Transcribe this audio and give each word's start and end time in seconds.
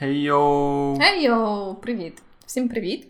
Хей-йоу! 0.00 0.98
Хей-йоу! 0.98 1.74
Привіт! 1.74 2.22
Всім 2.46 2.68
привіт! 2.68 3.06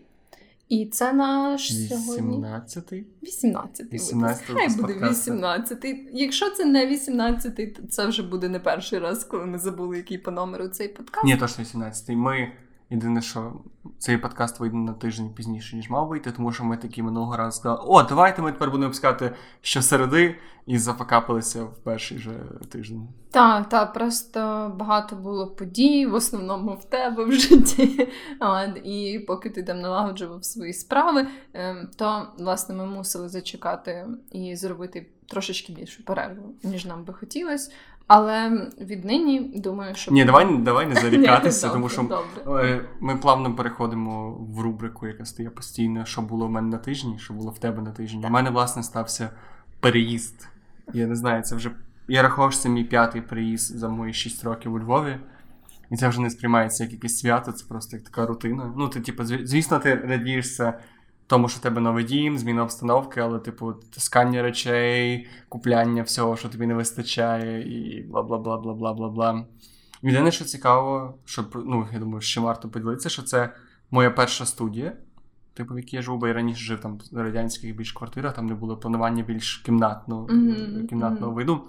І 0.69 0.87
це 0.87 1.12
наш 1.12 1.72
18-й? 1.72 3.04
18-й. 3.22 3.94
18 3.94 4.46
Хай 4.46 4.68
буде 4.68 4.92
18-й. 4.92 6.08
Якщо 6.12 6.50
це 6.50 6.64
не 6.64 6.87
18-й, 6.87 7.66
то 7.66 7.82
це 7.82 8.06
вже 8.06 8.22
буде 8.22 8.48
не 8.48 8.61
перший 8.61 8.98
раз, 8.98 9.24
коли 9.24 9.46
ми 9.46 9.58
забули, 9.58 9.96
який 9.96 10.18
по 10.18 10.30
номеру 10.30 10.68
цей 10.68 10.88
подкаст. 10.88 11.24
Ні, 11.24 11.37
точно 11.37 11.64
18-й. 11.64 12.16
Ми 12.16 12.53
єдине, 12.91 13.22
що 13.22 13.53
цей 13.99 14.19
подкаст 14.19 14.61
вийде 14.61 14.77
на 14.77 14.93
тиждень 14.93 15.35
пізніше, 15.35 15.77
ніж 15.77 15.90
мав 15.90 16.09
вийти, 16.09 16.33
тому 16.33 16.52
що 16.52 16.65
ми 16.65 16.77
такі 16.77 17.02
минулого 17.02 17.37
разу 17.37 17.59
сказали, 17.59 17.80
о, 17.87 18.02
давайте 18.02 18.43
ми 18.43 18.52
тепер 18.52 18.70
будемо 18.70 18.84
випускати 18.84 19.34
щосереди, 19.61 20.37
і 20.66 20.79
зафакапилися 20.79 21.65
в 21.65 21.79
перший 21.79 22.19
же 22.19 22.33
тиждень. 22.69 23.09
Так, 23.30 23.69
так, 23.69 23.93
просто 23.93 24.73
багато 24.77 25.16
було 25.16 25.47
подій, 25.47 26.07
в 26.07 26.15
основному 26.15 26.75
в 26.75 26.84
тебе 26.84 27.25
в 27.25 27.33
житті. 27.33 28.09
І 28.84 29.25
поки 29.27 29.51
ти 29.51 29.62
там 29.62 29.81
налагоджував 29.81 30.45
свої 30.45 30.73
справи, 30.73 31.27
ем, 31.55 31.89
то 31.97 32.27
власне 32.39 32.75
ми 32.75 32.87
мусили 32.87 33.29
зачекати 33.29 34.07
і 34.33 34.57
зробити 34.57 35.07
трошечки 35.29 35.73
більшу 35.73 36.05
перерву, 36.05 36.55
ніж 36.62 36.84
нам 36.84 37.05
би 37.05 37.15
хотілося. 37.15 37.73
Але 38.12 38.69
віднині 38.80 39.41
думаю, 39.41 39.95
що 39.95 40.12
ні, 40.12 40.24
давай 40.24 40.56
давай 40.59 40.87
не 40.87 40.95
зарікатися, 41.00 41.69
тому 41.69 41.88
що 41.88 42.02
добре. 42.02 42.69
Е, 42.69 42.84
ми 43.00 43.16
плавно 43.16 43.55
переходимо 43.55 44.30
в 44.30 44.60
рубрику, 44.60 45.06
яка 45.06 45.24
стає 45.24 45.50
постійно, 45.50 46.05
що 46.05 46.23
було 46.23 46.46
в 46.46 46.50
мене 46.50 46.69
на 46.69 46.78
тижні, 46.78 47.19
що 47.19 47.34
було 47.34 47.50
в 47.50 47.59
тебе 47.59 47.83
на 47.83 47.91
тижні. 47.91 48.24
У 48.27 48.30
мене, 48.30 48.50
власне, 48.50 48.83
стався 48.83 49.30
переїзд. 49.80 50.48
Я 50.92 51.06
не 51.06 51.16
знаю, 51.16 51.42
це 51.42 51.56
вже. 51.56 51.70
Я 52.09 52.23
рахував, 52.23 52.52
що 52.52 52.62
це 52.62 52.69
мій 52.69 52.84
п'ятий 52.84 53.23
переїзд 53.23 53.78
за 53.78 53.88
мої 53.88 54.12
6 54.12 54.45
років 54.45 54.74
у 54.74 54.78
Львові. 54.78 55.16
І 55.91 55.97
це 55.97 56.08
вже 56.08 56.20
не 56.20 56.30
сприймається 56.30 56.84
як 56.84 56.92
якесь 56.92 57.19
свято, 57.19 57.52
це 57.52 57.64
просто 57.69 57.97
як 57.97 58.05
така 58.05 58.27
рутина. 58.27 58.72
Ну, 58.77 58.88
ти, 58.88 59.00
типу, 59.00 59.24
звісно, 59.24 59.78
ти 59.78 59.95
радієшся 59.95 60.74
тому, 61.31 61.48
що 61.48 61.59
в 61.59 61.62
тебе 61.62 61.81
новий 61.81 62.05
дім, 62.05 62.39
зміна 62.39 62.62
обстановки, 62.62 63.20
але, 63.20 63.39
типу, 63.39 63.73
таскання 63.73 64.42
речей, 64.42 65.28
купляння 65.48 66.03
всього, 66.03 66.36
що 66.36 66.48
тобі 66.48 66.67
не 66.67 66.75
вистачає, 66.75 67.62
і 67.62 68.03
бла 68.03 68.23
бла 68.23 68.39
бла 68.39 68.59
бла 68.59 68.75
бла 68.75 68.92
бла 68.92 69.09
бла. 69.09 69.47
Єдине, 70.03 70.33
що 70.33 70.45
цікаво, 70.45 71.19
що 71.25 71.45
ну, 71.55 71.89
я 71.92 71.98
думаю, 71.98 72.20
ще 72.20 72.41
варто 72.41 72.69
поділитися, 72.69 73.08
що 73.08 73.23
це 73.23 73.55
моя 73.91 74.11
перша 74.11 74.47
студія, 74.47 74.97
типу, 75.55 75.75
в 75.75 75.78
якій 75.78 75.97
я 75.97 76.03
живу, 76.03 76.19
бо 76.19 76.28
я 76.28 76.33
раніше 76.33 76.64
жив 76.64 76.81
там 76.81 76.98
в 77.12 77.17
радянських 77.17 77.77
більш 77.77 77.92
квартирах, 77.92 78.34
там 78.34 78.48
де 78.48 78.55
було 78.55 78.77
планування 78.77 79.23
більш 79.23 79.56
кімнатного, 79.56 80.27
mm-hmm. 80.27 80.86
кімнатного 80.86 81.33
mm-hmm. 81.33 81.36
виду. 81.36 81.61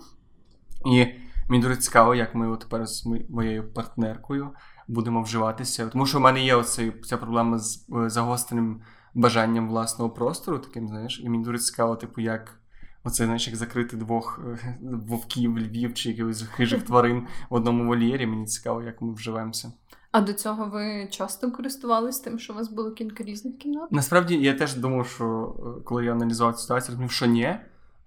І 0.86 1.06
мені 1.50 1.64
дуже 1.64 1.76
цікаво, 1.76 2.16
як 2.16 2.36
ми 2.36 2.50
от 2.50 2.60
тепер 2.60 2.86
з 2.86 3.06
моєю 3.30 3.74
партнеркою 3.74 4.50
будемо 4.88 5.22
вживатися. 5.22 5.88
Тому 5.88 6.06
що 6.06 6.18
в 6.18 6.22
мене 6.22 6.44
є 6.44 6.56
оцей, 6.56 6.92
ця 7.04 7.18
проблема 7.18 7.58
з 7.58 7.86
загостреним 8.08 8.82
бажанням 9.14 9.70
власного 9.70 10.12
простору, 10.12 10.60
таким, 10.60 10.88
знаєш, 10.88 11.22
і 11.24 11.30
мені 11.30 11.44
дуже 11.44 11.58
цікаво, 11.58 11.96
типу, 11.96 12.22
як. 12.22 12.58
Оце, 13.04 13.26
знаєш, 13.26 13.48
як 13.48 13.56
закрити 13.56 13.98
двох 13.98 14.40
вовків, 14.82 15.60
львів 15.60 15.94
чи 15.94 16.10
якихось 16.10 16.42
хижих 16.42 16.84
тварин 16.84 17.28
в 17.50 17.54
одному 17.54 17.88
вольєрі. 17.88 18.26
Мені 18.26 18.46
цікаво, 18.46 18.84
як 18.84 19.02
ми 19.02 19.14
вживемося. 19.14 19.72
А 20.12 20.22
до 20.22 20.34
цього 20.34 20.66
ви 20.66 21.08
часто 21.12 21.52
користувались 21.52 22.20
тим, 22.20 22.40
що 22.40 22.54
у 22.54 22.56
вас 22.56 22.70
було 22.70 22.92
кілька 22.92 23.24
різних 23.24 23.58
кімнат? 23.58 23.92
Насправді 23.92 24.38
я 24.38 24.54
теж 24.54 24.76
думав, 24.76 25.08
що 25.08 25.56
коли 25.86 26.06
я 26.06 26.12
аналізував 26.12 26.56
цю 26.56 26.62
ситуацію, 26.62 26.92
розумів, 26.92 27.12
що 27.12 27.26
ні. 27.26 27.56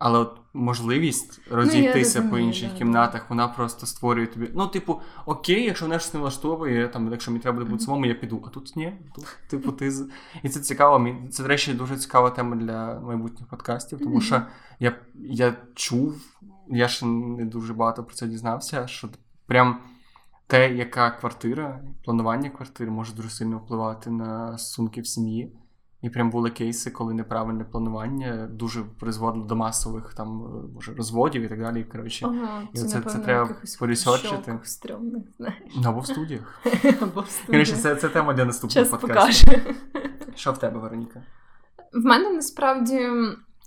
Але 0.04 0.18
от 0.18 0.36
можливість 0.54 1.40
розійтися 1.50 2.20
ну, 2.20 2.30
по 2.30 2.38
інших 2.38 2.70
да, 2.70 2.78
кімнатах, 2.78 3.30
вона 3.30 3.48
просто 3.48 3.86
створює 3.86 4.26
тобі. 4.26 4.50
Ну, 4.54 4.66
типу, 4.66 5.00
окей, 5.26 5.64
якщо 5.64 5.84
мене 5.84 5.98
щось 5.98 6.14
не 6.14 6.20
влаштовує, 6.20 6.88
там, 6.88 7.10
якщо 7.10 7.30
мені 7.30 7.42
треба 7.42 7.58
буде 7.58 7.70
бути 7.70 7.84
самому, 7.84 8.06
я 8.06 8.14
піду. 8.14 8.42
А 8.46 8.48
тут 8.48 8.76
ні. 8.76 8.92
Тут, 9.14 9.38
типу, 9.50 9.72
ти 9.72 9.92
І 10.42 10.48
це 10.48 10.60
цікаво. 10.60 11.08
Це, 11.30 11.42
до 11.42 11.48
речі, 11.48 11.74
дуже 11.74 11.96
цікава 11.96 12.30
тема 12.30 12.56
для 12.56 13.00
майбутніх 13.00 13.48
подкастів, 13.48 13.98
тому 13.98 14.20
що 14.20 14.42
я 14.80 14.96
я 15.14 15.56
чув, 15.74 16.14
я 16.68 16.88
ще 16.88 17.06
не 17.06 17.44
дуже 17.44 17.74
багато 17.74 18.04
про 18.04 18.14
це 18.14 18.26
дізнався, 18.26 18.86
що 18.86 19.08
прям 19.46 19.80
те, 20.46 20.74
яка 20.74 21.10
квартира, 21.10 21.80
планування 22.04 22.50
квартири 22.50 22.90
може 22.90 23.14
дуже 23.14 23.30
сильно 23.30 23.58
впливати 23.58 24.10
на 24.10 24.58
стосунки 24.58 25.00
в 25.00 25.06
сім'ї. 25.06 25.52
І 26.04 26.10
прям 26.10 26.30
були 26.30 26.50
кейси, 26.50 26.90
коли 26.90 27.14
неправильне 27.14 27.64
планування 27.64 28.48
дуже 28.52 28.84
призводило 29.00 29.44
до 29.44 29.56
масових 29.56 30.14
там 30.14 30.28
може 30.74 30.94
розводів 30.94 31.42
і 31.42 31.48
так 31.48 31.60
далі. 31.60 31.84
Коротше, 31.84 32.26
ага, 32.26 32.62
і 32.72 32.78
це, 32.78 32.88
це, 32.88 33.00
це 33.00 33.18
треба 33.18 33.50
порісочити. 33.78 34.58
Або 35.84 36.00
в 36.00 36.06
студіях. 36.06 36.60
Або 37.00 37.20
в 37.20 37.28
студіях. 37.28 37.46
Коротше, 37.46 37.76
це, 37.76 37.96
це 37.96 38.08
тема 38.08 38.34
для 38.34 38.44
наступного 38.44 38.86
подкасту. 38.96 39.52
Що 40.34 40.52
в 40.52 40.58
тебе, 40.58 40.80
Вероніка? 40.80 41.22
В 41.92 42.04
мене 42.04 42.30
насправді 42.30 43.08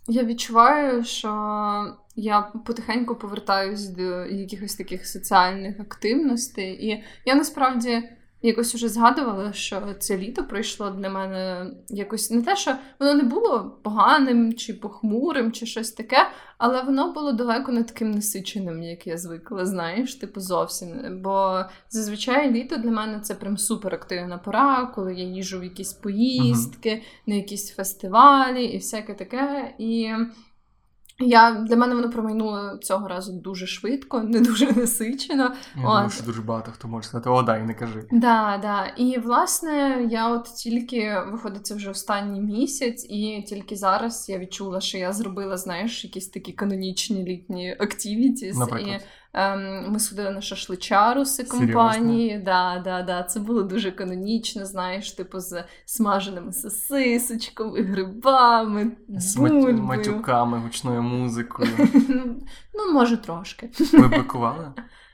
я 0.07 0.23
відчуваю, 0.23 1.03
що 1.03 1.29
я 2.15 2.41
потихеньку 2.41 3.15
повертаюсь 3.15 3.87
до 3.87 4.25
якихось 4.25 4.75
таких 4.75 5.07
соціальних 5.07 5.79
активностей, 5.79 6.87
і 6.87 7.03
я 7.25 7.35
насправді. 7.35 8.03
Якось 8.41 8.75
уже 8.75 8.89
згадувала, 8.89 9.53
що 9.53 9.81
це 9.99 10.17
літо 10.17 10.43
пройшло 10.43 10.89
для 10.89 11.09
мене 11.09 11.71
якось 11.89 12.31
не 12.31 12.41
те, 12.41 12.55
що 12.55 12.75
воно 12.99 13.13
не 13.13 13.23
було 13.23 13.77
поганим 13.83 14.53
чи 14.53 14.73
похмурим, 14.73 15.51
чи 15.51 15.65
щось 15.65 15.91
таке, 15.91 16.17
але 16.57 16.81
воно 16.81 17.13
було 17.13 17.31
далеко 17.31 17.71
не 17.71 17.83
таким 17.83 18.11
насиченим, 18.11 18.83
як 18.83 19.07
я 19.07 19.17
звикла, 19.17 19.65
знаєш, 19.65 20.15
типу 20.15 20.39
зовсім. 20.39 21.21
Бо 21.23 21.63
зазвичай 21.89 22.51
літо 22.51 22.77
для 22.77 22.91
мене 22.91 23.19
це 23.19 23.35
прям 23.35 23.57
суперактивна 23.57 24.37
пора, 24.37 24.85
коли 24.95 25.15
я 25.15 25.23
їжу 25.23 25.59
в 25.59 25.63
якісь 25.63 25.93
поїздки, 25.93 26.89
uh-huh. 26.89 27.27
на 27.27 27.35
якісь 27.35 27.75
фестивалі 27.75 28.65
і 28.65 28.77
всяке 28.77 29.13
таке. 29.13 29.73
І 29.77 30.11
я 31.19 31.51
Для 31.51 31.75
мене 31.75 31.95
воно 31.95 32.09
промайнуло 32.09 32.77
цього 32.81 33.07
разу 33.07 33.33
дуже 33.33 33.67
швидко, 33.67 34.19
не 34.23 34.39
дуже 34.39 34.71
насичено. 34.71 35.53
Я 35.75 35.81
думаю, 35.81 36.09
що 36.09 36.23
дуже 36.23 36.41
багато 36.41 36.71
хто 36.71 36.87
може 36.87 37.07
сказати, 37.07 37.29
о, 37.29 37.41
дай, 37.41 37.63
не 37.63 37.73
кажи. 37.73 38.07
Да, 38.11 38.59
да. 38.61 38.85
І 38.97 39.19
власне 39.19 40.07
я 40.11 40.29
от 40.29 40.43
тільки 40.43 41.15
виходить 41.31 41.65
це 41.65 41.75
вже 41.75 41.89
останній 41.89 42.41
місяць, 42.41 43.05
і 43.09 43.43
тільки 43.47 43.75
зараз 43.75 44.29
я 44.29 44.37
відчула, 44.37 44.81
що 44.81 44.97
я 44.97 45.13
зробила, 45.13 45.57
знаєш, 45.57 46.03
якісь 46.03 46.29
такі 46.29 46.53
канонічні 46.53 47.23
літні 47.23 47.75
активітіс. 47.79 48.57
І 48.57 48.89
Ем, 48.89 48.99
Ми 49.87 49.99
судили 49.99 50.31
на 50.31 50.41
шашличаруси 50.41 51.43
компанії. 51.43 52.37
Да, 52.37 52.81
да, 52.83 53.01
да. 53.01 53.23
Це 53.23 53.39
було 53.39 53.63
дуже 53.63 53.91
канонічно, 53.91 54.65
знаєш, 54.65 55.11
типу 55.11 55.39
з 55.39 55.63
смаженими 55.85 56.53
сосисочками, 56.53 57.81
грибами, 57.81 58.91
з 59.09 59.35
бульбою. 59.35 59.77
матюками, 59.77 60.59
гучною 60.59 61.01
музикою. 61.01 61.69
Ну, 62.79 62.93
може, 62.93 63.17
трошки. 63.17 63.69
Ви 63.93 64.07
бикували? 64.07 64.71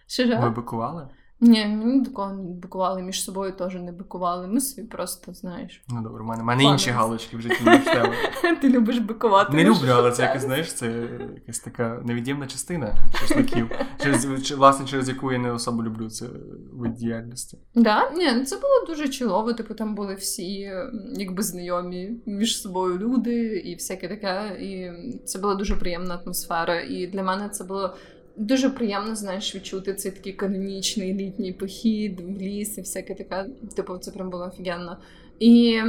Що? 0.07 0.37
Ви 0.37 0.49
бикували? 0.49 1.07
Ні, 1.43 1.65
мені 1.65 2.05
такого 2.05 2.33
не 2.33 2.43
бикували, 2.43 3.01
між 3.01 3.23
собою 3.23 3.51
теж 3.51 3.75
не 3.75 3.91
бикували. 3.91 4.47
Ми 4.47 4.61
собі 4.61 4.87
просто, 4.87 5.33
знаєш. 5.33 5.83
Ну 5.89 6.01
добре, 6.01 6.23
у 6.23 6.25
мене, 6.25 6.43
мене 6.43 6.63
інші 6.63 6.89
галочки 6.89 7.37
в 7.37 7.41
житті 7.41 7.63
ніж 7.65 7.83
тебе. 7.83 8.13
Ти 8.61 8.69
любиш 8.69 8.97
бикувати. 8.97 9.57
Не 9.57 9.63
люблю, 9.63 9.89
але 9.93 10.11
це 10.11 10.23
якось, 10.23 10.41
знаєш, 10.41 10.73
це 10.73 11.09
якась 11.35 11.59
така 11.59 12.01
невід'ємна 12.05 12.47
частина 12.47 12.95
шашликів, 13.13 13.71
через, 14.03 14.51
власне, 14.51 14.85
через 14.85 15.09
яку 15.09 15.31
я 15.31 15.37
не 15.37 15.51
особо 15.51 15.83
люблю 15.83 16.09
це 16.09 16.25
вид 16.73 16.93
діяльності. 16.93 17.57
Да? 17.75 18.11
Ні, 18.11 18.31
ну 18.35 18.45
це 18.45 18.55
було 18.55 18.85
дуже 18.87 19.09
чолово, 19.09 19.53
типу 19.53 19.73
там 19.73 19.95
були 19.95 20.15
всі 20.15 20.71
якби 21.13 21.43
знайомі 21.43 22.11
між 22.25 22.61
собою 22.61 22.97
люди 22.97 23.45
і 23.45 23.73
всяке 23.73 24.07
таке. 24.07 24.57
І 24.61 24.91
це 25.25 25.39
була 25.39 25.55
дуже 25.55 25.75
приємна 25.75 26.19
атмосфера. 26.23 26.81
І 26.81 27.07
для 27.07 27.23
мене 27.23 27.49
це 27.49 27.63
було. 27.63 27.95
Дуже 28.35 28.69
приємно, 28.69 29.15
знаєш, 29.15 29.55
відчути 29.55 29.93
цей 29.93 30.11
такий 30.11 30.33
канонічний 30.33 31.13
літній 31.13 31.53
похід 31.53 32.19
в 32.19 32.41
ліс 32.41 32.77
і 32.77 32.81
всяке 32.81 33.15
таке. 33.15 33.45
Типу, 33.75 33.97
це 33.97 34.11
прям 34.11 34.29
було 34.29 34.45
офігенно. 34.45 34.97
І 35.39 35.81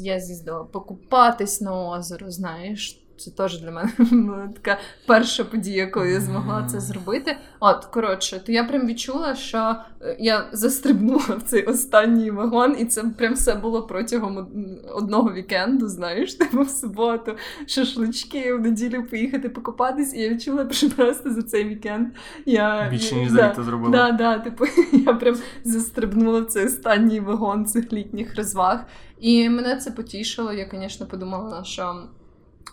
я 0.00 0.20
з'їздила 0.20 0.64
покупатись 0.64 1.60
на 1.60 1.90
озеро, 1.90 2.30
знаєш. 2.30 3.03
Це 3.16 3.30
теж 3.30 3.60
для 3.60 3.70
мене 3.70 3.90
була 3.98 4.48
така 4.54 4.80
перша 5.06 5.44
подія, 5.44 5.86
коли 5.86 6.10
я 6.10 6.20
змогла 6.20 6.68
це 6.70 6.80
зробити. 6.80 7.36
От, 7.60 7.84
коротше, 7.84 8.42
то 8.46 8.52
я 8.52 8.64
прям 8.64 8.86
відчула, 8.86 9.34
що 9.34 9.76
е, 10.00 10.16
я 10.20 10.48
застрибнула 10.52 11.36
в 11.38 11.42
цей 11.42 11.64
останній 11.64 12.30
вагон, 12.30 12.76
і 12.78 12.84
це 12.84 13.02
прям 13.02 13.34
все 13.34 13.54
було 13.54 13.82
протягом 13.82 14.48
одного 14.94 15.32
вікенду, 15.32 15.88
знаєш, 15.88 16.34
типу 16.38 16.62
в 16.62 16.70
суботу, 16.70 17.36
шашлички, 17.66 18.54
в 18.54 18.60
неділю 18.60 19.02
поїхати 19.02 19.48
покупатись, 19.48 20.14
і 20.14 20.20
я 20.20 20.28
відчула, 20.28 20.66
що 20.70 20.90
просто 20.90 21.32
за 21.32 21.42
цей 21.42 21.64
вікенд 21.64 22.08
я 22.46 22.88
більше 22.90 23.14
ніж 23.14 23.30
за 23.30 23.50
літо 23.50 23.62
зробила. 23.64 23.90
Да, 23.90 24.12
да, 24.12 24.38
типу, 24.38 24.64
я 24.92 25.12
прям 25.14 25.36
застрибнула 25.64 26.40
в 26.40 26.46
цей 26.46 26.66
останній 26.66 27.20
вагон 27.20 27.66
цих 27.66 27.92
літніх 27.92 28.36
розваг. 28.36 28.84
І 29.20 29.48
мене 29.48 29.76
це 29.76 29.90
потішило. 29.90 30.52
Я, 30.52 30.68
звісно, 30.72 31.06
подумала, 31.06 31.64
що. 31.64 32.08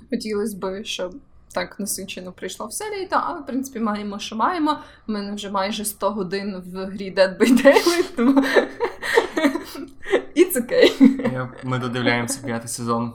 Хотілося 0.10 0.58
б, 0.58 0.86
щоб 0.86 1.16
так 1.54 1.80
насичено 1.80 2.32
прийшло 2.32 2.68
все 2.68 2.86
літо, 2.92 3.22
але 3.24 3.40
в 3.40 3.46
принципі 3.46 3.80
маємо, 3.80 4.20
що 4.20 4.36
маємо. 4.36 4.80
У 5.08 5.12
мене 5.12 5.34
вже 5.36 5.50
майже 5.50 5.86
100 5.86 6.12
годин 6.12 6.64
в 6.66 6.86
грі 6.86 7.14
Dead 7.18 7.38
by 7.38 7.64
Daylight, 7.64 8.16
тому 8.16 8.44
Це 10.54 11.48
ми 11.64 11.80
додивляємося 11.80 12.42
п'ятий 12.46 12.68
сезон 12.68 13.14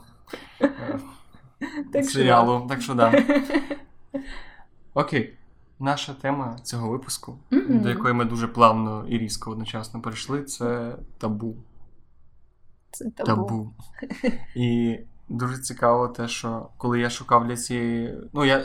е, 1.94 2.02
серіалу. 2.02 2.66
Так 2.68 2.82
що 2.82 2.94
да. 2.94 3.24
Окей. 4.94 5.32
Наша 5.78 6.14
тема 6.14 6.58
цього 6.62 6.88
випуску, 6.88 7.38
Мгм. 7.50 7.80
до 7.80 7.88
якої 7.88 8.14
ми 8.14 8.24
дуже 8.24 8.48
плавно 8.48 9.06
і 9.08 9.18
різко 9.18 9.50
одночасно 9.50 10.00
перейшли, 10.00 10.42
це 10.42 10.96
табу. 11.18 11.56
Це 12.90 13.10
табу. 13.10 13.26
табу. 13.26 13.72
І 14.54 14.98
дуже 15.28 15.58
цікаво 15.58 16.08
те, 16.08 16.28
що 16.28 16.68
коли 16.76 17.00
я 17.00 17.10
шукав 17.10 17.46
для 17.46 17.56
цієї. 17.56 18.14
Ну, 18.32 18.44
я 18.44 18.64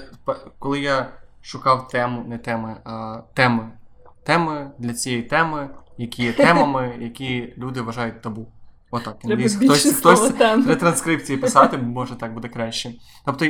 коли 0.60 0.80
я 0.80 1.10
шукав 1.42 1.88
тему, 1.88 2.24
не 2.28 2.38
теми, 2.38 2.78
а 2.84 3.22
теми. 3.34 3.72
Теми 4.24 4.72
для 4.80 4.94
цієї 4.94 5.24
теми, 5.24 5.70
які 5.98 6.24
є 6.24 6.34
темами, 6.34 6.96
які 7.00 7.54
люди 7.58 7.82
вважають 7.82 8.22
табу. 8.22 8.48
Отак. 8.92 9.18
Більше 9.24 9.50
хтось, 9.50 9.96
хтось 9.96 10.32
для 10.32 10.76
транскрипції 10.76 11.38
писати, 11.38 11.78
може 11.78 12.16
так 12.16 12.34
буде 12.34 12.48
краще. 12.48 12.94
Тобто, 13.26 13.46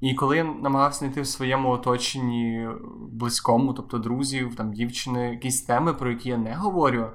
і 0.00 0.14
коли 0.14 0.36
я 0.36 0.44
намагався 0.44 0.98
знайти 0.98 1.20
в 1.20 1.26
своєму 1.26 1.70
оточенні 1.70 2.68
близькому, 3.10 3.72
тобто 3.72 3.98
друзів, 3.98 4.54
там 4.56 4.72
дівчини, 4.72 5.30
якісь 5.30 5.62
теми, 5.62 5.94
про 5.94 6.10
які 6.10 6.28
я 6.28 6.36
не 6.36 6.54
говорю, 6.54 7.06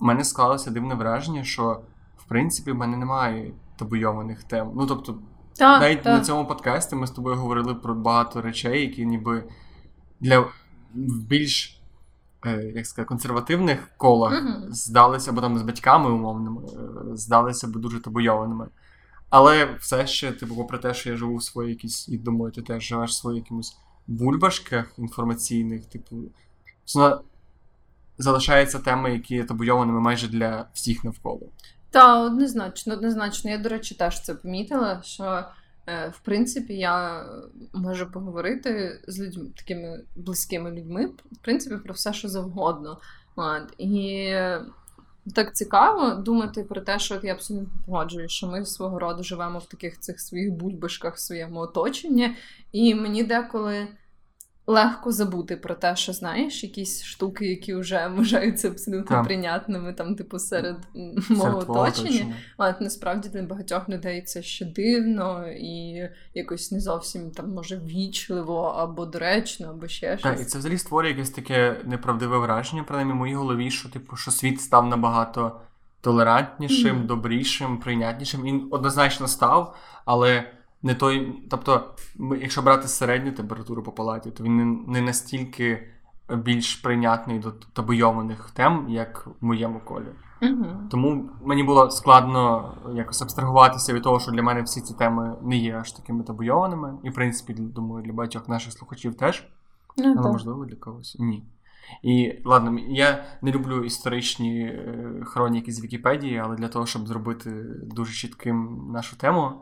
в 0.00 0.04
мене 0.04 0.24
склалося 0.24 0.70
дивне 0.70 0.94
враження, 0.94 1.44
що 1.44 1.80
в 2.18 2.24
принципі 2.24 2.72
в 2.72 2.76
мене 2.76 2.96
немає 2.96 3.52
табуйованих 3.76 4.44
тем. 4.44 4.72
Ну 4.76 4.86
тобто, 4.86 5.18
Так, 5.56 5.80
навіть 5.82 6.02
так. 6.02 6.18
на 6.18 6.24
цьому 6.24 6.48
подкасті 6.48 6.96
ми 6.96 7.06
з 7.06 7.10
тобою 7.10 7.36
говорили 7.36 7.74
про 7.74 7.94
багато 7.94 8.42
речей, 8.42 8.80
які 8.80 9.06
ніби 9.06 9.44
для 10.20 10.44
більш 11.28 11.82
е, 12.46 12.72
як 12.74 12.86
сказати, 12.86 13.08
консервативних 13.08 13.88
колах 13.96 14.32
Мгм. 14.32 14.64
здалися, 14.72 15.30
або 15.30 15.40
там 15.40 15.58
з 15.58 15.62
батьками 15.62 16.10
умовними, 16.10 16.62
е, 16.62 17.16
здалися 17.16 17.68
б 17.68 17.76
дуже 17.76 18.00
табуйованими. 18.00 18.68
Але 19.30 19.74
все 19.80 20.06
ще, 20.06 20.32
типу, 20.32 20.56
попри 20.56 20.78
те, 20.78 20.94
що 20.94 21.10
я 21.10 21.16
живу 21.16 21.36
в 21.36 21.42
своїй 21.42 21.70
якійсь, 21.70 22.08
і 22.08 22.18
думаю, 22.18 22.52
ти 22.52 22.62
теж 22.62 22.82
живеш 22.82 23.10
в 23.10 23.14
своїх 23.14 23.44
якимось 23.44 23.76
бульбашках 24.06 24.92
інформаційних, 24.98 25.86
типу, 25.86 26.16
залишаються 28.18 28.78
теми, 28.78 29.12
які 29.12 29.34
є 29.34 29.44
табуйованими 29.44 30.00
майже 30.00 30.28
для 30.28 30.66
всіх 30.72 31.04
навколо. 31.04 31.40
Та 31.92 32.22
однозначно, 32.22 32.94
однозначно. 32.94 33.50
Я, 33.50 33.58
до 33.58 33.68
речі, 33.68 33.94
теж 33.94 34.22
це 34.22 34.34
помітила, 34.34 35.02
що 35.02 35.44
е, 35.86 36.08
в 36.08 36.18
принципі 36.18 36.74
я 36.74 37.26
можу 37.72 38.12
поговорити 38.12 39.02
з 39.08 39.20
людьми, 39.20 39.50
такими 39.56 40.04
близькими 40.16 40.70
людьми, 40.70 41.06
в 41.32 41.36
принципі, 41.42 41.76
про 41.76 41.94
все, 41.94 42.12
що 42.12 42.28
завгодно. 42.28 42.98
От. 43.36 43.74
І 43.78 44.34
так 45.34 45.56
цікаво 45.56 46.14
думати 46.14 46.64
про 46.64 46.80
те, 46.80 46.98
що 46.98 47.20
я 47.22 47.32
абсолютно 47.32 47.68
погоджуюсь, 47.86 48.32
що 48.32 48.46
ми 48.46 48.66
свого 48.66 48.98
роду 48.98 49.22
живемо 49.22 49.58
в 49.58 49.66
таких 49.66 50.00
цих 50.00 50.20
своїх 50.20 50.52
бульбашках 50.52 51.16
в 51.16 51.20
своєму 51.20 51.60
оточенні, 51.60 52.36
і 52.72 52.94
мені 52.94 53.22
деколи. 53.22 53.88
Легко 54.66 55.12
забути 55.12 55.56
про 55.56 55.74
те, 55.74 55.96
що 55.96 56.12
знаєш, 56.12 56.64
якісь 56.64 57.04
штуки, 57.04 57.46
які 57.46 57.74
вже 57.74 58.08
вважаються 58.08 58.68
абсолютно 58.68 59.16
Так. 59.16 59.24
прийнятними, 59.24 59.92
там, 59.92 60.14
типу, 60.14 60.38
серед 60.38 60.76
Серед 60.94 61.30
мого 61.30 61.58
оточення. 61.58 62.34
Але 62.56 62.74
насправді 62.80 63.28
для 63.28 63.42
багатьох 63.42 63.88
людей 63.88 64.22
це 64.22 64.42
ще 64.42 64.64
дивно 64.64 65.48
і 65.48 66.02
якось 66.34 66.72
не 66.72 66.80
зовсім 66.80 67.30
там 67.30 67.50
може 67.50 67.76
ввічливо 67.76 68.62
або 68.62 69.06
доречно, 69.06 69.70
або 69.70 69.88
ще 69.88 70.16
Так, 70.16 70.40
і 70.40 70.44
це 70.44 70.58
взагалі 70.58 70.78
створює 70.78 71.10
якесь 71.10 71.30
таке 71.30 71.80
неправдиве 71.84 72.38
враження, 72.38 72.84
принаймні 72.84 73.12
в 73.12 73.16
моїй 73.16 73.34
голові, 73.34 73.70
що 73.70 73.88
типу, 73.88 74.16
що 74.16 74.30
світ 74.30 74.60
став 74.60 74.86
набагато 74.86 75.60
толерантнішим, 76.00 77.06
добрішим, 77.06 77.78
прийнятнішим. 77.78 78.42
Він 78.42 78.68
однозначно 78.70 79.28
став, 79.28 79.76
але 80.04 80.52
не 80.82 80.94
той. 80.94 81.42
Тобто, 81.50 81.94
якщо 82.40 82.62
брати 82.62 82.88
середню 82.88 83.32
температуру 83.32 83.82
по 83.82 83.92
палаті, 83.92 84.30
то 84.30 84.44
він 84.44 84.84
не, 84.88 85.00
настільки 85.00 85.88
більш 86.36 86.74
прийнятний 86.74 87.38
до 87.38 87.50
табуйованих 87.50 88.50
тем, 88.50 88.86
як 88.88 89.28
в 89.40 89.44
моєму 89.44 89.80
колі. 89.80 90.08
Угу. 90.42 90.66
Тому 90.90 91.30
мені 91.44 91.62
було 91.62 91.90
складно 91.90 92.74
якось 92.94 93.22
абстрагуватися 93.22 93.92
від 93.92 94.02
того, 94.02 94.20
що 94.20 94.30
для 94.30 94.42
мене 94.42 94.62
всі 94.62 94.80
ці 94.80 94.94
теми 94.94 95.36
не 95.42 95.56
є 95.56 95.76
аж 95.76 95.92
такими 95.92 96.24
табуйованими. 96.24 96.98
І, 97.04 97.10
в 97.10 97.14
принципі, 97.14 97.54
думаю, 97.54 98.04
для 98.04 98.12
багатьох 98.12 98.48
наших 98.48 98.72
слухачів 98.72 99.14
теж. 99.14 99.48
Ну, 99.96 100.04
Але 100.04 100.22
так. 100.22 100.32
можливо 100.32 100.64
для 100.64 100.76
когось 100.76 101.16
ні. 101.18 101.44
І 102.02 102.38
ладно, 102.44 102.78
я 102.88 103.24
не 103.42 103.52
люблю 103.52 103.84
історичні 103.84 104.64
е, 104.64 105.22
хроніки 105.24 105.72
з 105.72 105.82
Вікіпедії, 105.84 106.38
але 106.38 106.56
для 106.56 106.68
того, 106.68 106.86
щоб 106.86 107.08
зробити 107.08 107.50
дуже 107.82 108.12
чітким 108.12 108.88
нашу 108.92 109.16
тему, 109.16 109.52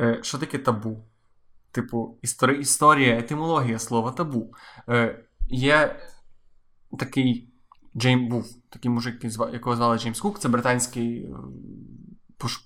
е, 0.00 0.18
що 0.22 0.38
таке 0.38 0.58
табу? 0.58 1.04
Типу, 1.72 2.18
істори, 2.22 2.56
історія, 2.56 3.18
етимологія 3.18 3.78
слова 3.78 4.12
табу. 4.12 4.52
Е, 4.88 5.24
є 5.48 5.96
такий 6.98 7.54
Джейм 7.96 8.28
був, 8.28 8.44
такий 8.70 8.90
мужик, 8.90 9.24
якого 9.52 9.76
звали 9.76 9.98
Джеймс 9.98 10.20
Кук, 10.20 10.38
це 10.38 10.48
британський 10.48 11.24
е, 11.24 11.28
пуш... 12.38 12.60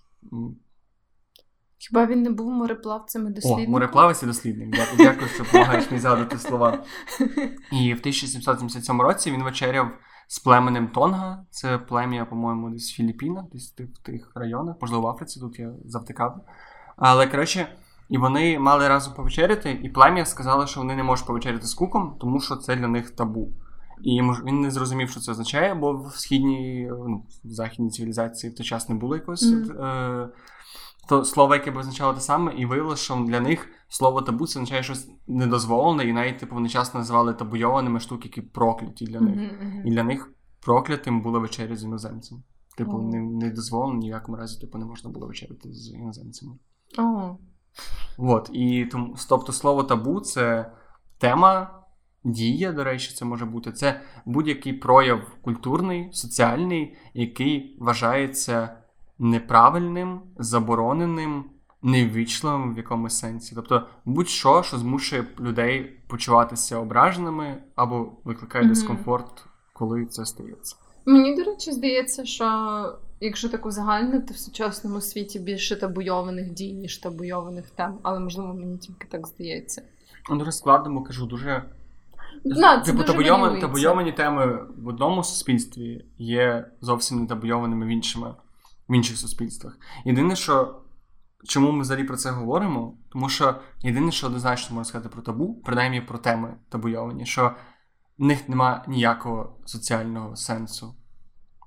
Хіба 1.79 2.07
він 2.07 2.23
не 2.23 2.31
був 2.31 2.51
мореплавцем 2.51 3.27
і 3.27 3.31
О, 3.31 3.33
дослідником? 3.33 3.73
мореплавець 3.73 4.23
і 4.23 4.27
дослідник. 4.27 4.77
Дякую, 4.97 5.29
що 5.29 5.45
допомагаєш 5.45 5.91
мені 5.91 6.01
згадувати 6.01 6.39
слова. 6.39 6.85
І 7.73 7.95
в 7.95 7.99
1777 7.99 9.01
році 9.01 9.31
він 9.31 9.43
вечеряв 9.43 9.91
з 10.29 10.39
племенем 10.39 10.89
Тонга. 10.89 11.47
Це 11.51 11.79
плем'я, 11.79 12.25
по-моєму, 12.25 12.71
десь 12.71 12.93
в 12.93 12.97
Філіппінах, 12.97 13.45
десь 13.53 13.73
в 13.73 13.77
тих, 13.77 13.89
в 13.95 14.03
тих 14.03 14.33
районах, 14.35 14.77
можливо, 14.81 15.03
в 15.03 15.07
Африці, 15.07 15.41
тут 15.41 15.59
я 15.59 15.75
завтикав. 15.85 16.45
Але 16.99 17.27
коротше, 17.27 17.69
і 18.09 18.19
вони 18.19 18.59
мали 18.59 18.89
разом 18.89 19.15
повечеряти, 19.15 19.81
і 19.83 19.89
плем'я 19.89 20.25
сказало, 20.25 20.67
що 20.67 20.81
вони 20.81 20.97
не 20.97 21.03
можуть 21.03 21.27
повечеряти 21.27 21.67
з 21.67 21.75
куком, 21.75 22.17
тому 22.21 22.41
що 22.41 22.57
це 22.57 22.77
для 22.77 22.89
них 22.89 23.11
табу. 23.11 23.53
І 24.03 24.23
він 24.47 24.61
не 24.61 24.71
зрозумів, 24.71 25.11
що 25.11 25.21
це 25.21 25.31
означає, 25.31 25.75
бо 25.75 25.93
в 25.93 26.15
східній, 26.15 26.89
ну, 26.91 27.25
в 27.45 27.51
західній 27.51 27.91
цивілізації 27.91 28.53
в 28.53 28.57
той 28.57 28.67
час 28.67 28.89
не 28.89 28.95
було 28.95 29.17
якогось 29.17 29.53
Мгм. 29.53 29.81
е, 29.81 30.29
то 31.09 31.25
слово, 31.25 31.55
яке 31.55 31.71
б 31.71 31.77
означало 31.77 32.15
те 32.15 32.21
саме, 32.21 32.55
і 32.55 32.67
виявилося, 32.67 33.05
що 33.05 33.17
для 33.17 33.41
них 33.41 33.69
слово 33.89 34.23
табу 34.23 34.47
це 34.47 34.59
означає 34.59 34.83
щось 34.83 35.09
недозволене, 35.27 36.05
і 36.05 36.13
навіть 36.13 36.39
типу, 36.39 36.55
вони 36.55 36.69
часто 36.69 36.99
називали 36.99 37.35
табуйованими 37.35 38.01
штуки, 38.01 38.29
які 38.29 38.41
прокляті 38.43 39.05
для 39.05 39.21
них. 39.21 39.37
Мгм. 39.37 39.83
І 39.87 39.91
для 39.91 40.03
них 40.03 40.33
проклятим 40.61 41.23
була 41.23 41.39
вечеря 41.39 41.77
з 41.77 41.85
іноземцем. 41.85 42.43
Типу, 42.77 42.93
О. 42.93 43.03
не, 43.03 43.21
не 43.21 43.51
дозволено, 43.51 43.99
ні 43.99 44.09
в 44.09 44.11
якому 44.11 44.37
разі 44.37 44.61
типу, 44.61 44.79
не 44.79 44.85
можна 44.85 45.11
було 45.11 45.27
вечеряти 45.27 45.73
з 45.73 45.93
іноземцями. 45.93 46.53
О, 46.99 47.37
От, 48.19 48.51
і 48.53 48.87
тому, 48.87 49.17
тобто 49.29 49.53
слово 49.53 49.83
табу 49.85 50.21
це 50.21 50.73
тема, 51.19 51.85
дія, 52.25 52.73
до 52.73 52.85
речі, 52.85 53.15
це 53.15 53.25
може 53.25 53.45
бути. 53.45 53.73
Це 53.73 54.01
будь-який 54.27 54.73
прояв 54.73 55.21
культурний, 55.43 56.09
соціальний, 56.13 56.97
який 57.15 57.77
вважається 57.81 58.77
неправильним, 59.19 60.21
забороненим, 60.39 61.45
неввічливим 61.83 62.75
в 62.75 62.77
якомусь 62.77 63.19
сенсі. 63.19 63.55
Тобто 63.55 63.87
будь-що, 64.05 64.63
що 64.63 64.79
змушує 64.79 65.25
людей 65.41 66.03
почуватися 66.09 66.79
ображеними 66.79 67.63
або 67.77 68.13
викликає 68.25 68.65
Мгм. 68.65 68.73
дискомфорт, 68.75 69.47
коли 69.73 70.07
це 70.07 70.27
стається. 70.27 70.77
Мені, 71.09 71.37
до 71.37 71.45
речі, 71.45 71.73
здається, 71.73 72.25
що 72.25 72.47
якщо 73.21 73.49
так 73.49 73.67
узагальнити, 73.67 74.35
в 74.35 74.37
сучасному 74.37 75.01
світі 75.01 75.39
більше 75.39 75.77
табуйованих 75.77 76.51
дій, 76.51 76.73
ніж 76.73 76.99
табуйованих 76.99 77.71
тем, 77.71 77.99
але 78.03 78.21
можливо 78.21 78.55
мені 78.55 78.79
тільки 78.79 79.09
так 79.09 79.27
здається. 79.27 79.83
Ну, 80.31 80.37
Дуже 80.37 80.53
складно, 80.53 80.93
бо 80.93 81.03
кажу, 81.03 81.27
дуже 81.27 81.63
Да, 82.45 82.81
це 82.81 82.93
типу, 82.93 83.05
табуйовані, 83.05 83.61
табуйовані 83.61 84.13
теми 84.13 84.59
в 84.79 84.89
одному 84.89 85.25
суспільстві 85.25 86.05
є 86.19 86.67
зовсім 86.81 87.21
не 87.21 87.27
табуйованими 87.27 87.87
в, 87.87 87.89
іншими, 87.89 88.35
в 88.89 88.95
інших 88.95 89.19
суспільствах. 89.19 89.79
Єдине, 90.05 90.37
що 90.37 90.75
чому 91.45 91.73
ми 91.73 91.81
взагалі 91.81 92.05
про 92.05 92.17
це 92.17 92.31
говоримо, 92.31 92.95
тому 93.09 93.29
що 93.29 93.55
єдине, 93.83 94.13
що 94.13 94.27
однозначно 94.27 94.77
можна 94.77 94.89
сказати 94.89 95.09
про 95.09 95.23
табу, 95.23 95.63
принаймні 95.65 96.01
про 96.01 96.19
теми 96.19 96.55
табуйовані, 96.69 97.27
що 97.27 97.55
в 98.19 98.25
них 98.25 98.49
немає 98.49 98.83
ніякого 98.89 99.57
соціального 99.65 100.37
сенсу. 100.37 100.95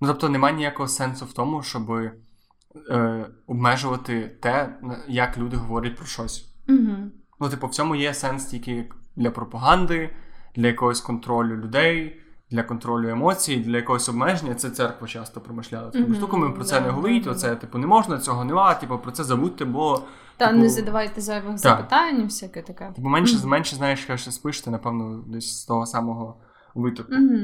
Ну, 0.01 0.07
тобто 0.07 0.29
немає 0.29 0.55
ніякого 0.55 0.87
сенсу 0.87 1.25
в 1.25 1.33
тому, 1.33 1.63
щоб 1.63 1.91
е, 1.91 3.27
обмежувати 3.47 4.37
те, 4.41 4.79
як 5.07 5.37
люди 5.37 5.57
говорять 5.57 5.95
про 5.95 6.05
щось. 6.05 6.55
Угу. 6.69 6.95
Ну, 7.39 7.49
типу, 7.49 7.67
в 7.67 7.71
цьому 7.71 7.95
є 7.95 8.13
сенс 8.13 8.45
тільки 8.45 8.89
для 9.15 9.31
пропаганди, 9.31 10.15
для 10.55 10.67
якогось 10.67 11.01
контролю 11.01 11.55
людей, 11.57 12.21
для 12.51 12.63
контролю 12.63 13.09
емоцій, 13.09 13.55
для 13.57 13.77
якогось 13.77 14.09
обмеження. 14.09 14.55
Це 14.55 14.69
церква 14.69 15.07
часто 15.07 15.41
промишляла. 15.41 15.85
Такими 15.85 16.05
Мгм, 16.05 16.15
штуками 16.15 16.49
про 16.49 16.63
це 16.63 16.79
да, 16.79 16.85
не 16.85 16.91
говоріть, 16.91 17.23
да, 17.23 17.31
оце, 17.31 17.55
типу, 17.55 17.77
не 17.77 17.87
можна, 17.87 18.19
цього 18.19 18.45
нема, 18.45 18.73
типу, 18.73 18.97
про 18.97 19.11
це 19.11 19.23
забудьте, 19.23 19.65
бо 19.65 20.03
Та 20.37 20.47
Типу- 20.47 20.59
не 20.59 20.69
задавайте 20.69 21.21
зайвих 21.21 21.57
запитань, 21.57 22.21
і 22.21 22.23
всяке 22.23 22.61
таке. 22.61 22.91
типу, 22.95 23.07
менше, 23.09 23.37
Мгм. 23.37 23.49
менше 23.49 23.75
знаєш, 23.75 23.99
що 24.03 24.17
ще 24.17 24.31
спиш, 24.31 24.61
ти, 24.61 24.69
напевно, 24.71 25.23
десь 25.27 25.61
з 25.61 25.65
того 25.65 25.85
самого 25.85 26.37
витоку. 26.75 27.13
Угу. 27.13 27.37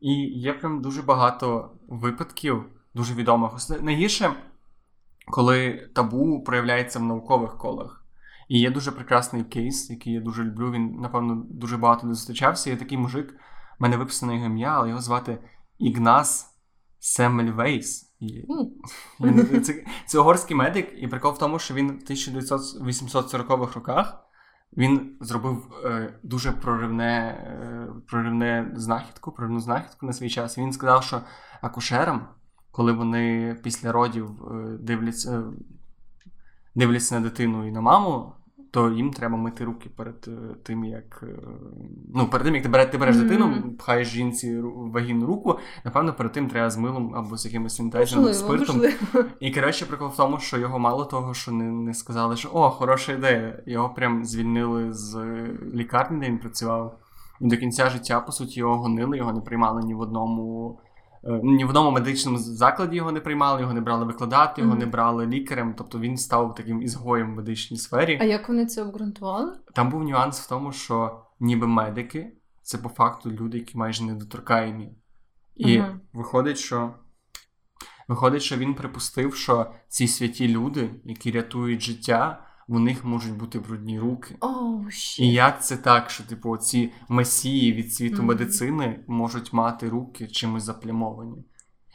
І 0.00 0.12
є 0.40 0.52
прям 0.52 0.82
дуже 0.82 1.02
багато 1.02 1.70
випадків, 1.88 2.64
дуже 2.94 3.14
відомих. 3.14 3.50
Найгірше, 3.82 4.30
коли 5.26 5.88
табу 5.94 6.44
проявляється 6.44 6.98
в 6.98 7.02
наукових 7.02 7.58
колах. 7.58 8.04
І 8.48 8.60
є 8.60 8.70
дуже 8.70 8.92
прекрасний 8.92 9.44
кейс, 9.44 9.90
який 9.90 10.12
я 10.12 10.20
дуже 10.20 10.44
люблю. 10.44 10.70
Він, 10.70 10.94
напевно, 11.00 11.42
дуже 11.50 11.76
багато 11.76 12.06
зустрічався. 12.08 12.70
Є 12.70 12.76
такий 12.76 12.98
мужик, 12.98 13.34
в 13.78 13.82
мене 13.82 13.96
виписано 13.96 14.34
його 14.34 14.46
ім'я, 14.46 14.68
але 14.68 14.88
його 14.88 15.00
звати 15.00 15.38
Ігнас 15.78 16.54
Семельвейс. 16.98 18.14
І... 18.20 18.44
Це, 19.60 19.84
це 20.06 20.18
угорський 20.18 20.56
медик, 20.56 20.92
і 20.96 21.06
прикол 21.06 21.32
в 21.32 21.38
тому, 21.38 21.58
що 21.58 21.74
він 21.74 21.90
в 21.90 22.10
1840-х 22.10 23.74
роках 23.74 24.24
він 24.76 25.16
зробив 25.20 25.72
е, 25.84 26.14
дуже 26.22 26.52
проривне 26.52 27.28
е, 27.28 27.88
проривне 28.06 28.72
знахідку, 28.74 29.32
проривну 29.32 29.60
знахідку 29.60 30.06
на 30.06 30.12
свій 30.12 30.30
час. 30.30 30.58
Він 30.58 30.72
сказав, 30.72 31.04
що 31.04 31.20
акушерам, 31.60 32.28
коли 32.70 32.92
вони 32.92 33.56
після 33.62 33.92
родів 33.92 34.28
е, 34.50 34.78
дивляться, 34.80 35.42
дивляться 36.74 37.14
на 37.14 37.20
дитину 37.20 37.68
і 37.68 37.70
на 37.70 37.80
маму, 37.80 38.32
то 38.74 38.90
їм 38.90 39.10
треба 39.10 39.36
мити 39.36 39.64
руки 39.64 39.90
перед 39.96 40.28
е, 40.28 40.54
тим, 40.62 40.84
як 40.84 41.22
е, 41.22 41.38
ну, 42.14 42.26
перед 42.26 42.44
тим, 42.44 42.54
як 42.54 42.62
ти 42.62 42.68
береш, 42.68 42.86
ти 42.86 42.98
береш 42.98 43.16
mm-hmm. 43.16 43.28
дитину, 43.28 43.76
пхаєш 43.78 44.08
жінці 44.08 44.60
вагінну 44.76 45.26
руку, 45.26 45.58
напевно, 45.84 46.14
перед 46.14 46.32
тим 46.32 46.48
треба 46.48 46.70
з 46.70 46.76
милом 46.76 47.14
або 47.14 47.36
з 47.36 47.44
якимось 47.44 47.76
синтезом, 47.76 48.34
спиртом. 48.34 48.76
Можливо. 48.76 49.28
І 49.40 49.54
коротше, 49.54 49.86
прикол 49.86 50.08
в 50.08 50.16
тому, 50.16 50.38
що 50.38 50.58
його 50.58 50.78
мало 50.78 51.04
того, 51.04 51.34
що 51.34 51.52
не 51.52 51.64
не 51.64 51.94
сказали, 51.94 52.36
що 52.36 52.50
о, 52.52 52.70
хороша 52.70 53.12
ідея. 53.12 53.62
Його 53.66 53.88
прям 53.88 54.24
звільнили 54.24 54.92
з 54.92 55.16
лікарні, 55.74 56.20
де 56.20 56.26
він 56.26 56.38
працював. 56.38 56.98
І 57.40 57.48
до 57.48 57.56
кінця 57.56 57.90
життя, 57.90 58.20
по 58.20 58.32
суті, 58.32 58.60
його 58.60 58.76
гонили, 58.76 59.16
його 59.16 59.32
не 59.32 59.40
приймали 59.40 59.82
ні 59.82 59.94
в 59.94 60.00
одному 60.00 60.78
Е, 60.78 60.93
ні 61.26 61.64
в 61.64 61.68
одному 61.68 61.90
медичному 61.90 62.38
закладі 62.38 62.96
його 62.96 63.12
не 63.12 63.20
приймали, 63.20 63.60
його 63.60 63.72
не 63.72 63.80
брали 63.80 64.04
викладати, 64.04 64.62
його 64.62 64.74
mm-hmm. 64.74 64.78
не 64.78 64.86
брали 64.86 65.26
лікарем. 65.26 65.74
Тобто 65.78 65.98
він 65.98 66.16
став 66.16 66.54
таким 66.54 66.82
ізгоєм 66.82 67.32
в 67.32 67.36
медичній 67.36 67.76
сфері. 67.76 68.18
А 68.20 68.24
як 68.24 68.48
вони 68.48 68.66
це 68.66 68.82
обґрунтували? 68.82 69.52
Там 69.74 69.90
був 69.90 70.04
нюанс 70.04 70.40
в 70.40 70.48
тому, 70.48 70.72
що 70.72 71.22
ніби 71.40 71.66
медики 71.66 72.36
це 72.62 72.78
по 72.78 72.88
факту 72.88 73.30
люди, 73.30 73.58
які 73.58 73.78
майже 73.78 74.04
недоторкаємі. 74.04 74.92
І 75.56 75.66
mm-hmm. 75.66 75.98
виходить, 76.12 76.58
що. 76.58 76.94
Виходить, 78.08 78.42
що 78.42 78.56
він 78.56 78.74
припустив, 78.74 79.34
що 79.34 79.66
ці 79.88 80.08
святі 80.08 80.48
люди, 80.48 80.90
які 81.04 81.30
рятують 81.30 81.82
життя, 81.82 82.46
у 82.68 82.78
них 82.78 83.04
можуть 83.04 83.36
бути 83.36 83.58
брудні 83.58 84.00
руки. 84.00 84.36
Oh, 84.40 85.20
І 85.20 85.32
як 85.32 85.64
це 85.64 85.76
так, 85.76 86.10
що 86.10 86.24
типу 86.24 86.56
ці 86.56 86.92
месії 87.08 87.72
від 87.72 87.94
світу 87.94 88.16
mm-hmm. 88.16 88.26
медицини 88.26 89.04
можуть 89.06 89.52
мати 89.52 89.88
руки 89.88 90.26
чимось 90.26 90.62
заплямовані? 90.62 91.44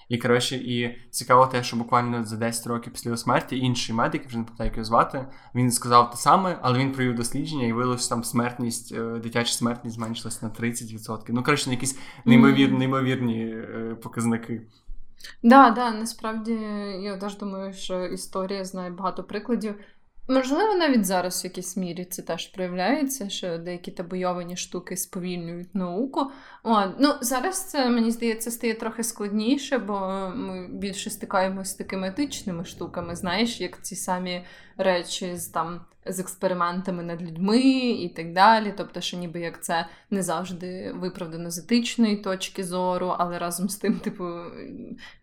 І 0.10 0.18
коротше, 0.18 0.56
і 0.56 0.98
цікаво 1.12 1.48
те, 1.48 1.64
що 1.64 1.78
буквально 1.78 2.24
за 2.24 2.38
10 2.38 2.68
років 2.68 2.94
після 2.94 3.10
його 3.10 3.18
смерті 3.18 3.58
інший 3.58 3.96
медик, 3.96 4.28
вже 4.28 4.38
не 4.38 4.44
пам'ятаю, 4.44 4.68
як 4.68 4.78
його 4.78 4.86
звати, 4.86 5.28
він 5.56 5.72
сказав 5.72 6.12
те 6.12 6.18
саме, 6.18 6.60
але 6.62 6.80
він 6.80 6.92
провів 6.92 7.16
дослідження 7.16 7.64
і 7.64 7.74
виявилося, 7.74 8.06
що 8.06 8.10
там 8.10 8.24
смертність, 8.24 8.92
е, 8.92 9.20
дитяча 9.20 9.54
смертність 9.54 9.96
зменшилась 9.96 10.42
на 10.42 10.50
30%. 10.50 11.34
Ну, 11.34 11.44
коротше, 11.44 11.72
якісь 11.72 12.00
неймовірні, 12.26 12.78
неймовірні 12.78 13.56
показники. 14.04 14.62
Да, 15.44 15.70
да, 15.70 15.92
насправді 15.92 16.52
я 17.02 17.18
теж 17.18 17.38
думаю, 17.38 17.74
що 17.74 18.06
історія 18.06 18.66
знає 18.66 18.90
багато 18.92 19.24
прикладів. 19.24 19.76
Можливо, 20.32 20.76
навіть 20.76 21.06
зараз 21.06 21.44
в 21.44 21.46
якійсь 21.46 21.78
мірі 21.78 22.06
це 22.06 22.22
теж 22.22 22.48
проявляється, 22.48 23.30
що 23.30 23.58
деякі 23.58 23.92
табойовані 23.92 24.58
штуки 24.58 24.98
сповільнюють 24.98 25.76
науку. 25.76 26.32
О, 26.64 26.86
ну, 27.00 27.14
Зараз 27.22 27.70
це, 27.70 27.90
мені 27.90 28.12
здається, 28.12 28.52
стає 28.52 28.74
трохи 28.74 29.04
складніше, 29.04 29.78
бо 29.78 30.00
ми 30.36 30.68
більше 30.68 31.10
стикаємося 31.10 31.72
з 31.72 31.76
такими 31.76 32.08
етичними 32.08 32.66
штуками, 32.66 33.16
знаєш, 33.16 33.62
як 33.62 33.82
ці 33.82 33.96
самі 33.96 34.46
речі 34.78 35.36
з 35.36 35.48
там 35.48 35.82
з 36.10 36.20
експериментами 36.20 37.04
над 37.04 37.22
людьми 37.22 37.60
і 37.90 38.10
так 38.10 38.34
далі. 38.34 38.74
Тобто, 38.78 39.02
що 39.02 39.18
ніби 39.18 39.40
як 39.40 39.64
це 39.64 39.86
не 40.12 40.24
завжди 40.24 40.92
виправдано 40.96 41.52
з 41.52 41.58
етичної 41.58 42.18
точки 42.18 42.64
зору, 42.64 43.16
але 43.18 43.40
разом 43.40 43.70
з 43.70 43.76
тим, 43.76 44.00
типу, 44.00 44.24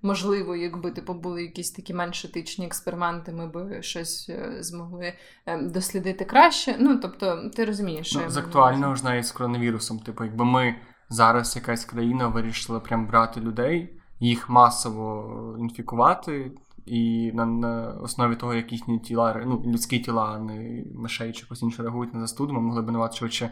можливо, 0.03 0.57
якби 0.57 0.91
типу 0.91 1.15
були 1.15 1.43
якісь 1.43 1.71
такі 1.71 1.95
менш 1.95 2.25
етичні 2.25 2.67
експерименти, 2.67 3.33
ми 3.33 3.47
би 3.47 3.83
щось 3.83 4.29
е, 4.29 4.57
змогли 4.61 5.13
ем, 5.47 5.71
дослідити 5.71 6.25
краще. 6.25 6.77
Ну, 6.79 6.97
тобто, 6.97 7.51
ти 7.57 7.65
розумієш, 7.65 8.07
що 8.07 8.21
ну, 8.21 8.31
з 8.31 8.37
актуального 8.37 8.95
ж 8.95 9.05
навіть 9.05 9.27
з 9.27 9.33
коронавірусом, 9.33 9.99
типу, 9.99 10.25
якби 10.25 10.45
ми 10.45 10.77
зараз 11.09 11.57
якась 11.57 11.85
країна 11.85 12.29
вирішила 12.29 12.81
прям 12.81 13.07
брати 13.07 13.41
людей, 13.41 14.01
їх 14.21 14.49
масово 14.49 15.57
інфікувати 15.59 16.53
і 16.87 17.33
на, 17.35 17.47
на 17.47 17.93
основі 17.93 18.37
того, 18.37 18.55
як 18.55 18.73
їхні 18.73 18.99
тіла, 18.99 19.43
ну, 19.47 19.63
людські 19.67 19.99
тіла, 19.99 20.33
а 20.35 20.39
не 20.39 20.85
мишей 20.95 21.33
чи 21.33 21.41
якось 21.41 21.63
інше 21.63 21.83
реагують 21.83 22.15
на 22.15 22.21
застуду, 22.21 22.53
ми 22.53 22.61
могли 22.61 22.83
б 22.83 22.87
набагато 22.87 23.17
швидше 23.17 23.51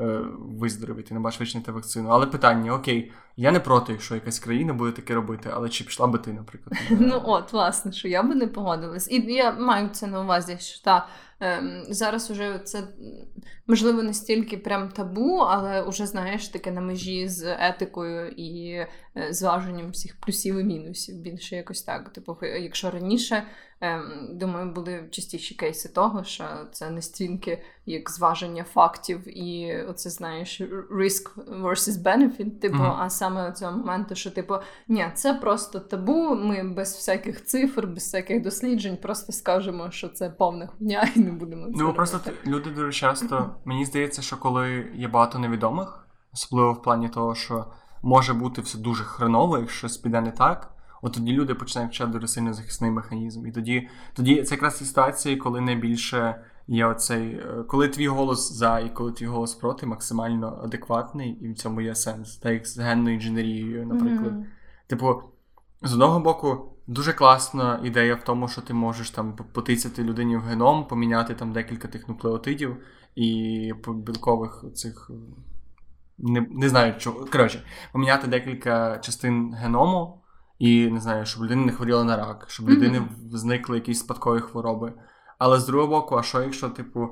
е, 0.00 0.20
виздоровіти, 0.38 1.14
набагато 1.14 1.38
вичинити 1.40 1.72
вакцину. 1.72 2.08
Але 2.08 2.26
питання: 2.26 2.74
окей, 2.74 3.12
я 3.36 3.52
не 3.52 3.60
проти, 3.60 3.92
якщо 3.92 4.14
якась 4.14 4.38
країна 4.38 4.72
буде 4.72 4.92
таке 4.92 5.14
робити, 5.14 5.50
але 5.54 5.68
чи 5.68 5.84
пішла 5.84 6.06
би 6.06 6.18
ти, 6.18 6.32
наприклад? 6.32 6.80
Ну 6.90 7.22
от, 7.24 7.52
власне, 7.52 7.92
що 7.92 8.08
я 8.08 8.22
би 8.22 8.34
не 8.34 8.46
погодилась. 8.46 9.10
І 9.10 9.32
я 9.32 9.52
маю 9.52 9.88
це 9.88 10.06
на 10.06 10.20
увазі, 10.20 10.56
що 10.60 10.84
та. 10.84 11.06
Ем, 11.40 11.84
зараз 11.88 12.30
уже 12.30 12.58
це 12.58 12.82
можливо 13.66 14.02
не 14.02 14.14
стільки 14.14 14.56
прям 14.56 14.88
табу, 14.88 15.36
але 15.36 15.82
вже 15.88 16.06
знаєш 16.06 16.48
таке 16.48 16.70
на 16.70 16.80
межі 16.80 17.28
з 17.28 17.56
етикою 17.60 18.28
і 18.28 18.70
е, 18.70 18.88
зваженням 19.30 19.90
всіх 19.90 20.20
плюсів 20.20 20.58
і 20.58 20.64
мінусів. 20.64 21.16
Більше 21.16 21.56
якось 21.56 21.82
так. 21.82 22.12
Типу, 22.12 22.36
якщо 22.42 22.90
раніше 22.90 23.42
думаю, 24.30 24.72
були 24.72 25.08
частіші 25.10 25.54
кейси 25.54 25.88
того, 25.88 26.24
що 26.24 26.44
це 26.72 26.90
не 26.90 27.02
стільки 27.02 27.62
як 27.86 28.10
зваження 28.10 28.64
фактів, 28.64 29.38
і 29.38 29.82
оце 29.88 30.10
знаєш 30.10 30.60
risk 30.90 31.34
versus 31.62 32.02
benefit, 32.02 32.50
типу, 32.60 32.76
mm-hmm. 32.76 32.96
а 32.98 33.10
саме 33.10 33.52
цього 33.52 33.72
моменту, 33.72 34.14
що 34.14 34.30
типу, 34.30 34.54
ні, 34.88 35.06
це 35.14 35.34
просто 35.34 35.80
табу. 35.80 36.34
Ми 36.34 36.62
без 36.62 36.94
всяких 36.94 37.44
цифр, 37.44 37.86
без 37.86 38.02
всяких 38.02 38.42
досліджень, 38.42 38.96
просто 38.96 39.32
скажемо, 39.32 39.90
що 39.90 40.08
це 40.08 40.30
повна 40.30 40.66
хуйня, 40.66 41.08
і 41.14 41.20
не 41.20 41.32
будемо 41.32 41.66
це. 41.66 41.72
Ну 41.76 41.94
просто 41.94 42.20
люди 42.46 42.70
дуже 42.70 42.92
часто 42.92 43.54
мені 43.64 43.84
здається, 43.84 44.22
що 44.22 44.36
коли 44.36 44.86
є 44.94 45.08
багато 45.08 45.38
невідомих, 45.38 46.08
особливо 46.32 46.72
в 46.72 46.82
плані 46.82 47.08
того, 47.08 47.34
що 47.34 47.64
може 48.02 48.34
бути 48.34 48.60
все 48.60 48.78
дуже 48.78 49.04
хреново, 49.04 49.58
якщо 49.58 49.78
щось 49.78 49.96
піде 49.96 50.20
не 50.20 50.30
так. 50.30 50.77
От 51.02 51.12
тоді 51.12 51.32
люди 51.32 51.54
починають 51.54 51.92
вчати 51.92 52.12
дуже 52.12 52.28
сильно 52.28 52.52
захисний 52.52 52.90
механізм. 52.90 53.46
І 53.46 53.52
тоді 53.52 53.88
тоді 54.12 54.42
це 54.42 54.54
якраз 54.54 54.88
ситуації, 54.88 55.36
коли 55.36 55.60
найбільше 55.60 56.44
є 56.68 56.86
оцей, 56.86 57.34
е, 57.34 57.64
коли 57.68 57.88
твій 57.88 58.08
голос 58.08 58.52
за 58.52 58.78
і 58.78 58.94
коли 58.94 59.12
твій 59.12 59.26
голос 59.26 59.54
проти 59.54 59.86
максимально 59.86 60.60
адекватний, 60.64 61.30
і 61.30 61.48
в 61.48 61.54
цьому 61.54 61.80
є 61.80 61.94
сенс. 61.94 62.36
Так 62.36 62.52
як 62.52 62.66
з 62.66 62.78
генною 62.78 63.14
інженерією, 63.14 63.86
наприклад. 63.86 64.32
Mm-hmm. 64.32 64.44
Типу, 64.86 65.22
з 65.82 65.92
одного 65.92 66.20
боку, 66.20 66.72
дуже 66.86 67.12
класна 67.12 67.80
ідея 67.84 68.14
в 68.14 68.24
тому, 68.24 68.48
що 68.48 68.60
ти 68.60 68.74
можеш 68.74 69.10
там 69.10 69.36
потицяти 69.52 70.04
людині 70.04 70.36
в 70.36 70.40
геном, 70.40 70.86
поміняти 70.86 71.34
там 71.34 71.52
декілька 71.52 71.88
тих 71.88 72.08
нуклеотидів 72.08 72.76
і 73.14 73.72
білкових 73.86 74.64
цих. 74.74 75.10
Не 76.18 76.46
не 76.50 76.68
знаю, 76.68 76.94
чого. 76.98 77.26
Коротше, 77.32 77.62
поміняти 77.92 78.26
декілька 78.26 78.98
частин 78.98 79.54
геному, 79.54 80.22
і 80.58 80.86
не 80.86 81.00
знаю, 81.00 81.26
щоб 81.26 81.44
людина 81.44 81.66
не 81.66 81.72
хворіла 81.72 82.04
на 82.04 82.16
рак, 82.16 82.44
щоб 82.48 82.70
людини 82.70 82.98
mm-hmm. 82.98 83.36
зникли 83.36 83.76
якісь 83.76 83.98
спадкові 83.98 84.40
хвороби. 84.40 84.92
Але 85.38 85.60
з 85.60 85.66
другого 85.66 85.88
боку, 85.88 86.16
а 86.16 86.22
що, 86.22 86.42
якщо, 86.42 86.68
типу, 86.68 87.08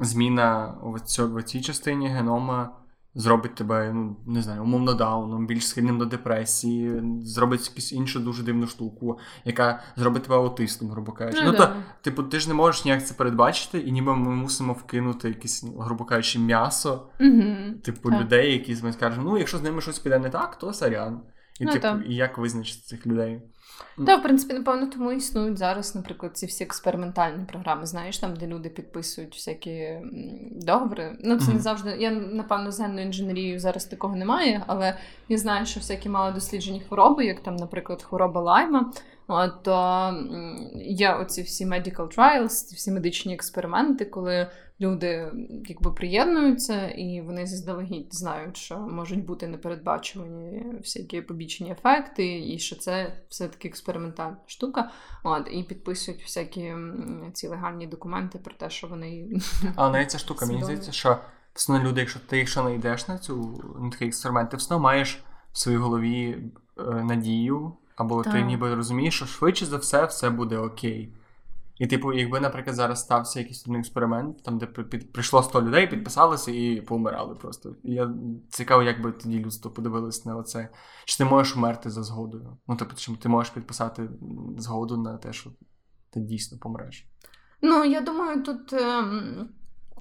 зміна 0.00 0.74
в, 0.82 1.00
цьо, 1.00 1.28
в 1.28 1.42
цій 1.42 1.60
частині 1.60 2.08
генома 2.08 2.78
зробить 3.14 3.54
тебе, 3.54 3.92
ну, 3.92 4.16
не 4.26 4.42
знаю, 4.42 4.62
умовно 4.62 4.94
дауном, 4.94 5.46
більш 5.46 5.68
схильним 5.68 5.98
до 5.98 6.04
депресії, 6.04 7.02
зробить 7.22 7.68
якусь 7.68 7.92
іншу 7.92 8.20
дуже 8.20 8.42
дивну 8.42 8.66
штуку, 8.66 9.18
яка 9.44 9.80
зробить 9.96 10.22
тебе 10.22 10.36
аутистом, 10.36 10.90
грубо 10.90 11.12
кажучи. 11.12 11.44
Ну, 11.44 11.52
ну 11.52 11.58
то, 11.58 11.72
типу, 12.02 12.22
ти 12.22 12.40
ж 12.40 12.48
не 12.48 12.54
можеш 12.54 12.84
ніяк 12.84 13.06
це 13.06 13.14
передбачити, 13.14 13.78
і 13.78 13.92
ніби 13.92 14.16
ми 14.16 14.30
мусимо 14.30 14.72
вкинути 14.72 15.28
якесь, 15.28 15.64
грубо 15.78 16.04
кажучи, 16.04 16.38
м'ясо, 16.38 17.08
mm-hmm. 17.20 17.80
типу, 17.80 18.10
так. 18.10 18.20
людей, 18.20 18.52
які 18.52 18.84
ми 18.84 18.92
скажемо, 18.92 19.30
ну, 19.30 19.38
якщо 19.38 19.58
з 19.58 19.62
ними 19.62 19.80
щось 19.80 19.98
піде 19.98 20.18
не 20.18 20.30
так, 20.30 20.58
то 20.58 20.72
сорян. 20.72 21.20
І 21.58 21.64
ну, 21.64 21.72
типу, 21.72 21.88
і 22.06 22.14
як 22.14 22.38
визначити 22.38 22.80
цих 22.80 23.06
людей? 23.06 23.42
Так, 24.06 24.20
в 24.20 24.22
принципі, 24.22 24.54
напевно, 24.54 24.86
тому 24.86 25.12
існують 25.12 25.58
зараз, 25.58 25.94
наприклад, 25.94 26.36
ці 26.36 26.46
всі 26.46 26.64
експериментальні 26.64 27.44
програми, 27.44 27.86
знаєш, 27.86 28.18
там, 28.18 28.36
де 28.36 28.46
люди 28.46 28.68
підписують 28.68 29.34
всякі 29.34 29.98
договори. 30.50 31.16
Ну, 31.24 31.36
це 31.36 31.44
mm-hmm. 31.44 31.54
не 31.54 31.60
завжди. 31.60 31.96
Я, 31.98 32.10
напевно, 32.10 32.72
з 32.72 32.80
генною 32.80 33.06
інженерією 33.06 33.60
зараз 33.60 33.84
такого 33.84 34.16
немає, 34.16 34.64
але 34.66 34.94
я 35.28 35.38
знаю, 35.38 35.66
що 35.66 35.80
всякі 35.80 36.08
мали 36.08 36.32
досліджені 36.32 36.80
хвороби, 36.80 37.24
як 37.24 37.40
там, 37.40 37.56
наприклад, 37.56 38.02
хвороба 38.02 38.40
лайма. 38.40 38.92
От, 39.30 39.62
то 39.62 40.14
є 40.74 41.14
оці 41.14 41.42
всі 41.42 41.66
medical 41.66 42.16
trials, 42.16 42.74
всі 42.74 42.90
медичні 42.90 43.34
експерименти, 43.34 44.04
коли 44.04 44.50
люди 44.80 45.32
якби 45.68 45.92
приєднуються, 45.92 46.88
і 46.88 47.20
вони 47.20 47.46
заздалегідь 47.46 48.14
знають, 48.14 48.56
що 48.56 48.78
можуть 48.78 49.24
бути 49.24 49.48
непередбачувані 49.48 50.64
всякі 50.78 51.22
побічні 51.22 51.70
ефекти, 51.70 52.52
і 52.52 52.58
що 52.58 52.76
це 52.76 53.12
все-таки 53.28 53.68
експериментальна 53.68 54.36
штука. 54.46 54.90
От, 55.24 55.48
І 55.50 55.62
підписують 55.62 56.22
всякі 56.22 56.74
ці 57.32 57.48
легальні 57.48 57.86
документи 57.86 58.38
про 58.38 58.54
те, 58.54 58.70
що 58.70 58.86
вони. 58.86 59.40
Але 59.76 59.90
навіть 59.90 60.10
ця 60.10 60.18
штука, 60.18 60.46
мені 60.46 60.62
здається, 60.62 60.92
що 60.92 61.18
все 61.54 61.78
люди, 61.78 62.00
якщо 62.00 62.20
ти 62.20 62.38
якщо 62.38 62.64
не 62.64 62.74
йдеш 62.74 63.08
на 63.08 63.18
цю 63.18 63.64
на 63.80 63.90
такий 63.90 64.08
експеримент, 64.08 64.50
ти 64.50 64.56
все 64.56 64.78
маєш 64.78 65.24
в 65.52 65.58
своїй 65.58 65.78
голові 65.78 66.38
е, 66.78 66.82
надію, 66.82 67.72
або 67.96 68.22
так. 68.22 68.32
ти 68.32 68.42
ніби 68.42 68.74
розумієш, 68.74 69.14
що 69.14 69.26
швидше 69.26 69.66
за 69.66 69.76
все 69.76 70.04
все 70.04 70.30
буде 70.30 70.58
окей. 70.58 71.14
І, 71.78 71.86
типу, 71.86 72.12
якби, 72.12 72.40
наприклад, 72.40 72.76
зараз 72.76 73.00
стався 73.00 73.38
якийсь 73.38 73.66
один 73.66 73.80
експеримент, 73.80 74.42
там, 74.42 74.58
де 74.58 74.66
під, 74.66 75.12
прийшло 75.12 75.42
100 75.42 75.62
людей, 75.62 75.86
підписалися 75.86 76.50
і 76.50 76.80
помирали 76.80 77.34
просто. 77.34 77.74
І 77.84 77.94
я 77.94 78.14
цікаво, 78.50 78.82
як 78.82 79.02
би 79.02 79.12
тоді 79.12 79.38
людство 79.38 79.70
подивилось 79.70 80.24
на 80.24 80.36
оце. 80.36 80.68
Чи 81.04 81.18
ти 81.18 81.24
можеш 81.24 81.56
вмерти 81.56 81.90
за 81.90 82.02
згодою? 82.02 82.56
Ну, 82.68 82.76
тобто, 82.78 82.96
чи 82.96 83.16
ти 83.16 83.28
можеш 83.28 83.52
підписати 83.52 84.10
згоду 84.58 84.96
на 84.96 85.16
те, 85.16 85.32
що 85.32 85.50
ти 86.10 86.20
дійсно 86.20 86.58
помреш? 86.58 87.06
Ну, 87.62 87.84
я 87.84 88.00
думаю, 88.00 88.42
тут 88.42 88.72
ем, 88.72 89.48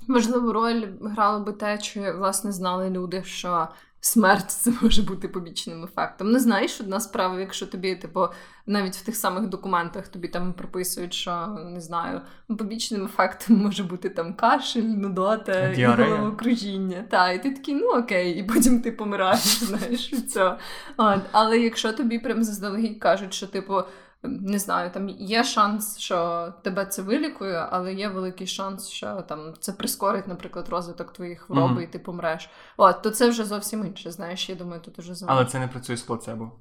важливу 0.07 0.53
роль 0.53 0.87
грало 1.01 1.45
би 1.45 1.53
те, 1.53 1.77
чи 1.77 2.11
власне 2.11 2.51
знали 2.51 2.89
люди, 2.89 3.23
що 3.23 3.67
смерть 3.99 4.51
це 4.51 4.71
може 4.81 5.01
бути 5.01 5.27
побічним 5.27 5.83
ефектом. 5.83 6.31
Не 6.31 6.39
знаєш, 6.39 6.81
одна 6.81 6.99
справа, 6.99 7.39
якщо 7.39 7.65
тобі, 7.65 7.95
типу, 7.95 8.27
навіть 8.65 8.95
в 8.95 9.05
тих 9.05 9.15
самих 9.15 9.47
документах 9.47 10.07
тобі 10.07 10.27
там 10.27 10.53
прописують, 10.53 11.13
що 11.13 11.57
не 11.65 11.81
знаю, 11.81 12.21
побічним 12.47 13.05
ефектом 13.05 13.57
може 13.63 13.83
бути 13.83 14.09
там 14.09 14.33
кашель, 14.33 14.81
нудота 14.81 15.69
і 15.69 15.85
головокружіння. 15.85 17.05
Та, 17.09 17.31
і 17.31 17.43
ти 17.43 17.51
такий, 17.51 17.75
ну 17.75 17.87
окей, 17.87 18.39
і 18.39 18.43
потім 18.43 18.81
ти 18.81 18.91
помираєш, 18.91 19.39
знаєш, 19.63 20.13
від 20.13 20.31
цього. 20.31 20.57
От. 20.97 21.21
Але 21.31 21.59
якщо 21.59 21.93
тобі 21.93 22.19
прям 22.19 22.43
заздалегідь 22.43 22.99
кажуть, 22.99 23.33
що 23.33 23.47
типу 23.47 23.83
не 24.23 24.59
знаю, 24.59 24.91
там 24.91 25.09
є 25.09 25.43
шанс, 25.43 25.97
що 25.97 26.47
тебе 26.63 26.85
це 26.85 27.01
вилікує, 27.01 27.67
але 27.71 27.93
є 27.93 28.09
великий 28.09 28.47
шанс, 28.47 28.87
що 28.87 29.21
там 29.21 29.53
це 29.59 29.71
прискорить, 29.71 30.27
наприклад, 30.27 30.69
розвиток 30.69 31.13
твоїх 31.13 31.41
хвороби, 31.41 31.81
mm-hmm. 31.81 31.83
і 31.83 31.87
ти 31.87 31.99
помреш. 31.99 32.49
От, 32.77 33.01
то 33.01 33.11
це 33.11 33.29
вже 33.29 33.45
зовсім 33.45 33.85
інше. 33.85 34.11
Знаєш, 34.11 34.49
я 34.49 34.55
думаю, 34.55 34.81
тут 34.81 34.99
уже 34.99 35.15
залежить. 35.15 35.37
Але 35.37 35.45
це 35.45 35.59
не 35.59 35.67
працює 35.67 35.97
з 35.97 36.01
плацебо. 36.01 36.51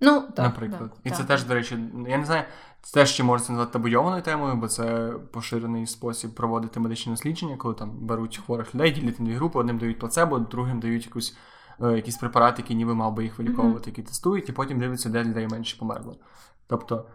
Ну, 0.00 0.20
так, 0.20 0.38
наприклад. 0.38 0.90
Так, 0.90 1.00
і 1.04 1.08
так. 1.08 1.18
це 1.18 1.24
теж, 1.24 1.44
до 1.44 1.54
речі, 1.54 1.78
я 2.08 2.18
не 2.18 2.24
знаю, 2.24 2.44
це 2.82 2.94
теж 2.94 3.10
ще 3.10 3.22
можна 3.22 3.48
назвати 3.48 3.72
табуйованою 3.72 4.22
темою, 4.22 4.56
бо 4.56 4.68
це 4.68 5.12
поширений 5.32 5.86
спосіб 5.86 6.34
проводити 6.34 6.80
медичні 6.80 7.12
дослідження, 7.12 7.56
коли 7.56 7.74
там 7.74 8.06
беруть 8.06 8.40
хворих 8.46 8.74
людей, 8.74 8.92
ділять 8.92 9.20
на 9.20 9.26
дві 9.26 9.34
групи, 9.34 9.58
одним 9.58 9.78
дають 9.78 9.98
плацебо, 9.98 10.38
другим 10.38 10.80
дають 10.80 11.06
якусь. 11.06 11.36
Е, 11.82 11.92
якісь 11.92 12.16
препарати, 12.16 12.62
які 12.62 12.74
ніби 12.74 12.94
мав 12.94 13.14
би 13.14 13.24
їх 13.24 13.38
виліковувати, 13.38 13.84
mm-hmm. 13.84 13.88
які 13.88 14.02
тестують, 14.02 14.48
і 14.48 14.52
потім 14.52 14.78
дивляться, 14.78 15.08
де 15.08 15.24
людей 15.24 15.48
менше 15.48 15.76
померло. 15.78 16.16
Тобто, 16.66 17.06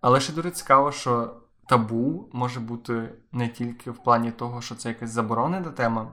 але 0.00 0.20
ще 0.20 0.32
дуже 0.32 0.50
цікаво, 0.50 0.92
що 0.92 1.34
табу 1.68 2.28
може 2.32 2.60
бути 2.60 3.14
не 3.32 3.48
тільки 3.48 3.90
в 3.90 4.02
плані 4.02 4.30
того, 4.30 4.60
що 4.60 4.74
це 4.74 4.88
якась 4.88 5.10
заборонена 5.10 5.70
тема, 5.70 6.12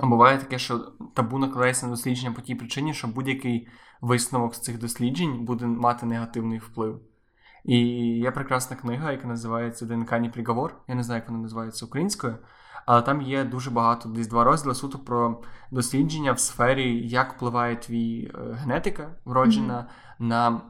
а 0.00 0.06
буває 0.06 0.38
таке, 0.38 0.58
що 0.58 0.78
табу 1.14 1.38
накладається 1.38 1.86
на 1.86 1.92
дослідження 1.92 2.32
по 2.32 2.42
тій 2.42 2.54
причині, 2.54 2.94
що 2.94 3.08
будь-який 3.08 3.68
висновок 4.00 4.54
з 4.54 4.60
цих 4.60 4.78
досліджень 4.78 5.44
буде 5.44 5.66
мати 5.66 6.06
негативний 6.06 6.58
вплив. 6.58 7.00
І 7.64 7.78
є 8.18 8.30
прекрасна 8.30 8.76
книга, 8.76 9.12
яка 9.12 9.28
називається 9.28 9.86
ДНК 9.86 10.32
приговор. 10.32 10.74
Я 10.88 10.94
не 10.94 11.02
знаю, 11.02 11.20
як 11.20 11.28
вона 11.28 11.42
називається 11.42 11.86
українською, 11.86 12.36
але 12.86 13.02
там 13.02 13.22
є 13.22 13.44
дуже 13.44 13.70
багато, 13.70 14.08
десь 14.08 14.26
два 14.26 14.44
розділи 14.44 14.74
суто 14.74 14.98
про 14.98 15.42
дослідження 15.70 16.32
в 16.32 16.38
сфері, 16.38 17.08
як 17.08 17.34
впливає 17.34 17.76
твій 17.76 18.32
е, 18.34 18.52
генетика 18.52 19.10
вроджена 19.24 19.74
mm-hmm. 19.74 20.26
на 20.28 20.60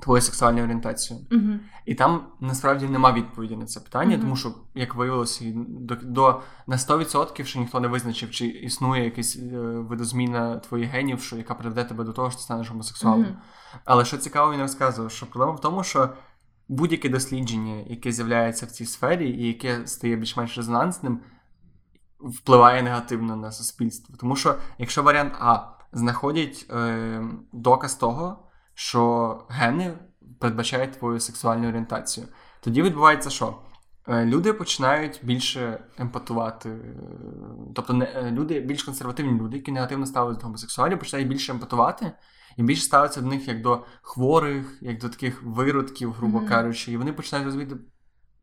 твою 0.00 0.22
сексуальну 0.22 0.62
орієнтацію. 0.62 1.20
Uh-huh. 1.30 1.58
І 1.86 1.94
там 1.94 2.26
насправді 2.40 2.86
нема 2.86 3.12
відповіді 3.12 3.56
на 3.56 3.66
це 3.66 3.80
питання, 3.80 4.16
uh-huh. 4.16 4.20
тому 4.20 4.36
що, 4.36 4.54
як 4.74 4.94
виявилося, 4.94 5.44
до, 5.68 5.94
до 5.94 6.42
на 6.66 6.76
100% 6.76 7.44
що 7.44 7.58
ніхто 7.58 7.80
не 7.80 7.88
визначив, 7.88 8.30
чи 8.30 8.46
існує 8.46 9.04
якась 9.04 9.36
е, 9.36 9.58
видозміна 9.60 10.58
твоїх 10.58 10.90
генів, 10.90 11.20
що 11.20 11.36
яка 11.36 11.54
приведе 11.54 11.84
тебе 11.84 12.04
до 12.04 12.12
того, 12.12 12.30
що 12.30 12.36
ти 12.38 12.42
станеш 12.42 12.70
гомосексуалом. 12.70 13.24
Uh-huh. 13.24 13.80
Але 13.84 14.04
що 14.04 14.18
цікаво, 14.18 14.52
він 14.52 14.60
розказував, 14.60 15.10
що 15.10 15.26
проблема 15.26 15.52
в 15.52 15.60
тому, 15.60 15.84
що 15.84 16.08
будь-яке 16.68 17.08
дослідження, 17.08 17.84
яке 17.86 18.12
з'являється 18.12 18.66
в 18.66 18.70
цій 18.70 18.86
сфері, 18.86 19.30
і 19.30 19.46
яке 19.46 19.86
стає 19.86 20.16
більш-менш 20.16 20.56
резонансним, 20.56 21.20
впливає 22.20 22.82
негативно 22.82 23.36
на 23.36 23.52
суспільство. 23.52 24.16
Тому 24.20 24.36
що, 24.36 24.54
якщо 24.78 25.02
варіант 25.02 25.32
А 25.40 25.76
знаходять 25.92 26.66
е, 26.70 27.24
доказ 27.52 27.94
того 27.94 28.45
що 28.78 29.44
гени 29.48 29.98
передбачають 30.40 30.92
твою 30.92 31.20
сексуальну 31.20 31.68
орієнтацію. 31.68 32.26
Тоді 32.60 32.82
відбувається 32.82 33.30
що? 33.30 33.58
Е, 34.08 34.24
люди 34.24 34.52
починають 34.52 35.20
більше 35.22 35.84
емпатувати, 35.98 36.68
е, 36.68 36.78
тобто 37.74 37.92
не, 37.92 38.04
е, 38.04 38.30
люди, 38.30 38.60
більш 38.60 38.82
консервативні 38.82 39.40
люди, 39.40 39.56
які 39.56 39.72
негативно 39.72 40.06
ставляться 40.06 40.40
до 40.40 40.46
гомосексуалів, 40.46 40.98
починають 40.98 41.28
більше 41.28 41.52
емпатувати 41.52 42.12
і 42.56 42.62
більше 42.62 42.82
ставляться 42.82 43.20
до 43.20 43.26
них 43.26 43.48
як 43.48 43.62
до 43.62 43.84
хворих, 44.02 44.78
як 44.80 44.98
до 44.98 45.08
таких 45.08 45.42
виродків, 45.42 46.12
грубо 46.12 46.38
mm-hmm. 46.38 46.48
кажучи, 46.48 46.92
і 46.92 46.96
вони 46.96 47.12
починають 47.12 47.46
розуміти, 47.46 47.76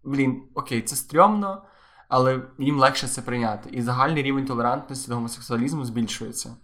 блін, 0.04 0.44
окей, 0.56 0.82
це 0.82 0.96
стрьомно, 0.96 1.64
але 2.10 2.42
їм 2.60 2.80
легше 2.80 3.08
це 3.08 3.22
прийняти. 3.22 3.70
І 3.70 3.82
загальний 3.82 4.24
рівень 4.24 4.46
толерантності 4.46 5.10
до 5.10 5.16
гомосексуалізму 5.16 5.86
збільшується. 5.86 6.56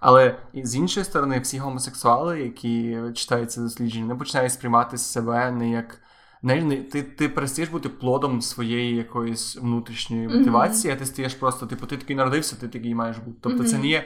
Але 0.00 0.38
з 0.54 0.76
іншої 0.76 1.04
сторони, 1.04 1.40
всі 1.40 1.58
гомосексуали, 1.58 2.40
які 2.40 2.98
читають 3.14 3.52
це 3.52 3.60
дослідження, 3.60 4.06
не 4.06 4.14
починають 4.14 4.52
сприймати 4.52 4.98
себе 4.98 5.50
не 5.50 5.70
як. 5.70 6.00
Не, 6.42 6.62
не, 6.62 6.76
ти 6.76 7.02
ти 7.02 7.28
перестаєш 7.28 7.70
бути 7.70 7.88
плодом 7.88 8.42
своєї 8.42 8.96
якоїсь 8.96 9.56
внутрішньої 9.56 10.28
мотивації, 10.28 10.92
mm-hmm. 10.92 10.96
а 10.96 10.98
ти 10.98 11.06
стаєш 11.06 11.34
просто, 11.34 11.66
типу, 11.66 11.86
ти 11.86 11.96
такий 11.96 12.16
народився, 12.16 12.56
ти 12.56 12.68
такий 12.68 12.94
маєш 12.94 13.16
бути. 13.16 13.38
Тобто 13.40 13.62
mm-hmm. 13.62 13.66
це 13.66 13.78
не 13.78 13.86
є 13.86 14.04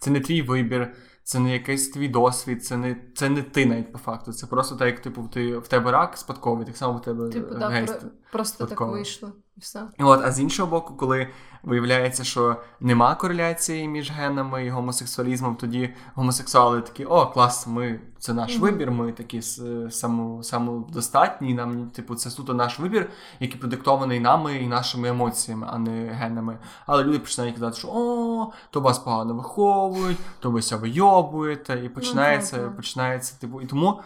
це 0.00 0.10
не 0.10 0.20
твій 0.20 0.42
вибір, 0.42 0.94
це 1.22 1.38
не 1.38 1.52
якийсь 1.52 1.88
твій 1.90 2.08
досвід, 2.08 2.64
це 2.64 2.76
не 2.76 2.96
це 3.14 3.28
не 3.28 3.42
ти 3.42 3.66
навіть 3.66 3.92
по 3.92 3.98
факту. 3.98 4.32
Це 4.32 4.46
просто 4.46 4.76
так, 4.76 4.86
як 4.86 5.00
типу, 5.00 5.30
ти 5.32 5.58
в 5.58 5.68
тебе 5.68 5.90
рак 5.90 6.16
спадковий, 6.16 6.66
так 6.66 6.76
само 6.76 6.98
в 6.98 7.02
тебе 7.02 7.28
типу, 7.28 7.54
да, 7.54 7.68
гейст 7.68 8.04
просто 8.32 8.66
спадковий. 8.66 8.92
так 8.92 9.06
вийшло. 9.06 9.32
Все. 9.60 9.82
От, 9.98 10.20
А 10.24 10.32
з 10.32 10.40
іншого 10.40 10.70
боку, 10.70 10.94
коли 10.94 11.28
виявляється, 11.62 12.24
що 12.24 12.56
нема 12.80 13.14
кореляції 13.14 13.88
між 13.88 14.10
генами 14.10 14.66
і 14.66 14.70
гомосексуалізмом, 14.70 15.56
тоді 15.56 15.94
гомосексуали 16.14 16.80
такі, 16.80 17.04
о, 17.04 17.26
клас, 17.26 17.66
ми 17.66 18.00
це 18.18 18.34
наш 18.34 18.56
mm-hmm. 18.56 18.60
вибір, 18.60 18.90
ми 18.90 19.12
такі 19.12 19.42
само, 19.90 20.42
самодостатні, 20.42 21.54
нам, 21.54 21.90
типу, 21.90 22.14
це 22.14 22.30
суто 22.30 22.54
наш 22.54 22.78
вибір, 22.78 23.10
який 23.40 23.60
продиктований 23.60 24.20
нами 24.20 24.56
і 24.56 24.66
нашими 24.66 25.08
емоціями, 25.08 25.66
а 25.70 25.78
не 25.78 26.06
генами. 26.06 26.58
Але 26.86 27.04
люди 27.04 27.18
починають 27.18 27.54
казати, 27.54 27.76
що 27.76 27.88
о, 27.88 28.52
то 28.70 28.80
вас 28.80 28.98
погано 28.98 29.34
виховують, 29.34 30.18
то 30.40 30.50
ви 30.50 30.62
ся 30.62 30.76
вийобуєте, 30.76 31.82
і 31.84 31.88
починається, 31.88 32.56
mm-hmm. 32.56 32.76
починається, 32.76 33.40
типу, 33.40 33.60
і 33.60 33.66
тому. 33.66 34.00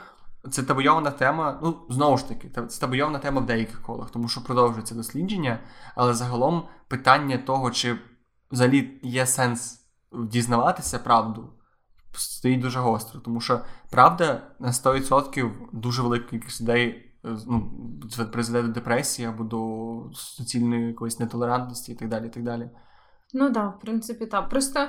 Це 0.51 0.63
табойована 0.63 1.11
тема, 1.11 1.61
ну 1.63 1.77
знову 1.91 2.19
ж 2.19 2.29
таки, 2.29 2.51
це 2.69 2.81
табойована 2.81 3.19
тема 3.19 3.41
в 3.41 3.47
деяких 3.47 3.83
колах, 3.83 4.11
тому 4.11 4.29
що 4.29 4.45
продовжується 4.45 4.95
дослідження, 4.95 5.59
але 5.95 6.15
загалом 6.15 6.69
питання 6.89 7.39
того, 7.39 7.71
чи 7.71 7.97
взагалі 8.51 9.01
є 9.03 9.27
сенс 9.27 9.81
дізнаватися 10.13 10.99
правду, 10.99 11.53
стоїть 12.13 12.61
дуже 12.61 12.79
гостро, 12.79 13.21
тому 13.21 13.41
що 13.41 13.61
правда 13.91 14.43
на 14.59 14.71
100% 14.71 15.51
дуже 15.73 16.03
велика 16.03 16.29
кількість 16.29 16.61
людей 16.61 17.15
е, 17.25 17.37
ну, 17.47 17.73
призведе 18.33 18.67
до 18.67 18.73
депресії 18.75 19.29
або 19.29 19.45
до 19.45 20.15
суцільної 20.15 20.87
якоїсь 20.87 21.21
нетолерантності 21.21 21.93
і 21.93 21.95
так 21.95 22.09
далі. 22.09 22.27
і 22.27 22.31
так 22.31 22.43
далі. 22.43 22.71
Ну 23.33 23.45
так, 23.45 23.53
да, 23.53 23.69
в 23.69 23.81
принципі, 23.81 24.27
так. 24.27 24.49
Просто 24.49 24.89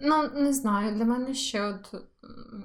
ну 0.00 0.28
не 0.34 0.52
знаю, 0.52 0.94
для 0.94 1.04
мене 1.04 1.34
ще 1.34 1.62
от 1.62 1.94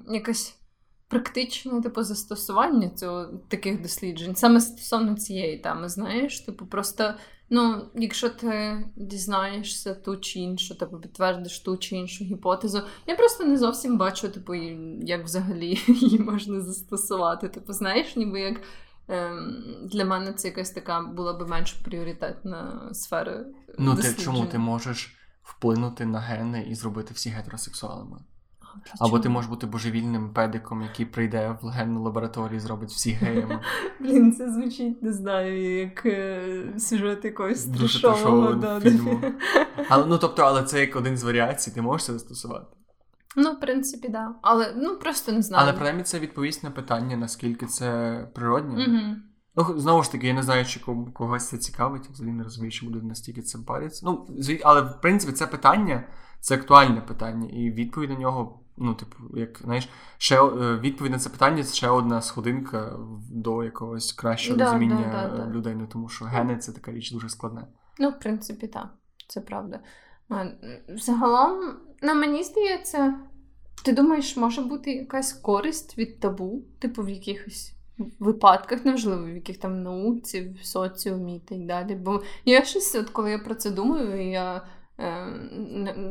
якась 0.08 0.58
практичне 1.08 1.80
типу 1.80 2.02
застосування 2.02 2.88
цього 2.88 3.26
таких 3.48 3.82
досліджень, 3.82 4.36
саме 4.36 4.60
стосовно 4.60 5.14
цієї 5.14 5.58
теми, 5.58 5.88
знаєш, 5.88 6.40
типу, 6.40 6.66
просто. 6.66 7.14
Ну, 7.50 7.90
якщо 7.94 8.28
ти 8.28 8.78
дізнаєшся 8.96 9.94
ту 9.94 10.16
чи 10.16 10.38
іншу, 10.38 10.74
типу 10.74 10.98
підтвердиш 10.98 11.58
ту 11.60 11.76
чи 11.76 11.96
іншу 11.96 12.24
гіпотезу, 12.24 12.82
я 13.06 13.16
просто 13.16 13.44
не 13.44 13.56
зовсім 13.56 13.98
бачу, 13.98 14.28
типу, 14.28 14.54
як 15.02 15.24
взагалі 15.24 15.80
її 15.88 16.18
можна 16.18 16.60
застосувати. 16.60 17.48
Типу, 17.48 17.72
знаєш, 17.72 18.16
ніби 18.16 18.40
як 18.40 18.60
ем, 19.08 19.64
для 19.82 20.04
мене 20.04 20.32
це 20.32 20.48
якась 20.48 20.70
така 20.70 21.00
була 21.00 21.32
би 21.32 21.46
менш 21.46 21.72
пріоритетна 21.72 22.88
сфера. 22.92 23.44
Ну, 23.78 23.96
ти 23.96 24.14
чому 24.14 24.46
ти 24.46 24.58
можеш 24.58 25.16
вплинути 25.42 26.06
на 26.06 26.20
гени 26.20 26.66
і 26.70 26.74
зробити 26.74 27.14
всі 27.14 27.30
гетеросексуалами? 27.30 28.18
Або 29.00 29.18
ти 29.18 29.28
можеш 29.28 29.50
бути 29.50 29.66
божевільним 29.66 30.32
педиком, 30.32 30.82
який 30.82 31.06
прийде 31.06 31.58
в 31.62 31.64
легенну 31.64 32.02
лабораторію 32.02 32.56
і 32.56 32.60
зробить 32.60 32.90
всі 32.90 33.10
геями. 33.10 33.60
Блін, 34.00 34.32
це 34.32 34.52
звучить, 34.52 35.02
не 35.02 35.12
знаю, 35.12 35.80
як 35.80 36.06
е, 36.06 36.74
сюжет 36.78 37.24
якогось 37.24 37.64
трешового, 37.64 38.80
фільму. 38.80 39.20
Але, 39.88 40.06
ну, 40.06 40.18
тобто, 40.18 40.42
але 40.42 40.62
це 40.62 40.80
як 40.80 40.96
один 40.96 41.16
з 41.16 41.24
варіацій, 41.24 41.70
ти 41.70 41.82
можеш 41.82 42.06
це 42.06 42.12
застосувати. 42.12 42.76
Ну, 43.36 43.52
в 43.52 43.60
принципі, 43.60 44.08
да. 44.08 44.34
Але 44.42 44.74
ну 44.76 44.96
просто 44.96 45.32
не 45.32 45.42
знаю. 45.42 45.62
Але 45.64 45.72
принаймні 45.72 46.02
це 46.02 46.18
відповість 46.18 46.64
на 46.64 46.70
питання, 46.70 47.16
наскільки 47.16 47.66
це 47.66 48.18
природньо. 48.34 48.74
Угу. 48.74 49.16
Ну, 49.56 49.80
знову 49.80 50.02
ж 50.02 50.12
таки, 50.12 50.26
я 50.26 50.34
не 50.34 50.42
знаю, 50.42 50.64
чи 50.64 50.80
когось 51.14 51.48
це 51.48 51.58
цікавить, 51.58 52.06
взагалі 52.10 52.34
не 52.34 52.44
розумію, 52.44 52.70
чи 52.70 52.86
буде 52.86 53.06
настільки 53.06 53.42
цим 53.42 53.64
париться. 53.64 54.06
Ну, 54.06 54.26
але 54.64 54.80
в 54.80 55.00
принципі 55.00 55.32
це 55.32 55.46
питання, 55.46 56.04
це 56.40 56.54
актуальне 56.54 57.00
питання, 57.00 57.48
і 57.48 57.70
відповідь 57.70 58.10
на 58.10 58.16
нього, 58.16 58.60
ну, 58.76 58.94
типу, 58.94 59.38
як 59.38 59.60
знаєш, 59.64 59.88
ще 60.18 60.44
е, 60.44 60.78
відповідь 60.78 61.12
на 61.12 61.18
це 61.18 61.30
питання 61.30 61.64
це 61.64 61.74
ще 61.74 61.88
одна 61.88 62.22
сходинка 62.22 62.98
до 63.30 63.64
якогось 63.64 64.12
кращого 64.12 64.58
Да, 64.58 64.64
розуміння 64.64 65.10
да, 65.12 65.28
да, 65.28 65.44
да. 65.44 65.50
людей. 65.50 65.74
Ну 65.74 65.86
тому 65.92 66.08
що 66.08 66.24
гени 66.24 66.56
це 66.56 66.72
така 66.72 66.92
річ 66.92 67.12
дуже 67.12 67.28
складна. 67.28 67.66
Ну, 67.98 68.10
в 68.10 68.18
принципі, 68.18 68.66
так. 68.66 68.88
Це 69.28 69.40
правда. 69.40 69.80
Загалом, 70.88 71.76
ну, 72.02 72.14
мені 72.14 72.44
здається, 72.44 73.14
ти 73.84 73.92
думаєш, 73.92 74.36
може 74.36 74.62
бути 74.62 74.92
якась 74.92 75.32
користь 75.32 75.98
від 75.98 76.20
табу, 76.20 76.64
типу 76.78 77.02
в 77.02 77.08
якихось 77.10 77.72
випадках, 78.18 78.84
неважливо, 78.84 79.24
в 79.24 79.34
яких 79.34 79.58
там 79.58 79.82
науці, 79.82 80.56
в 80.62 80.66
соціумі 80.66 81.36
і 81.36 81.40
так 81.40 81.66
далі. 81.66 81.94
Бо 81.94 82.22
я 82.44 82.64
щось, 82.64 82.94
от 82.94 83.10
коли 83.10 83.30
я 83.30 83.38
про 83.38 83.54
це 83.54 83.70
думаю, 83.70 84.30
я, 84.30 84.66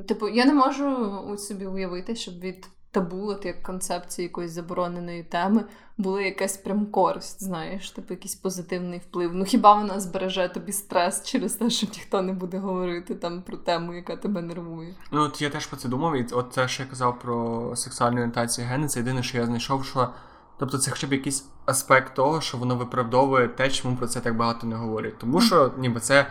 типу, 0.08 0.30
я 0.30 0.46
не 0.46 0.54
можу 0.54 0.90
у 1.06 1.38
собі 1.38 1.66
уявити, 1.66 2.16
щоб 2.16 2.40
від 2.40 2.70
табу, 2.96 3.28
от 3.28 3.46
як 3.46 3.64
концепції 3.64 4.24
якоїсь 4.24 4.52
забороненої 4.52 5.24
теми, 5.24 5.64
була 5.98 6.22
якась 6.22 6.58
прям 6.58 6.86
користь, 6.86 7.44
знаєш, 7.44 7.92
типу 7.92 8.14
якийсь 8.14 8.36
позитивний 8.36 9.00
вплив. 9.00 9.36
Ну 9.36 9.46
хіба 9.46 9.74
вона 9.74 10.00
збереже 10.00 10.50
тобі 10.50 10.72
стрес 10.72 11.24
через 11.24 11.54
те, 11.54 11.70
що 11.70 11.88
ніхто 11.88 12.22
не 12.22 12.34
буде 12.34 12.58
говорити 12.58 13.16
там 13.16 13.42
про 13.42 13.58
тему, 13.58 13.94
яка 13.94 14.16
тебе 14.16 14.42
нервує? 14.42 14.96
Ну, 15.12 15.22
от 15.22 15.42
я 15.42 15.50
теж 15.50 15.66
про 15.66 15.78
це 15.78 15.90
думав, 15.90 16.16
і 16.16 16.26
от 16.32 16.52
те, 16.52 16.68
що 16.68 16.84
я 16.84 16.90
казав 16.90 17.20
про 17.20 17.72
сексуальну 17.76 18.16
орієнтацію 18.16 18.68
гени, 18.68 18.88
це 18.88 19.00
єдине, 19.00 19.24
що 19.24 19.38
я 19.38 19.46
знайшов, 19.46 19.86
що. 19.86 20.10
Тобто 20.58 20.78
це 20.78 20.92
хоча 20.92 21.08
б 21.08 21.14
якийсь 21.14 21.46
аспект 21.66 22.16
того, 22.16 22.42
що 22.42 22.58
воно 22.58 22.76
виправдовує 22.76 23.48
те, 23.48 23.70
чому 23.70 23.98
про 23.98 24.08
це 24.08 24.20
так 24.20 24.38
багато 24.38 24.68
не 24.68 24.76
говорять. 24.76 25.18
Тому 25.18 25.42
що 25.42 25.72
ніби 25.78 26.00
це, 26.00 26.28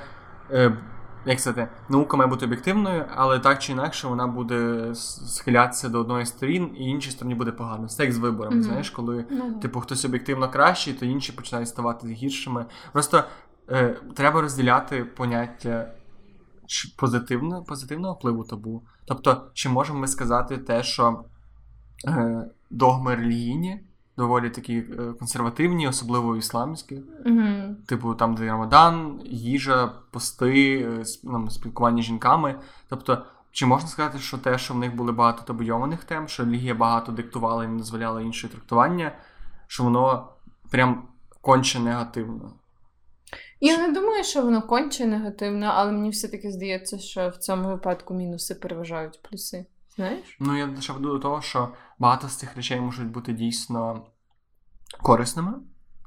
е, 0.51 0.77
як 1.27 1.41
сказати, 1.41 1.69
наука 1.89 2.17
має 2.17 2.31
бути 2.31 2.47
об'єктивною, 2.47 3.05
але 3.15 3.39
так 3.39 3.59
чи 3.59 3.73
інакше 3.73 4.09
вона 4.09 4.27
буде 4.27 4.91
схилятися 4.95 5.89
до 5.89 6.01
одної 6.01 6.27
сторін, 6.27 6.71
і 6.79 6.85
іншій 6.85 7.11
стороні 7.11 7.35
буде 7.35 7.53
погано. 7.53 7.89
Це 7.89 8.03
як 8.05 8.13
з 8.13 8.19
виборами, 8.19 8.57
Мгм. 8.57 8.65
знаєш, 8.65 8.91
коли 8.91 9.25
Ну, 9.31 9.59
Типу, 9.61 9.81
хтось 9.81 10.05
об'єктивно 10.05 10.51
кращий, 10.51 10.95
то 10.95 11.07
інші 11.07 11.33
починають 11.33 11.69
ставати 11.69 12.09
гіршими. 12.09 12.67
Просто 12.93 13.25
е, 13.71 13.97
треба 14.15 14.41
розділяти 14.41 15.05
поняття 15.05 15.93
позитивно, 16.99 17.63
позитивного 17.65 18.15
впливу 18.15 18.45
табу. 18.45 18.83
Тобто, 19.07 19.51
чи 19.55 19.69
можемо 19.69 19.99
ми 19.99 20.07
сказати 20.09 20.59
те, 20.59 20.83
що 20.83 21.25
е, 22.09 22.45
догми 22.71 23.15
релігійні 23.15 23.81
доволі 24.17 24.51
такі 24.51 24.77
е, 24.77 25.13
консервативні, 25.19 25.89
особливо 25.89 26.37
ісламські, 26.37 27.03
Угу. 27.27 27.77
типу 27.87 28.15
там, 28.15 28.35
де 28.35 28.47
Рамадан, 28.47 29.21
їжа, 29.25 29.93
пости, 30.11 30.79
е, 30.79 31.05
ну, 31.23 31.51
спілкування 31.51 32.03
з 32.03 32.07
жінками. 32.07 32.55
Тобто, 32.89 33.25
чи 33.53 33.67
можна 33.67 33.89
сказати, 33.89 34.19
що 34.19 34.39
те, 34.39 34.59
що 34.59 34.75
в 34.75 34.79
них 34.79 34.97
були 34.97 35.13
багато 35.13 35.43
табуйованих 35.43 36.05
тем, 36.05 36.29
що 36.29 36.45
релігія 36.45 36.75
багато 36.75 37.13
диктувала 37.13 37.65
і 37.65 37.69
не 37.69 37.79
дозволяла 37.79 38.21
інші 38.21 38.49
трактування, 38.49 39.13
що 39.67 39.85
воно 39.85 40.29
прям 40.71 41.09
конче 41.41 41.81
негативно? 41.81 42.53
Я 43.61 43.79
не 43.79 43.93
думаю, 43.93 44.25
що 44.25 44.43
воно 44.43 44.63
конче 44.63 45.07
негативно, 45.07 45.67
але 45.75 45.93
мені 45.93 46.11
все-таки 46.11 46.51
здається, 46.51 46.99
що 46.99 47.29
в 47.29 47.37
цьому 47.37 47.69
випадку 47.69 48.15
мінуси 48.15 48.55
переважають 48.55 49.23
плюси. 49.23 49.67
Знаєш? 49.97 50.37
Ну, 50.41 50.59
я 50.59 50.81
ще 50.81 50.93
веду 50.93 51.09
до 51.09 51.19
того, 51.19 51.43
що 51.43 51.69
багато 51.99 52.29
з 52.29 52.37
цих 52.37 52.57
речей 52.57 52.81
можуть 52.81 53.11
бути 53.11 53.33
дійсно 53.33 54.07
корисними. 55.03 55.53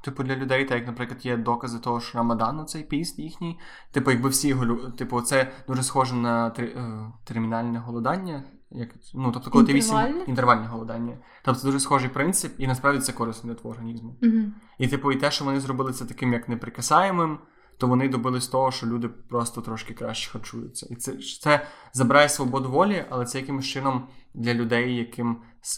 Типу, 0.04 0.22
для 0.22 0.36
людей, 0.36 0.64
так 0.64 0.78
як, 0.78 0.86
наприклад, 0.86 1.26
є 1.26 1.36
докази 1.36 1.78
того, 1.78 2.00
що 2.00 2.18
Рамадан 2.18 2.66
цей 2.66 2.82
піст 2.82 3.18
їхній. 3.18 3.58
Типу, 3.92 4.10
якби 4.10 4.28
всі 4.28 4.48
його 4.48 4.76
типу, 4.76 5.20
це 5.20 5.52
дуже 5.68 5.82
схоже 5.82 6.14
на 6.14 6.50
три, 6.50 6.66
е, 6.66 7.12
термінальне 7.24 7.78
голодання. 7.78 8.44
Як, 8.70 8.88
ну, 9.14 9.32
тобто, 9.32 9.50
коли 9.50 9.64
ти 9.64 9.72
вісім 9.72 10.24
інтервальне 10.26 10.66
голодання. 10.66 11.18
Тобто 11.44 11.60
це 11.60 11.66
дуже 11.66 11.80
схожий 11.80 12.10
принцип, 12.10 12.54
і 12.58 12.66
насправді 12.66 13.00
це 13.00 13.12
корисно 13.12 13.48
для 13.48 13.54
твого 13.54 13.74
організму. 13.74 14.16
Угу. 14.22 14.42
І, 14.78 14.88
типу, 14.88 15.12
і 15.12 15.16
те, 15.16 15.30
що 15.30 15.44
вони 15.44 15.60
зробили 15.60 15.92
це 15.92 16.04
таким 16.04 16.32
як 16.32 16.48
неприкасаємим, 16.48 17.38
то 17.78 17.86
вони 17.86 18.08
добились 18.08 18.48
того, 18.48 18.70
що 18.70 18.86
люди 18.86 19.08
просто 19.08 19.60
трошки 19.60 19.94
краще 19.94 20.30
харчуються. 20.30 20.86
І 20.90 20.96
це, 20.96 21.12
це 21.40 21.66
забирає 21.92 22.28
свободу 22.28 22.70
волі, 22.70 23.04
але 23.10 23.24
це 23.24 23.40
якимось 23.40 23.64
чином 23.64 24.08
для 24.34 24.54
людей, 24.54 24.96
яким. 24.96 25.36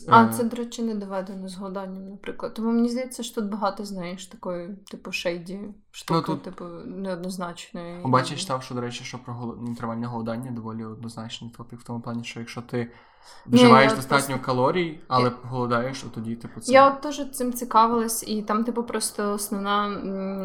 А 0.08 0.24
е, 0.24 0.28
це, 0.28 0.44
до 0.44 0.56
речі, 0.56 0.82
не 0.82 0.94
доведено 0.94 1.48
з 1.48 1.56
голоданням, 1.56 2.10
наприклад. 2.10 2.54
Тому 2.54 2.72
мені 2.72 2.88
здається, 2.88 3.22
що 3.22 3.34
тут 3.34 3.50
багато 3.50 3.84
знаєш 3.84 4.26
такої, 4.26 4.76
типу, 4.90 5.12
шейді 5.12 5.60
штуки, 5.90 6.26
тут- 6.26 6.42
типу, 6.42 6.64
неоднозначної. 6.86 8.02
Побачив, 8.02 8.38
читав, 8.38 8.62
що, 8.62 8.74
до 8.74 8.80
речі, 8.80 9.04
що 9.04 9.18
про 9.18 9.34
гол... 9.34 9.66
інтервальне 9.66 10.06
голодання 10.06 10.50
доволі 10.50 10.84
однозначний 10.84 11.50
топік 11.50 11.80
в 11.80 11.84
тому 11.84 12.00
плані, 12.00 12.24
що 12.24 12.40
якщо 12.40 12.62
ти 12.62 12.92
вживаєш 13.46 13.92
достатньо 13.92 14.34
просто- 14.34 14.46
калорій, 14.46 15.00
але 15.08 15.24
Я- 15.24 15.34
голодаєш, 15.42 16.02
то 16.02 16.08
тоді, 16.08 16.34
типу, 16.34 16.60
це. 16.60 16.72
Я 16.72 16.88
от 16.88 17.00
теж 17.00 17.30
цим 17.32 17.52
цікавилась, 17.52 18.24
і 18.28 18.42
там, 18.42 18.64
типу, 18.64 18.82
просто 18.82 19.32
основна 19.32 20.00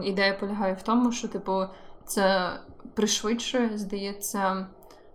ідея 0.06 0.34
полягає 0.34 0.74
в 0.74 0.82
тому, 0.82 1.12
що, 1.12 1.28
типу, 1.28 1.64
це 2.06 2.52
пришвидшує, 2.94 3.78
здається, 3.78 4.68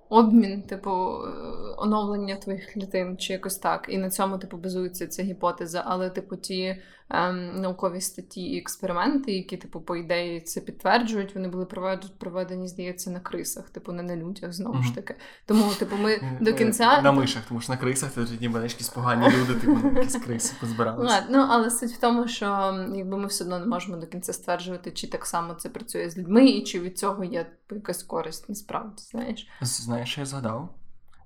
обмін, 0.09 0.63
типу, 0.63 0.91
е, 0.91 1.31
оновлення 1.77 2.37
твоїх 2.37 2.73
клітин 2.73 3.17
чи 3.17 3.33
якось 3.33 3.57
так. 3.57 3.87
І 3.89 3.99
на 3.99 4.11
цьому, 4.11 4.39
типу, 4.39 4.57
базується 4.57 5.07
ця 5.07 5.23
гіпотеза. 5.23 5.83
Але, 5.87 6.11
типу, 6.11 6.37
ті 6.37 6.83
ем, 7.11 7.61
наукові 7.61 8.01
статті 8.01 8.41
і 8.43 8.59
експерименти, 8.59 9.33
які, 9.33 9.57
типу, 9.57 9.81
по 9.81 9.97
ідеї 9.97 10.41
це 10.41 10.61
підтверджують, 10.61 11.35
вони 11.35 11.49
були 11.49 11.67
проведені, 12.19 12.69
здається, 12.69 13.11
на 13.11 13.21
крисах, 13.21 13.71
типу, 13.71 13.93
не 13.93 14.03
на 14.03 14.17
людях, 14.17 14.53
знову 14.53 14.75
Мгм. 14.75 14.85
ж 14.85 14.95
таки. 14.95 15.15
Тому, 15.47 15.73
типу, 15.79 15.97
ми 15.97 16.13
Е, 16.13 16.39
до 16.41 16.51
е, 16.51 16.55
кінця. 16.55 17.01
На 17.03 17.13
мишах, 17.13 17.43
тому 17.49 17.61
що 17.61 17.73
на 17.73 17.79
крисах 17.79 18.13
тоді 18.13 18.39
ніби 18.41 18.63
якісь 18.63 18.89
погані 18.89 19.27
люди, 19.31 19.55
типу, 19.55 19.89
якісь 19.97 20.17
криси 20.17 20.55
позбиралися. 20.61 21.27
Ну 21.31 21.47
але 21.51 21.71
суть 21.71 21.91
в 21.91 22.01
тому, 22.01 22.29
що 22.29 22.47
якби 22.97 23.17
ми 23.17 23.27
все 23.27 23.45
одно 23.45 23.59
не 23.59 23.67
можемо 23.67 23.97
до 23.97 24.07
кінця 24.07 24.33
стверджувати, 24.33 24.91
чи 24.91 25.07
так 25.07 25.27
само 25.27 25.55
це 25.55 25.69
працює 25.69 26.11
з 26.11 26.19
людьми, 26.19 26.47
і 26.47 26.65
чи 26.65 26.81
від 26.81 26.99
цього 26.99 27.25
є 27.25 27.47
якась 27.71 28.03
користь, 28.03 28.49
насправді, 28.49 29.03
знаєш. 29.03 29.49
Знаєш, 29.61 30.13
що 30.13 30.21
я 30.21 30.27
згадав? 30.27 30.75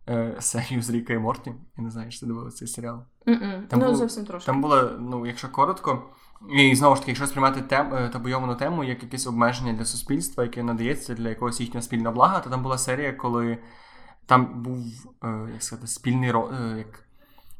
Е, 0.09 0.37
серію 0.41 0.83
з 0.83 0.91
Ріка 0.91 1.13
і 1.13 1.19
Морті. 1.19 1.53
Я 1.77 1.85
не 1.85 1.91
знаю, 1.91 2.11
чи 2.11 2.21
ти 2.21 2.27
дивилася 2.27 2.57
цей 2.57 2.69
серіал. 2.69 3.03
Там 3.25 3.67
ну, 3.73 3.79
було- 3.79 3.95
зовсім 3.95 4.25
трошки. 4.25 4.47
Там 4.47 4.61
було, 4.63 4.91
ну, 5.01 5.27
якщо 5.27 5.49
коротко, 5.49 6.03
і 6.57 6.77
знову 6.77 6.95
ж 6.97 7.01
таки, 7.01 7.11
якщо 7.11 7.27
сприймати 7.27 7.63
тем, 7.63 7.95
е, 7.95 8.09
табуйовану 8.09 8.55
тему 8.55 8.85
як 8.85 9.03
якесь 9.03 9.27
обмеження 9.27 9.73
для 9.73 9.85
суспільства, 9.85 10.45
яке 10.45 10.63
надається 10.63 11.15
для 11.15 11.29
якогось 11.29 11.61
їхнього 11.61 11.83
спільного 11.83 12.15
блага, 12.15 12.41
то 12.41 12.51
там 12.51 12.63
була 12.63 12.79
серія, 12.79 13.13
коли 13.13 13.59
там 14.27 14.63
був, 14.63 14.79
е, 15.25 15.49
як 15.53 15.63
сказати, 15.63 15.87
спільний 15.87 16.33
ро- 16.33 16.55
е, 16.75 16.79
як 16.79 17.05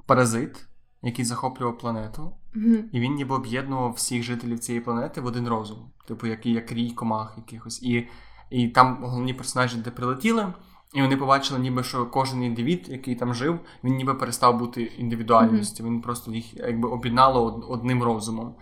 паразит, 0.07 0.67
який 1.03 1.25
захоплював 1.25 1.79
планету, 1.79 2.37
Мгм. 2.55 2.89
і 2.93 3.01
він 3.01 3.15
ніби 3.15 3.35
об'єднував 3.35 3.93
всіх 3.93 4.23
жителів 4.23 4.59
цієї 4.59 4.85
планети 4.85 5.21
в 5.21 5.27
один 5.27 5.49
розум, 5.49 5.91
типу, 6.09 6.27
як, 6.27 6.47
як 6.47 6.73
рій 6.73 6.91
комах 6.91 7.35
якихось. 7.37 7.83
І, 7.83 8.09
і 8.51 8.69
там 8.69 9.05
головні 9.05 9.35
персонажі 9.35 9.77
де 9.77 9.91
прилетіли. 9.91 10.53
І 10.95 11.03
вони 11.03 11.17
побачили, 11.17 11.61
ніби 11.61 11.83
що 11.83 12.07
кожен 12.07 12.43
індивід, 12.43 12.87
який 12.89 13.15
там 13.15 13.35
жив, 13.35 13.61
він 13.85 13.95
ніби 13.95 14.15
перестав 14.15 14.59
бути 14.59 14.83
індивідуальністю. 14.83 15.85
Він 15.85 16.01
просто 16.01 16.33
їх 16.33 16.55
якби 16.55 16.89
об'єднало 16.89 17.65
одним 17.69 18.03
розумом. 18.03 18.55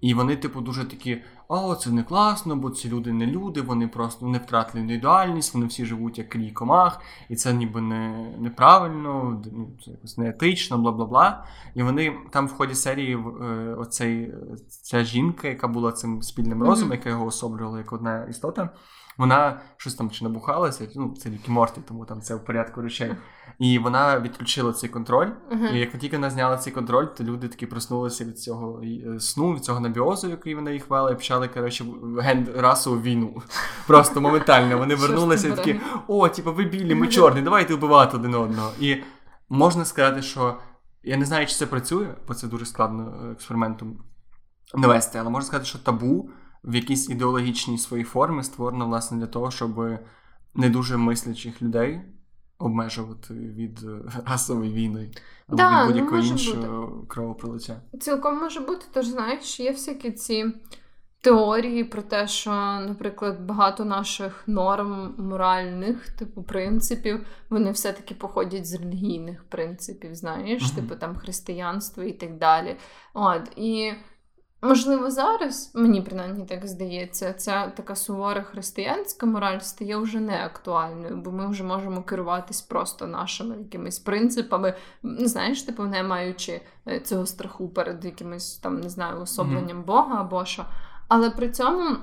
І 0.00 0.14
вони, 0.14 0.36
типу, 0.36 0.60
дуже 0.60 0.84
такі: 0.84 1.22
о, 1.48 1.74
це 1.74 1.90
не 1.90 2.02
класно, 2.02 2.56
бо 2.56 2.70
ці 2.70 2.88
люди 2.88 3.12
не 3.12 3.26
люди, 3.26 3.60
вони 3.60 3.88
просто 3.88 4.26
не 4.26 4.38
втратили 4.38 4.80
індивідуальність, 4.80 5.54
вони 5.54 5.66
всі 5.66 5.84
живуть 5.84 6.18
як 6.18 6.36
рій 6.36 6.50
комах, 6.50 7.00
і 7.28 7.36
це 7.36 7.54
ніби 7.54 7.80
не, 7.80 8.34
неправильно, 8.38 9.42
ну, 9.52 9.70
це 9.84 9.90
якось 9.90 10.18
неетично, 10.18 10.78
бла 10.78 10.92
бла 10.92 11.06
бла. 11.06 11.44
І 11.74 11.82
вони 11.82 12.16
там 12.30 12.46
в 12.46 12.52
ході 12.52 12.74
серії 12.74 13.14
е, 13.14 13.44
оцей, 13.78 14.34
ця 14.82 15.04
жінка, 15.04 15.48
яка 15.48 15.68
була 15.68 15.92
цим 15.92 16.22
спільним 16.22 16.62
розумом, 16.62 16.92
яка 16.92 17.08
його 17.08 17.26
особлювала 17.26 17.78
як 17.78 17.92
одна 17.92 18.24
істота. 18.24 18.70
Вона 19.20 19.60
щось 19.76 19.94
там 19.94 20.10
чи 20.10 20.24
набухалася, 20.24 20.88
ну 20.96 21.14
це 21.18 21.30
Рікі 21.30 21.50
Морті, 21.50 21.80
тому 21.88 22.04
там 22.04 22.20
це 22.20 22.34
в 22.34 22.44
порядку 22.44 22.82
речей. 22.82 23.14
І 23.58 23.78
вона 23.78 24.20
відключила 24.20 24.72
цей 24.72 24.90
контроль. 24.90 25.28
Мгм. 25.52 25.66
І 25.74 25.78
як 25.78 25.98
тільки 25.98 26.16
вона 26.16 26.30
зняла 26.30 26.56
цей 26.56 26.72
контроль, 26.72 27.04
то 27.04 27.24
люди 27.24 27.48
такі 27.48 27.66
проснулися 27.66 28.24
від 28.24 28.40
цього 28.40 28.82
е, 28.82 29.20
сну, 29.20 29.54
від 29.54 29.64
цього 29.64 29.80
набіозу, 29.80 30.28
який 30.28 30.54
вона 30.54 30.70
їх 30.70 30.90
вела, 30.90 31.10
і 31.10 31.14
почали 31.14 31.48
коротше 31.48 31.84
ген 32.18 32.48
расову 32.56 33.00
війну. 33.00 33.42
Просто 33.86 34.20
моментально. 34.20 34.78
Вони 34.78 34.94
вернулися 34.94 35.48
і 35.48 35.56
такі: 35.56 35.80
о, 36.08 36.28
типу, 36.28 36.52
ви 36.52 36.64
білі, 36.64 36.94
ми 36.94 37.08
чорні, 37.08 37.42
давайте 37.42 37.74
вбивати 37.74 38.16
один 38.16 38.34
одного. 38.34 38.72
І 38.80 38.96
можна 39.48 39.84
сказати, 39.84 40.22
що 40.22 40.56
Я 41.02 41.16
не 41.16 41.24
знаю, 41.24 41.46
чи 41.46 41.54
це 41.54 41.66
працює, 41.66 42.14
бо 42.28 42.34
це 42.34 42.46
дуже 42.46 42.66
складно 42.66 43.14
е, 43.24 43.32
експериментом 43.32 43.98
навести, 44.74 45.18
але 45.18 45.30
можна 45.30 45.46
сказати, 45.46 45.66
що 45.66 45.78
табу 45.78 46.30
в 46.64 46.74
якійсь 46.74 47.10
ідеологічній 47.10 47.78
своїй 47.78 48.04
формі 48.04 48.42
створено 48.42 48.86
власне 48.86 49.18
для 49.18 49.26
того, 49.26 49.50
щоб 49.50 49.98
не 50.54 50.70
дуже 50.70 50.96
мислячих 50.96 51.62
людей 51.62 52.00
обмежувати 52.58 53.34
від 53.34 53.78
е, 53.84 54.00
расової 54.26 54.72
війни 54.72 55.10
або 55.46 55.56
Да, 55.56 55.70
від 55.70 55.80
ну, 55.80 55.86
будь-якого 55.86 56.16
може 56.16 56.28
іншого 56.32 57.04
кровопролиття. 57.08 57.80
Цілком 58.00 58.38
може 58.38 58.60
бути, 58.60 58.86
тож 58.92 59.06
знаєш, 59.06 59.60
є 59.60 59.70
всякі 59.70 60.10
ці 60.10 60.46
теорії 61.20 61.84
про 61.84 62.02
те, 62.02 62.28
що, 62.28 62.50
наприклад, 62.88 63.40
багато 63.40 63.84
наших 63.84 64.42
норм 64.46 65.14
моральних, 65.18 66.10
типу, 66.10 66.42
принципів, 66.42 67.26
вони 67.50 67.70
все-таки 67.70 68.14
походять 68.14 68.66
з 68.66 68.74
релігійних 68.74 69.44
принципів, 69.44 70.14
знаєш, 70.14 70.62
Мгм. 70.62 70.72
типу 70.74 71.00
там 71.00 71.16
християнство 71.16 72.02
і 72.02 72.12
так 72.12 72.38
далі. 72.38 72.76
От, 73.14 73.42
і 73.56 73.92
можливо, 74.62 75.10
зараз, 75.10 75.72
мені 75.74 76.02
принаймні 76.02 76.46
так 76.46 76.66
здається, 76.66 77.32
ця 77.32 77.66
така 77.66 77.96
сувора 77.96 78.42
християнська 78.42 79.26
мораль 79.26 79.58
стає 79.58 79.96
вже 79.96 80.20
не 80.20 80.44
актуальною, 80.44 81.16
бо 81.16 81.30
ми 81.30 81.48
вже 81.50 81.64
можемо 81.64 82.02
керуватись 82.02 82.62
просто 82.62 83.06
нашими 83.06 83.58
якимись 83.58 83.98
принципами, 83.98 84.74
знаєш, 85.02 85.62
типу, 85.62 85.84
не 85.84 86.02
маючи 86.02 86.60
е, 86.88 87.00
цього 87.00 87.26
страху 87.26 87.68
перед 87.68 88.04
якимось 88.04 88.56
там, 88.56 88.80
не 88.80 88.88
знаю, 88.88 89.20
особленням 89.20 89.82
Бога 89.82 90.20
або 90.20 90.44
що. 90.44 90.66
Але 91.08 91.30
при 91.30 91.50
цьому 91.50 91.96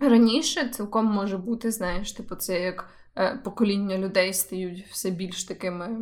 раніше 0.00 0.68
цілком 0.68 1.06
може 1.06 1.38
бути, 1.38 1.70
знаєш, 1.70 2.12
типу, 2.12 2.34
це 2.34 2.60
як 2.60 2.88
покоління 3.44 3.98
людей 3.98 4.32
стають 4.32 4.84
все 4.90 5.10
більш 5.10 5.44
такими 5.44 5.98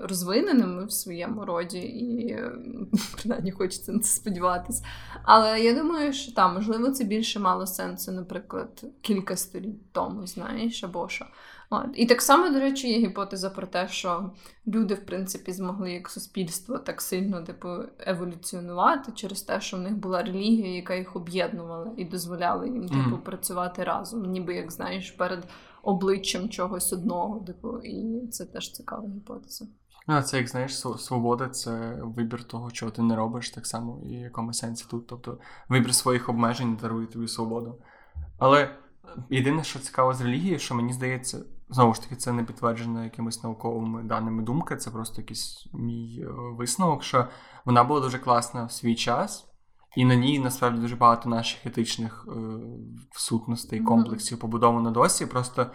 розвиненими 0.00 0.84
в 0.84 0.92
своєму 0.92 1.44
роді, 1.44 1.78
і 1.78 2.28
е, 2.28 2.52
принаймні 3.22 3.50
хочеться 3.50 3.92
на 3.92 3.98
це 3.98 4.08
сподіватися. 4.08 4.84
Але 5.22 5.60
я 5.60 5.74
думаю, 5.74 6.12
що 6.12 6.32
там, 6.32 6.54
можливо, 6.54 6.90
це 6.90 7.04
більше 7.04 7.40
мало 7.40 7.66
сенсу, 7.66 8.12
наприклад, 8.12 8.84
кілька 9.00 9.36
століть 9.36 9.92
тому, 9.92 10.26
знаєш, 10.26 10.84
або 10.84 11.08
що. 11.08 11.26
От. 11.70 11.88
І 11.94 12.06
так 12.06 12.22
само, 12.22 12.50
до 12.50 12.60
речі, 12.60 12.92
є 12.92 12.98
гіпотеза 12.98 13.50
про 13.50 13.66
те, 13.66 13.88
що 13.88 14.30
люди, 14.66 14.94
в 14.94 15.06
принципі, 15.06 15.52
змогли 15.52 15.92
як 15.92 16.08
суспільство 16.10 16.78
так 16.78 17.02
сильно 17.02 17.42
типу, 17.42 17.68
еволюціонувати 17.98 19.12
через 19.12 19.42
те, 19.42 19.60
що 19.60 19.76
в 19.76 19.80
них 19.80 19.96
була 19.96 20.22
релігія, 20.22 20.76
яка 20.76 20.94
їх 20.94 21.16
об'єднувала 21.16 21.90
і 21.96 22.04
дозволяла 22.04 22.66
їм 22.66 22.88
типу, 22.88 23.18
працювати 23.18 23.84
разом, 23.84 24.22
ніби 24.22 24.54
як 24.54 24.72
знаєш, 24.72 25.10
перед 25.10 25.44
обличчям 25.82 26.48
чогось 26.48 26.92
одного. 26.92 27.40
Типу, 27.40 27.78
і 27.78 28.26
це 28.26 28.44
теж 28.44 28.72
цікава 28.72 29.08
гіпотеза. 29.08 29.66
А 30.06 30.22
це 30.22 30.38
як 30.38 30.48
знаєш, 30.48 30.78
свобода 30.78 31.48
це 31.48 31.98
вибір 32.02 32.44
того, 32.44 32.70
чого 32.70 32.92
ти 32.92 33.02
не 33.02 33.16
робиш, 33.16 33.50
так 33.50 33.66
само 33.66 34.00
і 34.04 34.08
в 34.16 34.20
якому 34.20 34.52
сенсі 34.52 34.84
тут. 34.90 35.06
Тобто 35.06 35.38
вибір 35.68 35.94
своїх 35.94 36.28
обмежень 36.28 36.78
дарує 36.82 37.06
тобі 37.06 37.28
свободу. 37.28 37.78
Але 38.38 38.76
єдине, 39.30 39.64
що 39.64 39.78
цікаво 39.78 40.14
з 40.14 40.20
релігією, 40.20 40.58
що 40.58 40.74
мені 40.74 40.92
здається, 40.92 41.38
знову 41.70 41.94
ж 41.94 42.02
таки, 42.02 42.16
це 42.16 42.32
не 42.32 42.44
підтверджено 42.44 43.04
якимись 43.04 43.42
науковими 43.42 44.02
даними 44.02 44.42
думка, 44.42 44.76
це 44.76 44.90
просто 44.90 45.20
якийсь 45.20 45.68
мій 45.72 46.20
е, 46.22 46.26
висновок, 46.30 47.02
що 47.02 47.28
вона 47.64 47.84
була 47.84 48.00
дуже 48.00 48.18
класна 48.18 48.64
в 48.64 48.72
свій 48.72 48.94
час, 48.94 49.51
і 49.96 50.04
на 50.04 50.14
ній 50.14 50.38
насправді 50.38 50.80
дуже 50.80 50.96
багато 50.96 51.28
наших 51.28 51.66
етичних 51.66 52.26
е, 52.28 52.32
сутностей, 53.12 53.80
комплексів 53.80 54.38
побудовано 54.38 54.90
досі. 54.90 55.26
Просто 55.26 55.66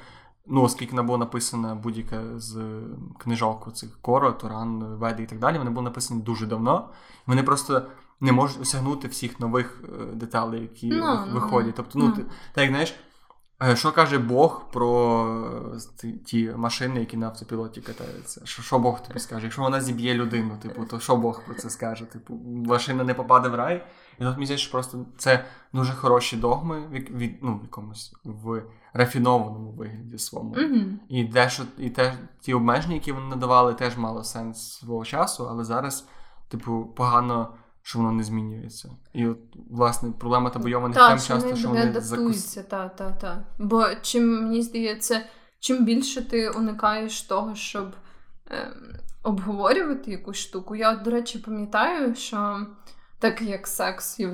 ну, 0.45 0.61
оскільки 0.61 0.91
вона 0.91 1.03
була 1.03 1.17
написана 1.17 1.75
будь-яка 1.75 2.39
з 2.39 2.81
книжок 3.19 3.73
цих 3.75 4.01
Коро, 4.01 4.31
Туран, 4.31 4.83
Веди 4.83 5.23
і 5.23 5.25
так 5.25 5.39
далі, 5.39 5.57
вони 5.57 5.69
були 5.69 5.83
написані 5.83 6.21
дуже 6.21 6.45
давно. 6.45 6.89
Вони 7.27 7.43
просто 7.43 7.81
не 8.19 8.31
можуть 8.31 8.61
осягнути 8.61 9.07
всіх 9.07 9.39
нових 9.39 9.83
е, 9.83 10.05
деталей, 10.15 10.61
які 10.61 10.87
Ну, 10.87 10.95
ви- 11.05 11.25
ну, 11.27 11.33
виходять. 11.33 11.67
ну, 11.67 11.73
Тобто, 11.77 11.99
ну, 11.99 12.05
ну. 12.05 12.11
ти, 12.11 12.21
так 12.53 12.61
як 12.61 12.69
знаєш, 12.69 12.95
е, 13.63 13.75
що 13.75 13.91
каже 13.91 14.17
Бог 14.17 14.71
про 14.71 15.71
е, 15.75 15.79
ті, 16.01 16.11
ті 16.13 16.51
машини, 16.57 16.99
які 16.99 17.17
на 17.17 17.25
автопілоті 17.27 17.81
катаються? 17.81 18.41
Що, 18.43 18.61
що 18.61 18.79
Бог 18.79 19.07
тобі 19.07 19.19
скаже? 19.19 19.43
Якщо 19.45 19.61
вона 19.61 19.81
зіб'є 19.81 20.13
людину, 20.13 20.57
типу, 20.61 20.85
то 20.85 20.99
що 20.99 21.15
Бог 21.15 21.45
про 21.45 21.55
це 21.55 21.69
скаже? 21.69 22.05
Типу, 22.05 22.33
машина 22.67 23.03
не 23.03 23.13
попаде 23.13 23.49
в 23.49 23.55
рай. 23.55 23.87
І 24.19 24.23
тут 24.23 24.33
мені 24.33 24.45
здається, 24.45 24.63
що 24.63 24.71
просто 24.71 25.05
це 25.17 25.45
дуже 25.73 25.93
хороші 25.93 26.37
догми 26.37 26.87
від, 26.91 27.09
від 27.09 27.37
ну, 27.41 27.57
в 27.57 27.61
якомусь 27.61 28.13
в 28.23 28.61
рафінованому 28.93 29.71
вигляді 29.71 30.17
своєму. 30.17 30.51
Угу. 30.51 30.85
І 31.09 31.23
дещо, 31.23 31.63
і 31.77 31.89
те, 31.89 32.17
ті 32.39 32.53
обмеження, 32.53 32.93
які 32.93 33.11
вони 33.11 33.27
надавали, 33.27 33.73
теж 33.73 33.97
мало 33.97 34.23
сенс 34.23 34.77
свого 34.77 35.05
часу, 35.05 35.47
але 35.49 35.63
зараз, 35.63 36.07
типу, 36.47 36.93
погано, 36.95 37.53
що 37.81 37.99
воно 37.99 38.11
не 38.11 38.23
змінюється. 38.23 38.89
І 39.13 39.27
от, 39.27 39.37
власне, 39.69 40.11
проблема 40.19 40.49
табойованих 40.49 40.97
тем 40.97 41.19
що 41.19 41.27
часто, 41.27 41.49
вони 41.49 41.59
що 41.59 41.69
вони 41.69 41.81
закус... 41.81 42.11
адаптуються, 42.11 42.63
та, 42.63 42.89
та, 42.89 43.11
та. 43.11 43.45
Бо 43.59 43.85
чим 44.01 44.43
мені 44.43 44.61
здається, 44.61 45.21
чим 45.59 45.85
більше 45.85 46.29
ти 46.29 46.49
уникаєш 46.49 47.21
того, 47.21 47.55
щоб 47.55 47.95
ем, 48.49 48.73
обговорювати 49.23 50.11
якусь 50.11 50.37
штуку. 50.37 50.75
Я, 50.75 50.95
до 50.95 51.11
речі, 51.11 51.39
пам'ятаю, 51.39 52.15
що 52.15 52.67
так 53.19 53.41
як 53.41 53.67
секс 53.67 54.19
є 54.19 54.27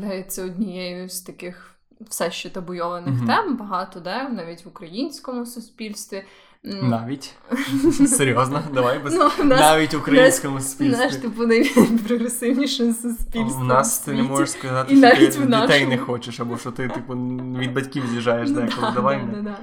однією 0.44 1.10
з 1.10 1.22
таких 1.22 1.70
все 2.10 2.32
ще 2.32 2.50
табуйованих 2.50 3.14
Мгм. 3.14 3.28
тем, 3.28 3.58
багато 3.58 4.00
де, 4.00 4.30
навіть 4.30 4.66
в 4.66 4.68
українському 4.68 5.46
суспільстві. 5.46 6.24
Навіть. 6.66 7.34
Серйозно, 8.08 8.64
давай 8.74 9.00
без... 9.00 9.14
Ну, 9.14 9.24
нас, 9.44 9.60
Навіть 9.60 9.94
в 9.94 9.98
українському 9.98 10.56
наш, 10.56 10.64
суспільстві. 10.64 11.18
типу, 11.22 11.46
найпрогресивніше 11.48 12.94
суспільство. 12.94 13.62
У 13.62 13.64
нас 13.64 14.00
ти 14.00 14.14
не 14.14 14.24
можеш 14.24 14.52
сказати, 14.52 14.94
І 14.94 14.98
що 14.98 15.10
ти 15.10 15.28
дітей 15.28 15.48
нашому. 15.48 15.88
не 15.90 15.98
хочеш, 15.98 16.40
або 16.40 16.58
що 16.58 16.72
ти, 16.72 16.88
типу, 16.88 17.14
від 17.60 17.74
батьків 17.74 18.04
з'їжджаєш 18.12 18.50
Ну, 18.50 18.56
деколи. 18.62 18.82
да, 18.88 18.92
Давай 18.92 19.18
да, 19.20 19.26
не. 19.26 19.32
да, 19.34 19.42
да. 19.42 19.58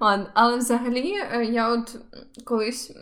Ладно, 0.00 0.26
але 0.34 0.56
взагалі 0.56 1.14
е, 1.32 1.44
я 1.44 1.68
от 1.68 1.96
колись 2.44 2.92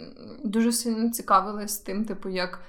дуже 0.44 0.72
сильно 0.72 1.10
цікавилась 1.10 1.78
тим, 1.78 2.04
типу, 2.04 2.28
як 2.28 2.60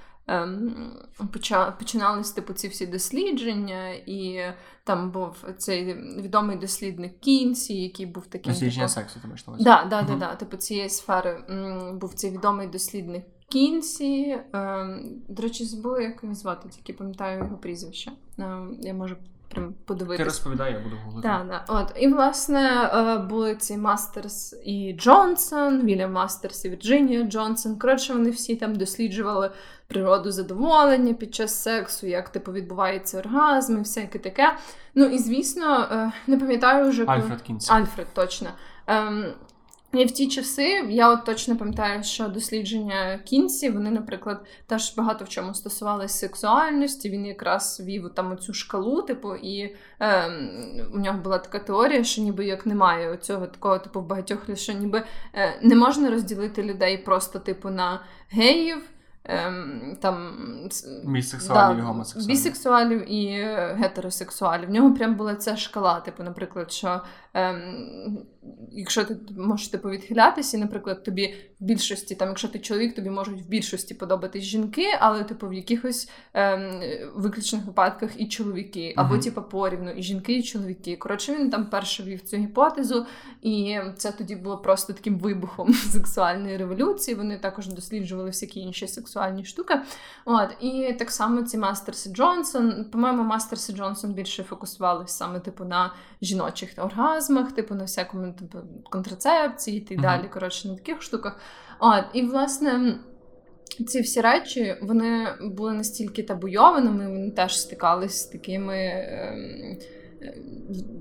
починались 1.78 2.30
типу, 2.30 2.52
ці 2.52 2.68
всі 2.68 2.86
дослідження, 2.86 3.90
і 3.92 4.40
там 4.84 5.10
був 5.10 5.44
цей 5.58 5.94
відомий 6.22 6.56
дослідник 6.56 7.20
Кінсі, 7.20 7.82
який 7.82 8.06
був 8.06 8.26
таким. 8.26 8.52
Дослідження 8.52 8.86
типу, 8.86 8.94
сексу, 8.94 9.20
ти 9.20 9.28
маєш 9.28 9.46
на 9.46 9.50
увазі. 9.52 9.64
Да, 9.64 9.84
да, 9.84 10.02
да, 10.02 10.14
да. 10.14 10.34
Типу 10.34 10.56
цієї 10.56 10.88
сфери 10.88 11.44
був 12.00 12.14
цей 12.14 12.30
відомий 12.30 12.68
дослідник 12.68 13.24
Кінсі. 13.48 14.38
Ем, 14.52 15.22
до 15.28 15.42
речі, 15.42 15.64
забула, 15.64 16.00
як 16.00 16.22
його 16.22 16.34
звати, 16.34 16.68
тільки 16.68 16.92
пам'ятаю 16.92 17.38
його 17.38 17.56
прізвище. 17.56 18.12
Ем, 18.38 18.76
я 18.80 18.94
можу 18.94 19.16
прям 19.54 19.72
Ти 19.72 19.74
подивитися. 19.84 20.24
розповідай, 20.24 20.72
я 20.72 20.80
буду 20.80 20.96
говорити. 21.04 21.28
Так, 21.28 21.48
так. 21.48 21.64
От. 21.68 22.02
І, 22.02 22.08
власне, 22.08 22.90
е, 22.94 23.18
були 23.18 23.56
ці 23.56 23.76
Мастерс 23.76 24.56
і 24.64 24.96
Джонсон, 24.98 25.82
Вільям 25.82 26.12
Мастерс 26.12 26.64
і 26.64 26.68
Вірджинія 26.68 27.22
Джонсон. 27.22 27.78
Коротше, 27.78 28.12
вони 28.12 28.30
всі 28.30 28.56
там 28.56 28.74
досліджували 28.74 29.50
природу 29.86 30.32
задоволення 30.32 31.14
під 31.14 31.34
час 31.34 31.62
сексу, 31.62 32.06
як 32.06 32.28
типу 32.28 32.52
відбувається 32.52 33.18
оргазм 33.18 33.76
і 33.76 33.78
всяке 33.78 34.18
таке. 34.18 34.56
Ну 34.94 35.04
і 35.04 35.18
звісно, 35.18 35.88
е, 35.92 36.12
не 36.26 36.36
пам'ятаю 36.36 36.88
вже 36.90 37.04
Альфред 37.04 37.42
Кінсі. 37.42 37.72
Альфред, 37.72 38.06
точно. 38.14 38.48
Ем, 39.94 40.00
і 40.00 40.04
в 40.04 40.10
ті 40.10 40.28
часи 40.28 40.86
я 40.88 41.10
от 41.10 41.24
точно 41.24 41.56
пам'ятаю, 41.56 42.02
що 42.02 42.28
дослідження 42.28 43.18
Кінсі, 43.24 43.70
вони, 43.70 43.90
наприклад, 43.90 44.46
теж 44.66 44.94
багато 44.96 45.24
в 45.24 45.28
чому 45.28 45.54
стосувалися 45.54 46.18
сексуальності. 46.18 47.10
Він 47.10 47.26
якраз 47.26 47.82
вів 47.86 48.10
там 48.14 48.32
оцю 48.32 48.54
шкалу, 48.54 49.02
типу, 49.02 49.34
і 49.34 49.76
ем, 50.00 50.50
у 50.94 50.98
нього 50.98 51.18
була 51.18 51.38
така 51.38 51.58
теорія, 51.58 52.04
що 52.04 52.22
ніби 52.22 52.46
як 52.46 52.66
немає 52.66 53.10
оцього 53.10 53.46
такого, 53.46 53.78
типу, 53.78 54.00
в 54.00 54.06
багатьох 54.06 54.40
що 54.54 54.72
ніби 54.72 55.02
е, 55.34 55.58
не 55.62 55.74
можна 55.74 56.10
розділити 56.10 56.62
людей 56.62 56.98
просто, 56.98 57.38
типу, 57.38 57.70
на 57.70 58.00
геїв. 58.30 58.90
Ем, 59.26 59.96
там 60.00 60.36
Бісексуалів 61.04 61.76
Да, 61.76 61.82
і 61.82 61.86
гомосексуалів. 61.86 62.28
Бісексуалів 62.28 63.12
і 63.12 63.26
е, 63.26 63.76
гетеросексуалів. 63.80 64.68
В 64.68 64.72
нього 64.72 64.94
прям 64.94 65.14
була 65.14 65.34
ця 65.34 65.56
шкала, 65.56 66.00
типу, 66.00 66.22
наприклад, 66.22 66.72
що 66.72 67.00
ем, 67.34 68.18
якщо 68.72 69.04
ти 69.04 69.16
можеш 69.36 69.68
типу, 69.68 69.90
відхилятися, 69.90 70.56
і, 70.56 70.60
наприклад, 70.60 71.04
тобі 71.04 71.34
в 71.60 71.64
більшості, 71.64 72.14
там, 72.14 72.28
якщо 72.28 72.48
ти 72.48 72.58
чоловік, 72.58 72.94
тобі 72.94 73.10
можуть 73.10 73.42
в 73.42 73.48
більшості 73.48 73.94
подобатись 73.94 74.44
жінки, 74.44 74.86
але 75.00 75.24
типу 75.24 75.48
в 75.48 75.54
якихось 75.54 76.10
ем, 76.34 76.80
виключних 77.14 77.64
випадках 77.66 78.10
і 78.16 78.28
чоловіки, 78.28 78.94
або 78.96 79.14
Мгм. 79.14 79.22
типу 79.22 79.42
порівну, 79.42 79.90
і 79.90 80.02
жінки, 80.02 80.38
і 80.38 80.42
чоловіки. 80.42 80.96
Коротше, 80.96 81.34
він 81.34 81.50
там 81.50 81.66
перше 81.66 82.02
вів 82.02 82.22
цю 82.22 82.36
гіпотезу, 82.36 83.06
і 83.42 83.78
це 83.96 84.12
тоді 84.12 84.36
було 84.36 84.58
просто 84.58 84.92
таким 84.92 85.18
вибухом 85.18 85.74
сексуальної 85.92 86.56
революції. 86.56 87.14
Вони 87.14 87.38
також 87.38 87.66
досліджували 87.66 88.28
всякі 88.28 88.60
інші 88.60 88.88
сексуальні 88.88 89.44
штуки. 89.44 89.80
От, 90.24 90.48
і 90.60 90.92
так 90.98 91.10
само 91.10 91.42
ці 91.42 91.58
Мастерс 91.58 92.06
і 92.06 92.10
Джонсон. 92.10 92.84
По-моєму, 92.84 93.22
Мастерс 93.22 93.70
і 93.70 93.72
Джонсон 93.72 94.12
більше 94.12 94.42
фокусувалися 94.42 95.14
саме 95.14 95.40
типу 95.40 95.64
на 95.64 95.94
жіночих 96.22 96.70
оргазмах, 96.76 97.52
типу 97.52 97.74
на 97.74 97.84
всякому 97.84 98.33
типу, 98.38 98.58
контрацепції 98.90 99.78
і 99.78 99.80
так 99.80 100.00
далі. 100.00 100.28
Коротше, 100.32 100.68
на 100.68 100.74
таких 100.74 101.02
штуках. 101.02 101.40
От, 101.80 102.04
і 102.12 102.22
власне. 102.22 102.98
ці 103.88 104.00
всі 104.00 104.20
речі 104.20 104.76
вони 104.82 105.26
були 105.40 105.72
настільки 105.72 106.22
табуйованими, 106.22 107.08
вони 107.08 107.30
теж 107.30 107.60
стикались 107.60 108.22
з 108.22 108.26
такими. 108.26 108.76
Ем, 108.76 109.78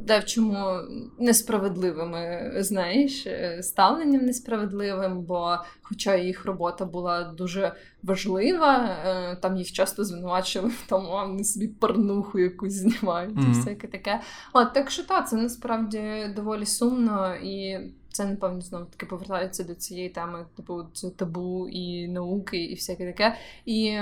де 0.05 0.19
в 0.19 0.25
чому 0.25 0.77
несправедливими, 1.19 2.53
знаєш, 2.57 3.27
е, 3.27 3.63
ставленням 3.63 4.25
несправедливим, 4.25 5.21
бо, 5.21 5.57
хоча 5.81 6.15
їх 6.15 6.45
робота 6.45 6.85
була 6.85 7.23
дуже 7.23 7.75
важлива, 8.03 8.97
е, 9.05 9.35
там 9.35 9.57
їх 9.57 9.71
часто 9.71 10.03
звинувачили 10.03 10.67
в 10.67 10.85
тому, 10.89 11.07
а 11.07 11.25
вони 11.25 11.43
собі 11.43 11.67
порнуху 11.67 12.39
якусь 12.39 12.73
знімають 12.73 13.35
mm-hmm. 13.35 13.51
і 13.51 13.59
всяке 13.59 13.87
таке. 13.87 14.21
От 14.53 14.73
так 14.73 14.91
що 14.91 15.03
так, 15.03 15.29
це 15.29 15.35
насправді 15.35 16.01
доволі 16.35 16.65
сумно 16.65 17.35
і. 17.35 17.77
Це, 18.13 18.25
напевно, 18.25 18.61
знову 18.61 18.85
таки 18.85 19.05
повертається 19.05 19.63
до 19.63 19.75
цієї 19.75 20.09
теми, 20.09 20.45
типу, 20.55 20.83
це 20.93 21.09
табу 21.09 21.69
і 21.69 22.07
науки, 22.07 22.63
і 22.63 22.75
всяке 22.75 23.05
таке. 23.05 23.37
І 23.65 23.97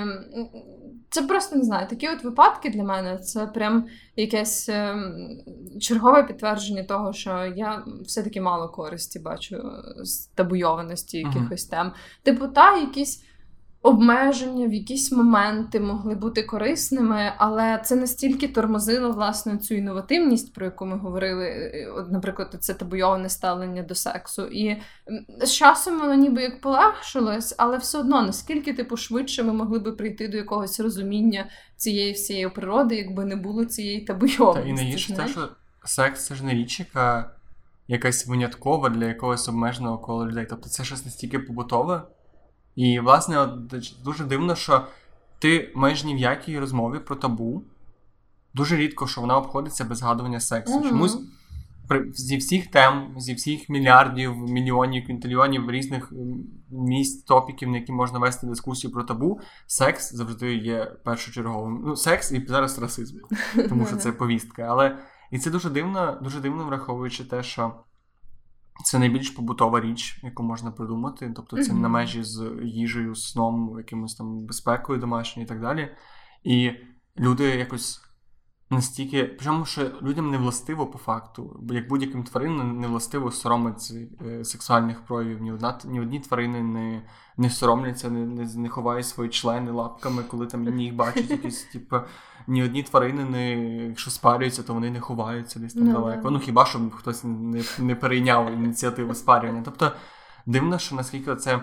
це 1.10 1.22
просто 1.22 1.56
не 1.56 1.64
знаю. 1.64 1.88
Такі 1.88 2.08
от 2.08 2.24
випадки 2.24 2.70
для 2.70 2.84
мене 2.84 3.18
це 3.18 3.46
прям 3.46 3.86
якесь 4.16 4.68
ем, 4.68 5.28
чергове 5.80 6.22
підтвердження 6.22 6.82
того, 6.82 7.12
що 7.12 7.52
я 7.56 7.84
все-таки 8.04 8.40
мало 8.40 8.68
користі 8.68 9.18
бачу 9.18 9.62
з 10.02 10.26
табуйованості 10.26 11.18
якихось 11.18 11.66
uh-huh. 11.66 11.70
тем. 11.70 11.92
Типу, 12.22 12.48
та 12.48 12.76
якісь 12.76 13.24
обмеження 13.82 14.66
в 14.66 14.72
якісь 14.72 15.12
моменти 15.12 15.80
могли 15.80 16.14
бути 16.14 16.42
корисними, 16.42 17.32
але 17.36 17.82
це 17.84 17.96
настільки 17.96 18.48
тормозило 18.48 19.10
власне 19.10 19.58
цю 19.58 19.74
інновативність, 19.74 20.54
про 20.54 20.64
яку 20.64 20.86
ми 20.86 20.98
говорили. 20.98 21.44
Е, 21.44 21.92
от, 21.96 22.10
Наприклад, 22.10 22.56
це 22.60 22.74
табуйоване 22.74 23.28
ставлення 23.28 23.82
до 23.82 23.94
сексу. 23.94 24.46
І 24.46 24.76
з 25.42 25.52
часом 25.52 26.00
воно 26.00 26.14
ніби 26.14 26.42
як 26.42 26.60
полегшилось, 26.60 27.54
але 27.58 27.76
все 27.76 27.98
одно 27.98 28.22
наскільки 28.22 28.72
типу 28.72 28.96
швидше 28.96 29.42
ми 29.42 29.52
могли 29.52 29.78
би 29.78 29.92
прийти 29.92 30.28
до 30.28 30.36
якогось 30.36 30.80
розуміння 30.80 31.46
цієї 31.76 32.12
всієї 32.12 32.48
природи, 32.48 32.96
якби 32.96 33.24
не 33.24 33.36
було 33.36 33.64
цієї 33.64 34.00
табуйованості. 34.00 34.62
Та 34.62 34.68
і 34.68 34.72
найгірше 34.72 35.16
те, 35.16 35.28
що 35.28 35.48
секс 35.84 36.26
це 36.26 36.34
ж 36.34 36.44
не 36.44 36.54
річ, 36.54 36.80
яка 36.80 37.30
якась 37.88 38.26
виняткова 38.26 38.88
для 38.88 39.06
якогось 39.06 39.48
обмеженого 39.48 39.98
кола 39.98 40.26
людей. 40.26 40.46
Тобто 40.50 40.68
це 40.68 40.84
щось 40.84 41.04
настільки 41.04 41.38
побутове. 41.38 42.02
І, 42.76 43.00
власне, 43.00 43.38
от, 43.38 43.74
дуже 44.04 44.24
дивно, 44.24 44.54
що 44.54 44.86
ти 45.38 45.72
майже 45.74 46.06
ні 46.06 46.14
в 46.14 46.18
якій 46.18 46.58
розмові 46.58 46.98
про 46.98 47.16
табу. 47.16 47.64
Дуже 48.54 48.76
рідко, 48.76 49.06
що 49.06 49.20
вона 49.20 49.36
обходиться 49.36 49.84
без 49.84 49.98
згадування 49.98 50.40
сексу. 50.40 50.80
Mm-hmm. 50.80 50.88
Чомусь 50.88 51.18
при, 51.88 52.12
зі 52.12 52.36
всіх 52.36 52.66
тем, 52.66 53.14
зі 53.16 53.34
всіх 53.34 53.68
мільярдів, 53.68 54.36
мільйонів, 54.36 55.06
квінтильйонів 55.06 55.70
різних 55.70 56.12
місць, 56.70 57.22
топіків, 57.22 57.68
на 57.68 57.76
які 57.76 57.92
можна 57.92 58.18
вести 58.18 58.46
дискусію 58.46 58.92
про 58.92 59.04
табу, 59.04 59.40
секс 59.66 60.12
завжди 60.12 60.54
є 60.54 60.84
першочерговим. 61.04 61.82
Ну, 61.86 61.96
секс 61.96 62.32
і 62.32 62.46
зараз 62.48 62.78
расизм, 62.78 63.18
тому 63.68 63.86
що 63.86 63.96
це 63.96 64.12
повістка. 64.12 64.62
Але 64.62 64.98
і 65.30 65.38
це 65.38 65.50
дуже 65.50 65.70
дивно, 65.70 66.18
дуже 66.22 66.40
дивно, 66.40 66.64
враховуючи 66.64 67.24
те, 67.24 67.42
що. 67.42 67.74
Це 68.84 68.98
найбільш 68.98 69.30
побутова 69.30 69.80
річ, 69.80 70.20
яку 70.22 70.42
можна 70.42 70.70
придумати. 70.70 71.32
Тобто 71.36 71.62
це 71.62 71.72
mm-hmm. 71.72 71.80
на 71.80 71.88
межі 71.88 72.24
з 72.24 72.52
їжею, 72.62 73.14
сном, 73.14 73.74
якимось 73.78 74.14
там 74.14 74.46
безпекою 74.46 74.98
домашньою 74.98 75.46
і 75.46 75.48
так 75.48 75.60
далі. 75.60 75.96
І 76.44 76.70
люди 77.18 77.44
якось 77.44 78.00
настільки. 78.72 79.24
Причому 79.24 79.64
що 79.64 79.90
людям 80.02 80.30
не 80.30 80.38
властиво 80.38 80.86
по 80.86 80.98
факту, 80.98 81.56
бо 81.62 81.74
як 81.74 81.88
будь-яким 81.88 82.24
тваринам 82.24 82.80
не 82.80 82.86
властиво 82.86 83.30
соромиться 83.30 83.94
е, 84.26 84.44
сексуальних 84.44 85.04
проявів. 85.04 85.42
Ні 85.42 85.52
одна 85.52 85.78
ні 85.84 86.00
одні 86.00 86.20
тварини 86.20 86.62
не 86.62 87.02
не 87.36 87.50
соромляться, 87.50 88.10
не 88.10 88.26
не, 88.26 88.54
не 88.54 88.68
ховають 88.68 89.06
свої 89.06 89.30
члени 89.30 89.70
лапками, 89.70 90.22
коли 90.22 90.46
там 90.46 90.78
їх 90.80 90.94
бачать 90.94 91.30
якісь, 91.30 91.64
типу, 91.72 91.96
ні 92.46 92.64
одні 92.64 92.82
тварини, 92.82 93.24
не, 93.24 93.50
якщо 93.88 94.10
спарюються, 94.10 94.62
то 94.62 94.74
вони 94.74 94.90
не 94.90 95.00
ховаються 95.00 95.60
десь 95.60 95.74
там 95.74 95.82
no, 95.82 95.86
ну, 95.86 95.92
далеко. 95.92 96.28
No. 96.28 96.30
Ну 96.30 96.38
хіба 96.38 96.66
що 96.66 96.80
хтось 96.90 97.24
не 97.24 97.62
не 97.78 97.94
перейняв 97.94 98.52
ініціативу 98.52 99.14
спарювання. 99.14 99.62
Тобто 99.64 99.92
дивно, 100.46 100.78
що 100.78 100.96
наскільки 100.96 101.36
це 101.36 101.60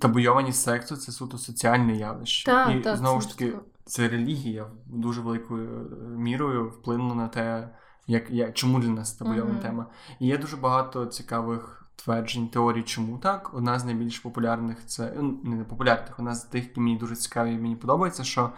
табуйованість 0.00 0.62
сексу 0.62 0.96
це 0.96 1.12
суто 1.12 1.38
соціальне 1.38 1.96
явище. 1.96 2.46
Так, 2.46 2.76
І 2.76 2.80
так, 2.80 2.96
знову 2.96 3.20
ж 3.20 3.28
таки, 3.28 3.52
це 3.84 4.08
релігія 4.08 4.66
дуже 4.86 5.20
великою 5.20 5.70
е, 5.70 6.16
мірою 6.16 6.68
вплинула 6.68 7.14
на 7.14 7.28
те, 7.28 7.68
як, 8.06 8.30
як 8.30 8.54
чому 8.54 8.78
для 8.78 8.88
нас 8.88 9.12
табуйована 9.12 9.54
mm-hmm. 9.54 9.62
тема. 9.62 9.86
І 10.20 10.26
є 10.26 10.38
дуже 10.38 10.56
багато 10.56 11.06
цікавих. 11.06 11.80
Тверджень, 11.96 12.48
теорій, 12.48 12.82
чому 12.82 13.18
так. 13.18 13.54
Одна 13.54 13.78
з 13.78 13.84
найбільш 13.84 14.18
популярних 14.18 14.86
це 14.86 15.14
ну, 15.16 15.40
не 15.44 15.64
популярних, 15.64 16.18
одна 16.18 16.34
з 16.34 16.44
тих, 16.44 16.64
які 16.64 16.80
мені 16.80 16.96
дуже 16.96 17.16
цікаві 17.16 17.52
і 17.52 17.58
мені 17.58 17.76
подобається, 17.76 18.24
що 18.24 18.50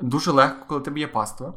дуже 0.00 0.32
легко, 0.32 0.66
коли 0.68 0.80
тебе 0.80 1.00
є 1.00 1.08
паства, 1.08 1.54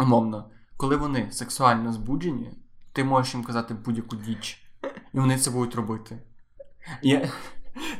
умовно, 0.00 0.50
коли 0.76 0.96
вони 0.96 1.28
сексуально 1.30 1.92
збуджені, 1.92 2.50
ти 2.92 3.04
можеш 3.04 3.34
їм 3.34 3.44
казати 3.44 3.74
будь-яку 3.74 4.16
діч, 4.16 4.62
і 5.14 5.20
вони 5.20 5.38
це 5.38 5.50
будуть 5.50 5.74
робити. 5.74 6.18
Я... 7.02 7.28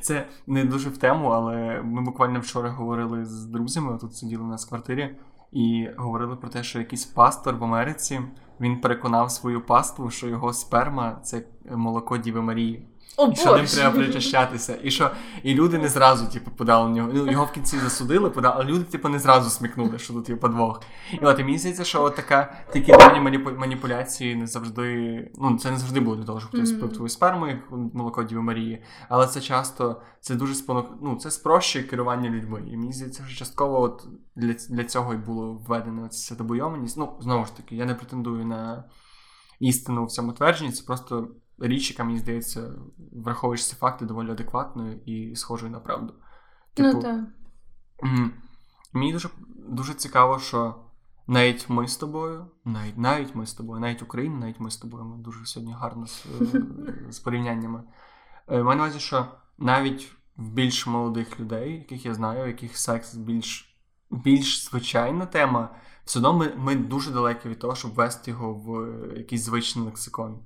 Це 0.00 0.28
не 0.46 0.64
дуже 0.64 0.88
в 0.88 0.98
тему, 0.98 1.28
але 1.28 1.82
ми 1.82 2.02
буквально 2.02 2.40
вчора 2.40 2.70
говорили 2.70 3.24
з 3.24 3.44
друзями, 3.46 3.98
тут 3.98 4.16
сиділи 4.16 4.42
у 4.42 4.46
нас 4.46 4.66
в 4.66 4.68
квартирі, 4.68 5.16
і 5.52 5.88
говорили 5.96 6.36
про 6.36 6.48
те, 6.48 6.62
що 6.62 6.78
якийсь 6.78 7.04
пастор 7.04 7.56
в 7.56 7.64
Америці 7.64 8.20
він 8.60 8.80
переконав 8.80 9.30
свою 9.30 9.66
паству, 9.66 10.10
що 10.10 10.28
його 10.28 10.52
сперма 10.52 11.20
це 11.22 11.44
молоко 11.70 12.18
Діви 12.18 12.42
Марії. 12.42 12.88
О, 13.20 13.30
і 13.33 13.37
що 13.37 13.56
ним 13.56 13.66
треба 13.66 13.96
причащатися. 13.96 14.78
І 14.83 14.90
що 14.90 15.11
і 15.42 15.54
люди 15.54 15.78
не 15.78 15.88
зразу, 15.88 16.26
типу, 16.26 16.50
подали 16.50 16.90
нього. 16.90 17.11
Ну, 17.14 17.30
його 17.30 17.44
в 17.44 17.52
кінці 17.52 17.78
засудили, 17.78 18.30
подали, 18.30 18.54
але 18.56 18.64
люди, 18.64 18.85
типу, 18.85 19.09
не 19.09 19.18
зразу 19.18 19.50
смікнули, 19.50 19.98
що 19.98 20.12
тут 20.12 20.28
є 20.28 20.37
подвох. 20.37 20.83
І 21.12 21.24
от 21.24 21.38
і 21.38 21.44
мені 21.44 21.59
здається, 21.59 21.85
що 21.85 22.02
от 22.02 22.16
така 22.16 22.54
такі 22.72 22.92
дані 22.92 23.38
маніпуляції 23.59 24.37
не 24.37 24.46
завжди. 24.46 25.30
Ну, 25.35 25.59
це 25.59 25.70
не 25.70 25.76
завжди 25.76 26.00
було 26.00 26.16
для 26.16 26.24
того, 26.24 26.40
щоб 26.40 26.50
хтось 26.50 26.68
спив 26.68 26.92
твою 26.92 27.09
сперму, 27.09 27.46
як 27.46 27.59
молоко 27.70 28.22
Діви 28.22 28.42
Марії. 28.42 28.85
Але 29.09 29.26
це 29.26 29.40
часто 29.40 30.02
це 30.20 30.35
дуже 30.35 30.54
спонук... 30.54 30.87
ну, 31.02 31.16
це 31.16 31.30
спрощує 31.30 31.85
керування 31.85 32.30
людьми. 32.30 32.62
І 32.66 32.76
мені 32.76 32.92
здається, 32.92 33.24
що 33.26 33.38
частково 33.38 33.80
от 33.80 34.06
для 34.37 34.54
для 34.70 34.85
цього 34.85 35.14
і 35.14 35.16
було 35.16 35.52
введено 35.52 36.09
ця 36.09 36.35
табуйованість. 36.35 36.96
Ну, 36.96 37.12
знову 37.20 37.44
ж 37.44 37.56
таки, 37.56 37.76
я 37.76 37.85
не 37.85 37.94
претендую 37.94 38.46
на 38.46 38.85
істину 39.61 40.04
в 40.04 40.11
цьому 40.11 40.33
твердженні, 40.33 40.72
це 40.72 40.85
просто 40.87 41.28
річ, 41.61 41.90
яка 41.90 42.05
мені 42.05 42.18
здається, 42.18 42.73
враховуючи 43.12 43.64
ці 43.64 43.77
факти 43.77 44.05
доволі 44.05 44.31
адекватною 44.31 45.01
і 45.07 45.37
схожою 45.37 45.73
на 45.73 45.81
правду. 45.81 46.14
Ну, 46.79 46.85
типу, 46.85 46.96
ну, 46.96 47.03
так. 47.03 47.25
Мені 48.92 49.12
дуже 49.12 49.29
дуже 49.68 49.94
цікаво, 49.94 50.38
що 50.38 50.75
навіть 51.27 51.70
ми 51.70 51.88
з 51.88 51.96
тобою, 51.96 52.46
навіть 52.64 52.99
навіть 52.99 53.35
ми 53.35 53.46
з 53.46 53.55
тобою, 53.55 53.81
навіть 53.81 54.03
Україна, 54.03 54.37
навіть 54.37 54.61
ми 54.61 54.70
з 54.70 54.77
тобою, 54.77 55.05
ми 55.05 55.16
дуже 55.16 55.46
сьогодні 55.46 55.75
гарно 55.75 56.07
з, 56.07 56.27
з 57.11 57.18
порівняннями. 57.18 57.83
Е, 58.49 58.62
маю 58.62 58.79
на 58.79 58.85
увазі, 58.85 59.01
що 59.01 59.27
навіть 59.59 60.12
в 60.37 60.49
більш 60.49 60.87
молодих 60.87 61.40
людей, 61.40 61.73
яких 61.73 62.07
я 62.07 62.14
знаю, 62.14 62.46
яких 62.46 62.77
секс 62.77 63.14
більш 63.14 63.70
більш 64.11 64.64
звичайна 64.64 65.27
тема, 65.27 65.68
все 66.05 66.18
одно 66.18 66.33
ми, 66.33 66.53
ми 66.57 66.75
дуже 66.75 67.11
далекі 67.11 67.49
від 67.49 67.59
того, 67.59 67.75
щоб 67.75 67.94
ввести 67.94 68.31
його 68.31 68.55
в 68.55 68.88
якийсь 69.16 69.44
звичний 69.44 69.85
лексикон. 69.85 70.38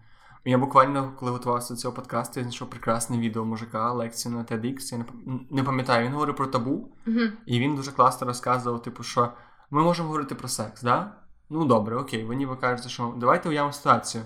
Я 0.44 0.58
буквально, 0.58 1.12
коли 1.16 1.32
готувався 1.32 1.74
до 1.74 1.80
цього 1.80 1.94
подкасту, 1.94 2.40
я 2.40 2.44
знайшов 2.44 2.70
прекрасне 2.70 3.18
відео 3.18 3.44
мужика, 3.44 3.92
лекцію 3.92 4.34
на 4.34 4.44
TEDx, 4.44 4.98
Я 4.98 5.04
не 5.50 5.62
пам'ятаю, 5.62 6.06
він 6.06 6.12
говорив 6.12 6.36
про 6.36 6.46
табу, 6.46 6.92
uh-huh. 7.06 7.30
і 7.46 7.60
він 7.60 7.76
дуже 7.76 7.92
класно 7.92 8.26
розказував, 8.26 8.82
типу, 8.82 9.02
що 9.02 9.32
ми 9.70 9.82
можемо 9.82 10.08
говорити 10.08 10.34
про 10.34 10.48
секс, 10.48 10.82
да? 10.82 11.16
Ну 11.50 11.64
добре, 11.64 11.96
окей, 11.96 12.24
ви 12.24 12.36
ніби 12.36 12.56
кажете, 12.56 12.88
що 12.88 13.14
давайте 13.16 13.48
уявимо 13.48 13.72
ситуацію. 13.72 14.24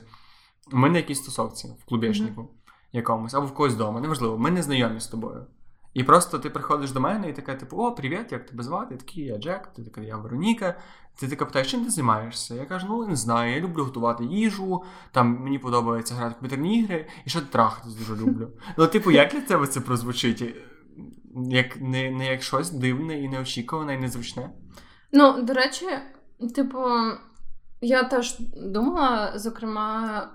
Ми 0.73 0.91
на 0.91 0.97
якійсь 0.97 1.23
стосовці 1.23 1.69
в 1.83 1.85
клубішнику 1.85 2.41
uh-huh. 2.41 2.77
якомусь, 2.93 3.35
або 3.35 3.47
в 3.47 3.55
когось 3.55 3.75
вдома, 3.75 4.01
неважливо, 4.01 4.39
ми 4.39 4.51
не 4.51 4.63
знайомі 4.63 5.01
з 5.01 5.07
тобою. 5.07 5.47
І 5.99 6.05
просто 6.05 6.39
ти 6.39 6.51
приходиш 6.51 6.91
до 6.91 7.01
мене 7.01 7.29
і 7.29 7.33
така, 7.33 7.55
типу, 7.55 7.77
о, 7.77 7.93
привіт, 7.93 8.33
як 8.33 8.47
тебе 8.47 8.63
звати? 8.63 8.95
Я 8.95 8.99
такий, 8.99 9.25
я 9.25 9.39
Джек, 9.39 9.67
ти 9.67 9.83
така, 9.83 10.01
я 10.01 10.17
Вероніка. 10.17 10.75
Ти 11.21 11.29
така 11.29 11.45
питаєш, 11.45 11.71
чим 11.71 11.85
ти 11.85 11.91
займаєшся? 11.91 12.55
Я 12.55 12.65
кажу, 12.65 12.87
ну 12.89 13.07
не 13.07 13.17
знаю, 13.17 13.55
я 13.55 13.61
люблю 13.61 13.85
готувати 13.85 14.25
їжу, 14.25 14.83
там 15.13 15.39
мені 15.41 15.59
подобається 15.59 16.15
грати 16.15 16.31
в 16.31 16.35
комп'ютерні 16.35 16.81
ігри, 16.81 17.09
і 17.25 17.31
ще 17.31 17.41
трахатись 17.41 17.95
дуже 17.95 18.17
люблю. 18.17 18.51
Ну, 18.77 18.87
типу, 18.87 19.11
як 19.11 19.33
для 19.33 19.41
тебе 19.41 19.67
це 19.67 19.81
прозвучить? 19.81 20.57
Як 21.51 21.81
не, 21.81 22.11
не 22.11 22.27
як 22.27 22.43
щось 22.43 22.71
дивне 22.71 23.21
і 23.21 23.29
неочікуване, 23.29 23.95
і 23.95 23.99
незвичне? 23.99 24.51
Ну, 25.13 25.43
до 25.43 25.53
речі, 25.53 25.87
типу, 26.55 26.79
я 27.81 28.05
теж 28.05 28.37
думала, 28.57 29.33
зокрема, 29.39 30.29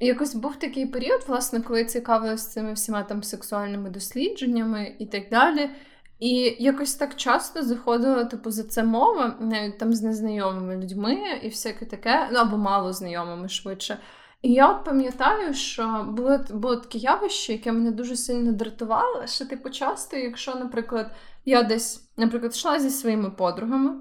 Якось 0.00 0.34
був 0.34 0.56
такий 0.56 0.86
період, 0.86 1.24
власне, 1.26 1.60
коли 1.60 1.84
цікавилася 1.84 2.50
цими 2.50 2.72
всіма 2.72 3.02
там 3.02 3.22
сексуальними 3.22 3.90
дослідженнями 3.90 4.96
і 4.98 5.06
так 5.06 5.22
далі. 5.30 5.70
І 6.18 6.56
якось 6.58 6.94
так 6.94 7.16
часто 7.16 7.62
заходила, 7.62 8.24
типу, 8.24 8.50
за 8.50 8.62
це 8.62 8.84
мова, 8.84 9.36
навіть 9.40 9.78
там 9.78 9.92
з 9.92 10.02
незнайомими 10.02 10.76
людьми 10.76 11.16
і 11.42 11.48
всяке 11.48 11.84
таке, 11.84 12.28
ну 12.32 12.38
або 12.38 12.56
мало 12.56 12.92
знайомими 12.92 13.48
швидше. 13.48 13.98
І 14.42 14.52
я 14.52 14.70
от 14.70 14.84
пам'ятаю, 14.84 15.54
що 15.54 16.06
було 16.08 16.38
було 16.50 16.76
таке 16.76 16.98
явище, 16.98 17.52
яке 17.52 17.72
мене 17.72 17.90
дуже 17.90 18.16
сильно 18.16 18.52
дратувало. 18.52 19.26
Що 19.26 19.46
типу 19.46 19.70
часто, 19.70 20.16
якщо, 20.16 20.54
наприклад, 20.54 21.10
я 21.44 21.62
десь, 21.62 22.10
наприклад, 22.16 22.52
йшла 22.54 22.80
зі 22.80 22.90
своїми 22.90 23.30
подругами. 23.30 23.94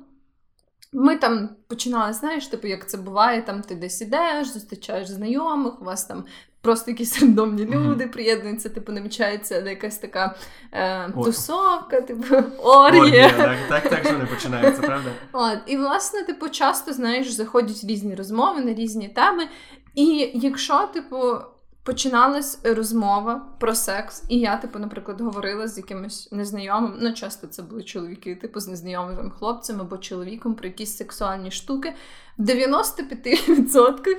Ми 0.98 1.16
там 1.16 1.50
починали, 1.68 2.14
знаєш, 2.14 2.48
типу, 2.48 2.68
як 2.68 2.90
це 2.90 2.98
буває, 2.98 3.42
там 3.42 3.62
ти 3.62 3.76
десь 3.76 4.02
ідеш, 4.02 4.48
зустрічаєш 4.48 5.08
знайомих, 5.08 5.82
у 5.82 5.86
вас 5.86 6.06
там 6.06 6.26
просто 6.62 6.92
якісь 6.92 7.20
рандомні 7.22 7.66
люди 7.66 8.06
mm-hmm. 8.06 8.12
приєднуються, 8.12 8.70
типу, 8.70 8.92
намічається 8.92 9.60
якась 9.60 9.98
така 9.98 10.36
е, 10.72 11.12
тусовка, 11.12 12.02
типу, 12.02 12.36
оргія. 12.64 13.32
Так, 13.38 13.58
так, 13.70 13.90
так 13.90 14.06
що 14.06 14.18
не 14.18 14.26
починається, 14.26 14.82
правда? 14.82 15.10
От, 15.32 15.60
І, 15.66 15.78
власне, 15.78 16.24
типу, 16.24 16.50
часто, 16.50 16.94
знаєш, 16.94 17.32
заходять 17.32 17.84
різні 17.84 18.16
розмови 18.16 18.62
на 18.62 18.74
різні 18.74 19.10
теми. 19.10 19.48
І 19.96 20.32
якщо, 20.34 20.90
типу, 20.94 21.18
починалась 21.86 22.60
розмова 22.64 23.46
про 23.60 23.76
секс, 23.76 24.24
і 24.30 24.40
я, 24.40 24.58
типу, 24.58 24.80
наприклад, 24.80 25.22
говорила 25.22 25.68
з 25.68 25.78
якимось 25.78 26.32
незнайомим. 26.32 26.94
Ну, 27.02 27.14
часто 27.14 27.48
це 27.48 27.64
були 27.64 27.84
чоловіки, 27.84 28.36
типу, 28.36 28.60
з 28.60 28.68
незнайомим 28.68 29.32
хлопцем 29.32 29.82
або 29.82 29.98
чоловіком 29.98 30.56
про 30.56 30.68
якісь 30.68 30.98
сексуальні 30.98 31.52
штуки. 31.52 31.94
В 32.38 32.42
95% 32.42 34.18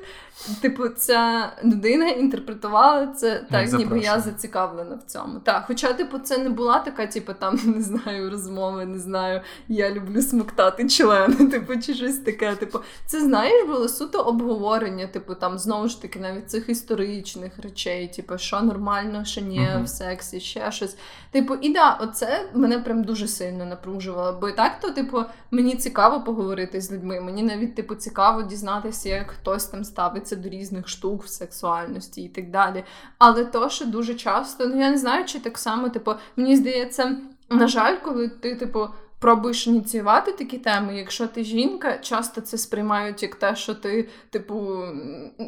типу, 0.61 0.89
ця 0.89 1.53
людина 1.65 2.09
інтерпретувала 2.09 3.07
це 3.07 3.47
так, 3.51 3.73
ніби 3.73 3.99
я 3.99 4.21
зацікавлена 4.21 4.95
в 4.95 5.03
цьому. 5.03 5.39
Так, 5.39 5.65
Хоча, 5.67 5.93
типу, 5.93 6.19
це 6.19 6.39
не 6.39 6.51
була 6.51 6.79
така, 6.79 7.07
типу, 7.07 7.33
там, 7.33 7.61
не 7.65 7.83
знаю, 7.83 8.31
розмови, 8.31 8.87
не 8.87 8.99
знаю, 8.99 9.41
я 9.69 9.91
люблю 9.91 10.23
смоктати 10.23 10.89
члени, 10.89 11.35
типу, 11.51 11.81
чи 11.81 11.95
щось 11.95 12.19
таке. 12.19 12.55
Типу, 12.55 12.79
це 13.07 13.21
знаєш, 13.21 13.67
було 13.67 13.89
суто 13.89 14.19
обговорення, 14.19 15.07
типу, 15.07 15.35
там 15.35 15.59
знову 15.59 15.89
ж 15.89 16.03
таки, 16.03 16.21
навіть 16.21 16.51
цих 16.51 16.69
історичних 16.69 17.59
речей, 17.59 18.09
типу, 18.17 18.39
що 18.39 18.61
нормально, 18.61 19.25
що 19.25 19.41
ні, 19.41 19.61
uh-huh. 19.61 19.85
в 19.85 19.89
сексі, 19.89 20.41
ще 20.41 20.73
щось. 20.73 20.97
Типу, 21.31 21.55
і 21.55 21.73
да, 21.73 21.99
оце 22.01 22.49
мене 22.55 22.79
прям 22.79 23.05
дуже 23.05 23.29
сильно 23.29 23.65
напружувало. 23.65 24.39
Бо 24.41 24.49
і 24.49 24.53
так, 24.53 24.81
то, 24.81 24.91
типу, 24.91 25.23
мені 25.51 25.75
цікаво 25.75 26.21
поговорити 26.21 26.81
з 26.81 26.93
людьми. 26.93 27.21
Мені 27.21 27.43
навіть, 27.43 27.75
типу, 27.75 27.95
цікаво 28.07 28.43
дізнатися, 28.43 29.09
як 29.09 29.31
хтось 29.31 29.65
там 29.65 29.85
ставиться 29.85 30.37
до 30.37 30.49
різних 30.49 30.89
штук 30.89 31.25
в 31.25 31.29
сексуальності 31.29 32.23
і 32.23 32.29
так 32.29 32.51
далі. 32.51 32.85
Але 33.19 33.45
то, 33.45 33.69
що 33.69 33.87
дуже 33.87 34.15
часто, 34.15 34.67
ну 34.67 34.81
я 34.81 34.91
не 34.91 34.99
знаю, 34.99 35.25
чи 35.25 35.39
так 35.41 35.59
само, 35.59 35.89
типу, 35.89 36.13
мені 36.37 36.57
здається, 36.57 37.17
на 37.51 37.69
жаль, 37.69 37.97
коли 38.05 38.29
ти, 38.29 38.55
типу. 38.55 38.89
Пробуєш 39.19 39.67
ініціювати 39.67 40.33
такі 40.33 40.59
теми, 40.59 40.97
якщо 40.97 41.27
ти 41.27 41.45
жінка, 41.45 41.99
часто 41.99 42.41
це 42.41 42.59
сприймають 42.59 43.23
як 43.23 43.35
те, 43.35 43.57
що 43.57 43.75
ти, 43.75 44.09
типу, 44.31 44.85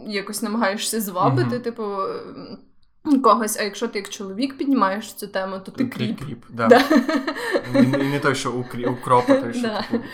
якось 0.06 0.42
намагаєшся 0.42 1.00
звабити, 1.00 1.56
mm-hmm. 1.56 1.62
типу, 1.62 1.84
когось, 3.16 3.56
а 3.60 3.62
якщо 3.62 3.88
ти 3.88 3.98
як 3.98 4.08
чоловік 4.08 4.58
піднімаєш 4.58 5.12
цю 5.12 5.26
тему, 5.26 5.56
то 5.64 5.72
ти 5.72 5.86
кріп. 5.86 6.20
кріп 6.20 6.44
да. 6.48 6.68
Да. 6.68 6.82
І, 7.74 7.82
і 7.82 8.10
не 8.10 8.20
той, 8.20 8.34
що 8.34 8.52
укроп, 8.86 9.30
а 9.30 9.34
той, 9.34 9.52
що 9.52 9.62
да. 9.62 9.82
типу... 9.90 10.04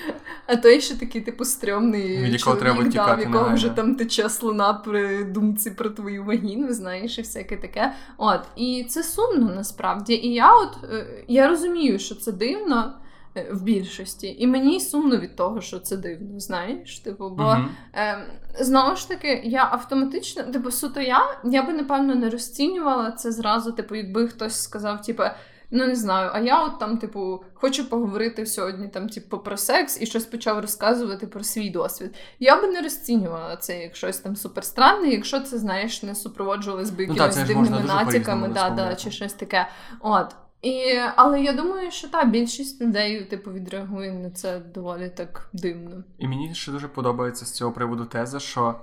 А 0.47 0.57
той, 0.57 0.81
що 0.81 0.97
такий, 0.97 1.21
типу, 1.21 1.45
стрьомний 1.45 2.17
від 2.17 2.33
якого 2.33 2.57
чоловік, 2.57 2.61
треба 2.61 2.91
тікати, 2.91 3.23
да, 3.23 3.31
в 3.31 3.33
якого 3.33 3.55
вже 3.55 3.69
там 3.69 3.95
тече 3.95 4.31
слона 4.31 4.75
при 4.75 5.25
думці 5.25 5.71
про 5.71 5.91
твою 5.91 6.25
вагіну, 6.25 6.73
знаєш, 6.73 7.19
і 7.19 7.23
всяке 7.23 7.57
таке. 7.57 7.95
От, 8.19 8.41
І 8.57 8.87
це 8.89 9.03
сумно 9.03 9.53
насправді. 9.55 10.15
І 10.15 10.35
я 10.35 10.55
от 10.55 10.77
е, 10.93 11.25
я 11.29 11.49
розумію, 11.49 11.99
що 11.99 12.15
це 12.15 12.33
дивно. 12.33 12.93
Е, 13.37 13.47
в 13.53 13.63
більшості. 13.63 14.37
І 14.39 14.47
мені 14.47 14.81
сумно 14.81 15.17
від 15.17 15.37
того, 15.37 15.61
що 15.61 15.79
це 15.79 15.97
дивно, 15.97 16.41
знаєш. 16.41 16.99
Типу, 16.99 17.31
бо 17.31 17.43
uh-huh. 17.43 17.67
е, 17.95 18.27
знову 18.61 18.97
ж 18.97 19.09
таки, 19.09 19.41
я 19.45 19.69
автоматично, 19.73 20.43
типу, 20.43 20.71
суто 20.71 21.01
я, 21.01 21.21
я 21.45 21.63
би 21.63 21.73
напевно 21.73 22.15
не 22.15 22.31
розцінювала 22.31 23.11
це 23.11 23.33
зразу, 23.33 23.73
типу, 23.73 23.95
якби 23.95 24.29
хтось 24.29 24.63
сказав, 24.63 25.03
типу. 25.03 25.23
Ну, 25.71 25.87
не 25.87 25.97
знаю, 25.97 26.31
а 26.35 26.41
я 26.41 26.65
от 26.65 26.79
там, 26.79 26.99
типу, 26.99 27.45
хочу 27.55 27.89
поговорити 27.89 28.47
сьогодні 28.47 28.89
там, 28.89 29.09
типу, 29.09 29.39
про 29.39 29.57
секс 29.57 30.03
і 30.03 30.07
щось 30.07 30.25
почав 30.25 30.59
розказувати 30.59 31.27
про 31.27 31.45
свій 31.45 31.71
досвід. 31.71 32.15
Я 32.39 32.61
би 32.61 32.69
не 32.69 32.81
розцінювала 32.81 33.57
це 33.57 33.83
як 33.83 33.97
щось 33.97 34.19
там 34.19 34.37
суперстранне, 34.37 35.09
якщо 35.09 35.41
це, 35.41 35.59
знаєш, 35.59 36.03
не 36.03 36.15
супроводжувалось 36.15 36.91
би 36.91 37.07
ну, 37.07 37.15
якимись 37.15 37.37
дивними 37.37 37.81
натяками, 37.81 38.49
да, 38.49 38.71
да, 38.71 38.95
чи 38.95 39.11
щось 39.11 39.33
таке. 39.33 39.69
От. 40.01 40.35
І, 40.65 41.01
Але 41.17 41.43
я 41.43 41.53
думаю, 41.53 41.91
що 41.91 42.09
та 42.09 42.25
більшість 42.25 42.83
людей 42.83 43.25
типу 43.25 43.53
відреагує 43.53 44.13
на 44.13 44.31
це 44.31 44.59
доволі 44.61 45.09
так 45.09 45.49
дивно. 45.53 46.05
І 46.19 46.29
мені 46.29 46.55
ще 46.55 46.73
дуже 46.73 46.89
подобається 46.89 47.45
з 47.45 47.53
цього 47.53 47.73
приводу 47.73 48.05
теза, 48.05 48.41
що 48.41 48.81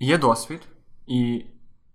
є 0.00 0.18
досвід, 0.18 0.60
і 1.06 1.44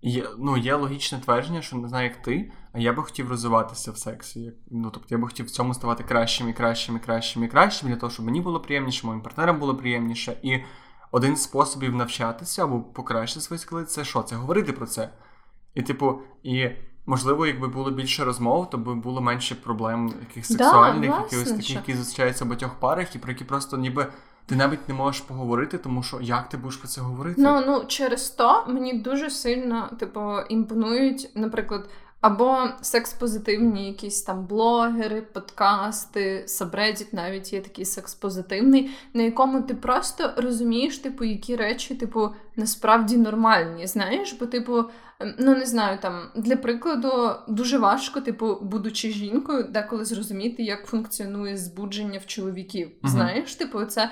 є 0.01 0.25
ну, 0.37 0.57
є 0.57 0.75
логічне 0.75 1.19
твердження, 1.19 1.61
що 1.61 1.77
не 1.77 1.87
знаю, 1.87 2.09
як 2.09 2.21
ти, 2.21 2.51
а 2.73 2.79
я 2.79 2.93
би 2.93 3.03
хотів 3.03 3.29
розвиватися 3.29 3.91
в 3.91 3.97
сексі. 3.97 4.53
Ну, 4.71 4.89
Тобто 4.93 5.07
я 5.15 5.17
би 5.17 5.27
хотів 5.27 5.45
в 5.45 5.49
цьому 5.49 5.73
ставати 5.73 6.03
кращим 6.03 6.49
і 6.49 6.53
кращим 6.53 6.95
і 6.95 6.99
кращим 6.99 7.43
і 7.43 7.47
кращим, 7.47 7.89
для 7.89 7.95
того, 7.95 8.11
щоб 8.11 8.25
мені 8.25 8.41
було 8.41 8.59
приємніше, 8.59 9.07
моїм 9.07 9.21
партнерам 9.21 9.59
було 9.59 9.75
приємніше. 9.75 10.37
І 10.43 10.59
один 11.11 11.35
з 11.35 11.43
способів 11.43 11.95
навчатися 11.95 12.63
або 12.63 12.81
покращити 12.81 13.41
свої 13.41 13.59
скили 13.59 13.85
це 13.85 14.05
що? 14.05 14.23
Це 14.23 14.35
говорити 14.35 14.73
про 14.73 14.85
це. 14.85 15.09
І, 15.75 15.81
типу, 15.81 16.21
і 16.43 16.69
Можливо, 17.09 17.47
якби 17.47 17.67
було 17.67 17.91
більше 17.91 18.23
розмов, 18.23 18.69
то 18.69 18.77
би 18.77 18.95
було 18.95 19.21
менше 19.21 19.55
проблем 19.55 20.13
яких 20.29 20.45
сексуальних, 20.45 21.09
да, 21.09 21.17
якихось 21.17 21.51
таких, 21.51 21.69
які 21.69 21.93
зустрічаються 21.93 22.45
в 22.45 22.47
багатьох 22.47 22.73
парах, 22.73 23.15
і 23.15 23.19
про 23.19 23.31
які 23.31 23.43
просто 23.43 23.77
ніби 23.77 24.07
ти 24.45 24.55
навіть 24.55 24.89
не 24.89 24.95
можеш 24.95 25.21
поговорити, 25.21 25.77
тому 25.77 26.03
що 26.03 26.21
як 26.21 26.49
ти 26.49 26.57
будеш 26.57 26.77
про 26.77 26.87
це 26.87 27.01
говорити? 27.01 27.41
Ну 27.41 27.63
ну 27.67 27.83
через 27.87 28.29
то 28.29 28.65
мені 28.67 28.93
дуже 28.93 29.29
сильно 29.29 29.89
типу 29.99 30.39
імпонують, 30.49 31.29
наприклад. 31.35 31.89
Або 32.21 32.67
секс-позитивні 32.81 33.87
якісь 33.87 34.21
там 34.21 34.45
блогери, 34.45 35.21
подкасти, 35.21 36.43
сабредіт 36.47 37.13
навіть 37.13 37.53
є 37.53 37.61
такий 37.61 37.85
секс-позитивний, 37.85 38.89
на 39.13 39.23
якому 39.23 39.61
ти 39.61 39.73
просто 39.73 40.33
розумієш, 40.37 40.97
типу, 40.97 41.23
які 41.23 41.55
речі, 41.55 41.95
типу, 41.95 42.29
насправді 42.55 43.17
нормальні. 43.17 43.87
Знаєш, 43.87 44.33
бо, 44.33 44.45
типу, 44.45 44.83
ну, 45.37 45.55
не 45.55 45.65
знаю, 45.65 45.97
там 46.01 46.31
для 46.35 46.55
прикладу 46.55 47.31
дуже 47.47 47.77
важко, 47.77 48.21
типу, 48.21 48.57
будучи 48.61 49.11
жінкою, 49.11 49.63
деколи 49.63 50.05
зрозуміти, 50.05 50.63
як 50.63 50.85
функціонує 50.85 51.57
збудження 51.57 52.19
в 52.19 52.25
чоловіків. 52.25 52.87
Uh-huh. 52.87 53.09
Знаєш, 53.09 53.55
типу, 53.55 53.85
це 53.85 54.11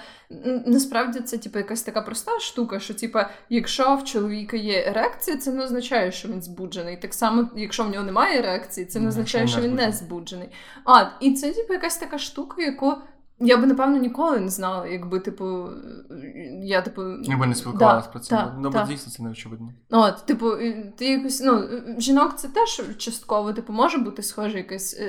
насправді 0.66 1.20
це 1.20 1.38
типу, 1.38 1.60
якась 1.60 1.84
така 1.84 2.02
проста 2.02 2.40
штука, 2.40 2.80
що 2.80 2.94
типу, 2.94 3.20
якщо 3.50 3.96
в 3.96 4.04
чоловіка 4.04 4.58
є 4.58 4.84
ерекція, 4.88 5.38
це 5.38 5.52
не 5.52 5.64
означає, 5.64 6.12
що 6.12 6.28
він 6.28 6.42
збуджений. 6.42 6.98
Так 6.98 7.14
само, 7.14 7.50
якщо 7.56 7.84
в 7.84 7.90
нього 7.90 8.06
немає 8.06 8.40
ерекції, 8.40 8.86
це 8.86 9.00
не 9.00 9.08
означає, 9.08 9.48
що 9.48 9.62
він 9.62 9.76
не 9.76 9.92
збуджений. 9.92 10.50
А, 10.86 11.06
і 11.20 11.34
це 11.34 11.52
типу, 11.52 11.74
якась 11.74 11.98
така 11.98 12.18
штука, 12.18 12.62
яку. 12.62 12.94
Я 13.40 13.58
би, 13.58 13.68
напевно, 13.68 13.98
ніколи 13.98 14.40
не 14.40 14.50
знала, 14.50 14.88
якби, 14.88 15.20
типу, 15.20 15.70
я, 16.62 16.82
типу... 16.82 17.02
Якби 17.24 17.48
не 17.48 17.56
спілкувалася 17.56 18.08
да, 18.08 18.12
про 18.12 18.20
це. 18.20 18.30
Та, 18.30 18.56
ну, 18.60 18.70
бо 18.70 18.82
дійсно 18.82 19.12
це 19.12 19.24
не 19.24 19.30
очевидно. 19.30 19.74
От, 19.90 20.26
типу, 20.26 20.52
ти 20.98 21.06
якось, 21.06 21.42
ну, 21.42 21.68
жінок 21.98 22.38
це 22.38 22.48
теж 22.48 22.82
частково, 22.98 23.54
типу, 23.54 23.74
може 23.74 23.98
бути 23.98 24.24
схожа 24.24 24.58
якась 24.58 24.98
е, 25.00 25.04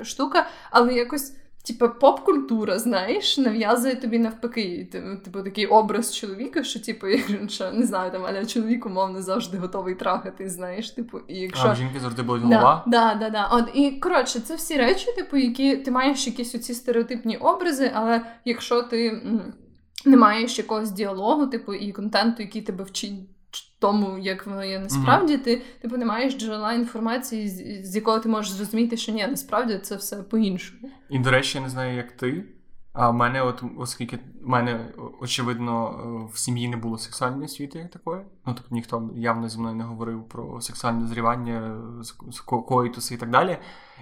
е, 0.00 0.04
штука, 0.04 0.46
але 0.70 0.94
якось 0.94 1.36
Типа 1.62 1.88
поп-культура, 1.88 2.78
знаєш, 2.78 3.38
нав'язує 3.38 3.96
тобі 3.96 4.18
навпаки, 4.18 4.88
типу 5.24 5.42
такий 5.42 5.66
образ 5.66 6.16
чоловіка, 6.16 6.64
що 6.64 6.80
типу, 6.80 7.06
якщо 7.40 7.72
не 7.72 7.86
знаю, 7.86 8.10
там 8.12 8.22
але 8.28 8.46
чоловік 8.46 8.86
умовно 8.86 9.22
завжди 9.22 9.58
готовий 9.58 9.94
трахати, 9.94 10.48
знаєш, 10.48 10.90
типу, 10.90 11.18
і 11.28 11.36
якщо 11.36 11.68
А, 11.68 11.74
жінки 11.74 12.00
завжди 12.00 12.22
були 12.22 12.38
голова. 12.38 12.84
Да, 12.86 13.14
да, 13.14 13.30
да, 13.30 13.46
От 13.52 13.70
і 13.74 13.90
коротше, 13.90 14.40
це 14.40 14.56
всі 14.56 14.76
речі, 14.76 15.06
типу, 15.16 15.36
які 15.36 15.76
ти 15.76 15.90
маєш 15.90 16.26
якісь 16.26 16.54
оці 16.54 16.74
стереотипні 16.74 17.36
образи, 17.36 17.90
але 17.94 18.20
якщо 18.44 18.82
ти 18.82 19.22
не 20.04 20.16
маєш 20.16 20.58
якогось 20.58 20.90
діалогу, 20.90 21.46
типу, 21.46 21.74
і 21.74 21.92
контенту, 21.92 22.42
який 22.42 22.62
тебе 22.62 22.84
вчить 22.84 23.12
тому, 23.80 24.18
як 24.18 24.46
воно 24.46 24.64
є 24.64 24.78
насправді, 24.78 25.36
mm-hmm. 25.36 25.44
ти 25.44 25.62
типу 25.80 25.96
не 25.96 26.04
маєш 26.04 26.34
джерела 26.34 26.72
інформації, 26.72 27.48
з, 27.48 27.90
з 27.90 27.96
якого 27.96 28.18
ти 28.18 28.28
можеш 28.28 28.52
зрозуміти, 28.52 28.96
що 28.96 29.12
ні, 29.12 29.26
насправді 29.26 29.78
це 29.82 29.96
все 29.96 30.16
по-іншому. 30.16 30.90
І, 31.10 31.18
до 31.18 31.30
речі, 31.30 31.58
я 31.58 31.64
не 31.64 31.70
знаю, 31.70 31.96
як 31.96 32.12
ти. 32.12 32.44
А 32.92 33.10
в 33.10 33.14
мене, 33.14 33.42
от, 33.42 33.62
оскільки 33.78 34.16
в 34.16 34.48
мене, 34.48 34.88
очевидно, 35.20 36.28
в 36.32 36.38
сім'ї 36.38 36.68
не 36.68 36.76
було 36.76 36.98
сексуальної 36.98 37.44
освіти 37.44 37.78
як 37.78 37.90
такої. 37.90 38.20
Ну, 38.46 38.54
тобто 38.54 38.74
ніхто 38.74 39.10
явно 39.14 39.48
зі 39.48 39.58
мною 39.58 39.74
не 39.74 39.84
говорив 39.84 40.28
про 40.28 40.60
сексуальне 40.60 41.06
зрівання, 41.06 41.76
коїтуси 42.44 43.14
і 43.14 43.18
так 43.18 43.30
далі. 43.30 43.58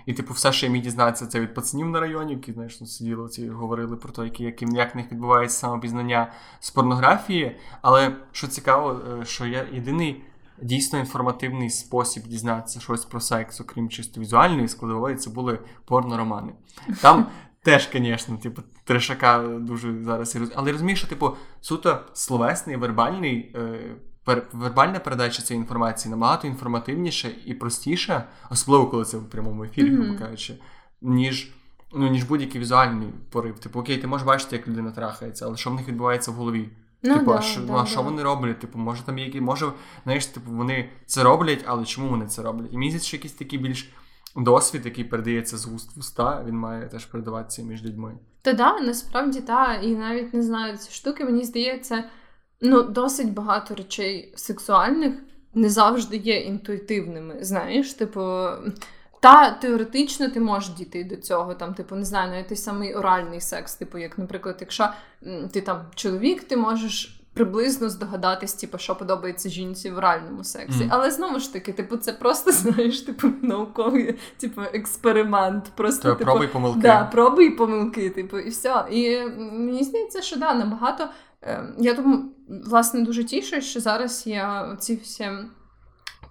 І, 0.07 0.13
типу, 0.13 0.35
все, 0.35 0.53
що 0.53 0.67
я 0.67 0.73
міг 0.73 0.83
дізнатися, 0.83 1.27
це 1.27 1.41
від 1.41 1.55
пацанів 1.55 1.89
на 1.89 2.01
районі, 2.01 2.33
які 2.33 2.53
знаєш, 2.53 2.79
сиділи 2.79 3.29
ці 3.29 3.49
говорили 3.49 3.97
про 3.97 4.13
те, 4.13 4.25
які, 4.25 4.45
як 4.61 4.95
в 4.95 4.97
них 4.97 5.13
відбувається 5.13 5.59
самопізнання 5.59 6.33
з 6.61 6.71
порнографії. 6.71 7.57
Але 7.83 8.17
що 8.33 8.47
цікаво, 8.47 9.01
е, 9.21 9.25
що 9.25 9.47
я 9.47 9.67
єдиний 9.73 10.25
дійсно 10.63 10.99
інформативний 10.99 11.71
спосіб 11.71 12.23
дізнатися 12.27 12.81
щось 12.81 13.05
про 13.05 13.21
секс, 13.21 13.61
окрім 13.61 13.89
чисто 13.89 14.21
візуальної 14.21 14.69
складової, 14.69 15.17
це 15.17 15.31
були 15.31 15.59
порноромани. 15.85 16.53
Там. 17.03 17.27
Теж, 17.63 17.89
звісно, 17.93 18.37
типу, 18.37 18.63
трешака 18.85 19.39
дуже 19.61 20.03
зараз. 20.03 20.39
Але 20.55 20.73
розумієш, 20.73 20.99
що, 20.99 21.09
типу, 21.09 21.37
суто 21.61 22.01
словесний, 22.13 22.77
вербальний 22.77 23.53
е, 23.55 23.97
вербальна 24.53 24.99
передача 24.99 25.43
цієї 25.43 25.63
інформації 25.63 26.11
набагато 26.11 26.47
інформативніше 26.47 27.31
і 27.45 27.55
простіше, 27.55 28.25
особливо 28.51 28.87
коли 28.87 29.05
це 29.05 29.17
в 29.17 29.31
прямому 29.31 29.65
ефірі, 29.65 29.91
mm-hmm. 29.91 30.19
кажучи, 30.19 30.55
ніж 31.03 31.53
ну, 31.93 32.09
ніж 32.09 32.25
будь-який 32.25 32.61
візуальний 32.61 33.09
порив. 33.31 33.59
Типу, 33.59 33.81
окей, 33.81 33.99
ти 33.99 34.07
можеш 34.07 34.27
бачити, 34.27 34.57
як 34.57 34.69
людина 34.69 34.91
трахається, 34.91 35.47
але 35.47 35.57
що 35.57 35.71
в 35.71 35.75
них 35.75 35.89
відбувається 35.89 36.31
в 36.31 36.35
голові? 36.35 36.69
Ну, 37.03 37.15
типу, 37.15 37.33
да, 37.33 37.39
а 37.39 37.43
що, 37.43 37.61
да, 37.61 37.73
ну, 37.73 37.79
а 37.79 37.87
що 37.87 38.03
вони 38.03 38.23
роблять? 38.23 38.61
Типу, 38.61 38.79
може 38.79 39.03
там 39.03 39.19
які, 39.19 39.41
може, 39.41 39.73
знаєш, 40.05 40.27
типу, 40.27 40.51
вони 40.51 40.89
це 41.07 41.23
роблять, 41.23 41.65
але 41.67 41.85
чому 41.85 42.09
вони 42.09 42.27
це 42.27 42.43
роблять? 42.43 42.73
І 42.73 42.75
здається, 42.75 43.07
що 43.07 43.17
якийсь 43.17 43.33
такий 43.33 43.59
більш 43.59 43.91
досвід, 44.37 44.83
який 44.85 45.05
передається 45.05 45.57
з 45.57 45.67
уст 45.67 45.97
в 45.97 46.01
уста, 46.01 46.45
він 46.47 46.55
має 46.55 46.89
теж 46.89 47.07
передаватися 47.07 47.63
між 47.63 47.85
людьми. 47.85 48.19
Та 48.43 48.53
да, 48.53 48.81
насправді 48.81 49.41
так. 49.41 49.85
І 49.85 49.97
навіть 49.97 50.35
не 50.35 50.43
знаю, 50.43 50.77
ці 50.77 50.93
штуки, 50.93 51.25
мені 51.25 51.45
здається, 51.45 52.05
ну, 52.61 52.83
досить 52.83 53.33
багато 53.33 53.75
речей 53.75 54.33
сексуальних 54.37 55.15
не 55.55 55.69
завжди 55.69 56.17
є 56.17 56.41
інтуїтивними. 56.41 57.37
Знаєш, 57.41 57.95
типу. 57.95 58.47
Та 59.21 59.51
теоретично 59.51 60.29
ти 60.29 60.41
можеш 60.41 60.71
дійти 60.71 61.05
до 61.05 61.17
цього, 61.17 61.55
там, 61.55 61.75
типу, 61.75 61.95
не 61.95 62.05
знаю, 62.05 62.31
навіть 62.31 62.49
той 62.49 62.57
самий 62.57 62.95
оральний 62.95 63.41
секс, 63.41 63.75
типу, 63.75 63.99
як, 63.99 64.19
наприклад, 64.19 64.57
якщо 64.61 64.89
ти 65.53 65.61
там 65.61 65.87
чоловік, 65.95 66.45
ти 66.45 66.57
можеш 66.57 67.18
приблизно 67.35 67.89
здогадатись, 67.89 68.55
типу, 68.55 68.79
що 68.79 68.97
подобається 68.97 69.49
жінці 69.49 69.91
в 69.91 69.97
оральному 69.97 70.45
сексі. 70.45 70.85
Mm. 70.85 70.89
Але 70.91 71.11
знову 71.11 71.39
ж 71.39 71.53
таки, 71.53 71.73
типу, 71.73 71.97
це 71.97 72.13
просто 72.13 72.53
знаєш, 72.53 73.01
типу, 73.01 73.29
науковий 73.43 74.19
типу, 74.39 74.61
експеримент. 74.61 75.65
Просто 75.75 76.15
типу, 76.15 76.25
проби 76.25 76.49
помилки. 76.49 76.81
Да, 76.81 77.05
проби 77.05 77.45
і 77.45 77.51
помилки, 77.51 78.11
типу, 78.11 78.39
і 78.39 78.49
все. 78.49 78.85
І 78.91 79.21
мені 79.39 79.85
здається, 79.85 80.23
що 80.23 80.37
да, 80.37 80.55
набагато. 80.55 81.09
Е, 81.43 81.75
я 81.79 81.95
тому, 81.95 82.25
власне, 82.49 83.01
дуже 83.01 83.25
тішу, 83.25 83.61
що 83.61 83.81
зараз 83.81 84.27
я 84.27 84.77
ці 84.81 84.97
всі 84.97 85.31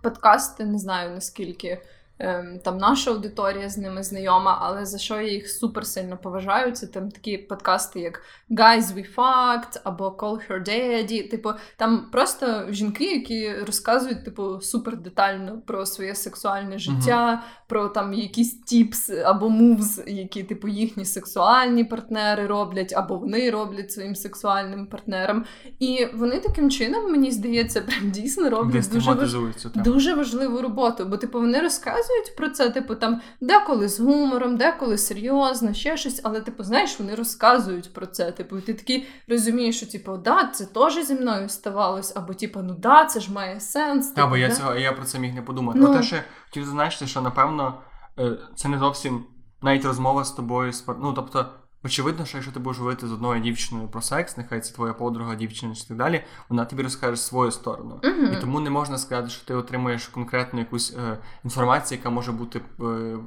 подкасти 0.01 0.65
не 0.65 0.79
знаю 0.79 1.11
наскільки. 1.11 1.81
Ем, 2.19 2.59
там 2.63 2.77
наша 2.77 3.11
аудиторія 3.11 3.69
з 3.69 3.77
ними 3.77 4.03
знайома, 4.03 4.57
але 4.61 4.85
за 4.85 4.97
що 4.97 5.21
я 5.21 5.31
їх 5.31 5.49
супер 5.49 5.85
сильно 5.85 6.17
поважаю, 6.17 6.71
це 6.71 6.87
там 6.87 7.11
такі 7.11 7.37
подкасти, 7.37 7.99
як 7.99 8.21
Guys 8.49 8.81
We 8.81 9.15
Fucked 9.15 9.81
або 9.83 10.07
Call 10.07 10.49
Her 10.49 10.69
Daddy. 10.69 11.29
Типу, 11.29 11.53
там 11.77 12.09
просто 12.11 12.65
жінки, 12.69 13.13
які 13.13 13.53
розказують, 13.53 14.25
типу, 14.25 14.61
супер 14.61 14.97
детально 14.97 15.61
про 15.61 15.85
своє 15.85 16.15
сексуальне 16.15 16.79
життя. 16.79 17.43
Про 17.67 17.87
там 17.87 18.13
якісь 18.13 18.53
тіпс 18.53 19.09
або 19.09 19.49
мувз, 19.49 20.01
які, 20.07 20.43
типу, 20.43 20.67
їхні 20.67 21.05
сексуальні 21.05 21.83
партнери 21.83 22.47
роблять, 22.47 22.93
або 22.93 23.15
вони 23.15 23.49
роблять 23.49 23.91
своїм 23.91 24.15
сексуальним 24.15 24.87
партнерам. 24.87 25.45
І 25.79 26.07
вони 26.13 26.39
таким 26.39 26.71
чином, 26.71 27.11
мені 27.11 27.31
здається, 27.31 27.81
прям 27.81 28.11
дійсно 28.11 28.49
роблять 28.49 28.89
дуже, 28.93 29.11
важ... 29.11 29.35
дуже 29.75 30.13
важливу 30.13 30.61
роботу, 30.61 31.05
бо 31.05 31.17
типу 31.17 31.39
вони 31.39 31.59
розказують 31.59 32.35
про 32.37 32.49
це, 32.49 32.69
типу, 32.69 32.95
там 32.95 33.21
деколи 33.41 33.87
з 33.87 33.99
гумором, 33.99 34.57
деколи 34.57 34.97
серйозно, 34.97 35.73
ще 35.73 35.97
щось, 35.97 36.21
але, 36.23 36.41
типу, 36.41 36.63
знаєш, 36.63 36.99
вони 36.99 37.15
розказують 37.15 37.93
про 37.93 38.05
це. 38.05 38.31
Типу, 38.31 38.61
ти 38.61 38.73
такий 38.73 39.07
розумієш, 39.27 39.77
що 39.77 39.85
типу, 39.85 40.17
да, 40.17 40.49
це 40.53 40.65
теж 40.65 41.05
зі 41.05 41.13
мною 41.13 41.49
ставалось, 41.49 42.13
або 42.15 42.33
типу, 42.33 42.59
ну 42.63 42.75
да, 42.79 43.05
це 43.05 43.19
ж 43.19 43.31
має 43.31 43.59
сенс. 43.59 44.11
Та, 44.11 44.27
бо 44.27 44.37
я 44.37 44.51
цього 44.51 44.75
я 44.75 44.91
про 44.91 45.05
це 45.05 45.19
міг 45.19 45.35
не 45.35 45.41
подумати. 45.41 45.79
Ну, 45.79 45.93
те, 45.95 46.03
що 46.03 46.15
хотів 46.49 46.65
зазначити, 46.65 47.07
що 47.07 47.21
напевно 47.21 47.81
е, 48.19 48.37
це 48.55 48.69
не 48.69 48.79
зовсім 48.79 49.23
навіть 49.61 49.85
розмова 49.85 50.23
з 50.23 50.31
тобою 50.31 50.71
ну, 50.99 51.13
тобто. 51.13 51.45
Очевидно, 51.83 52.25
що 52.25 52.37
якщо 52.37 52.53
ти 52.53 52.59
будеш 52.59 52.79
говорити 52.79 53.07
з 53.07 53.11
одною 53.11 53.41
дівчиною 53.41 53.87
про 53.87 54.01
секс, 54.01 54.37
нехай 54.37 54.61
це 54.61 54.75
твоя 54.75 54.93
подруга, 54.93 55.35
дівчина 55.35 55.75
чи 55.75 55.87
так 55.87 55.97
далі, 55.97 56.23
вона 56.49 56.65
тобі 56.65 56.83
розкаже 56.83 57.15
свою 57.15 57.51
сторону. 57.51 57.99
Uh-huh. 58.03 58.37
І 58.37 58.41
тому 58.41 58.59
не 58.59 58.69
можна 58.69 58.97
сказати, 58.97 59.29
що 59.29 59.45
ти 59.45 59.53
отримуєш 59.53 60.07
конкретну 60.07 60.59
якусь 60.59 60.93
е, 60.93 61.17
інформацію, 61.43 61.97
яка 61.97 62.09
може 62.09 62.31
бути 62.31 62.61
е, 62.81 63.17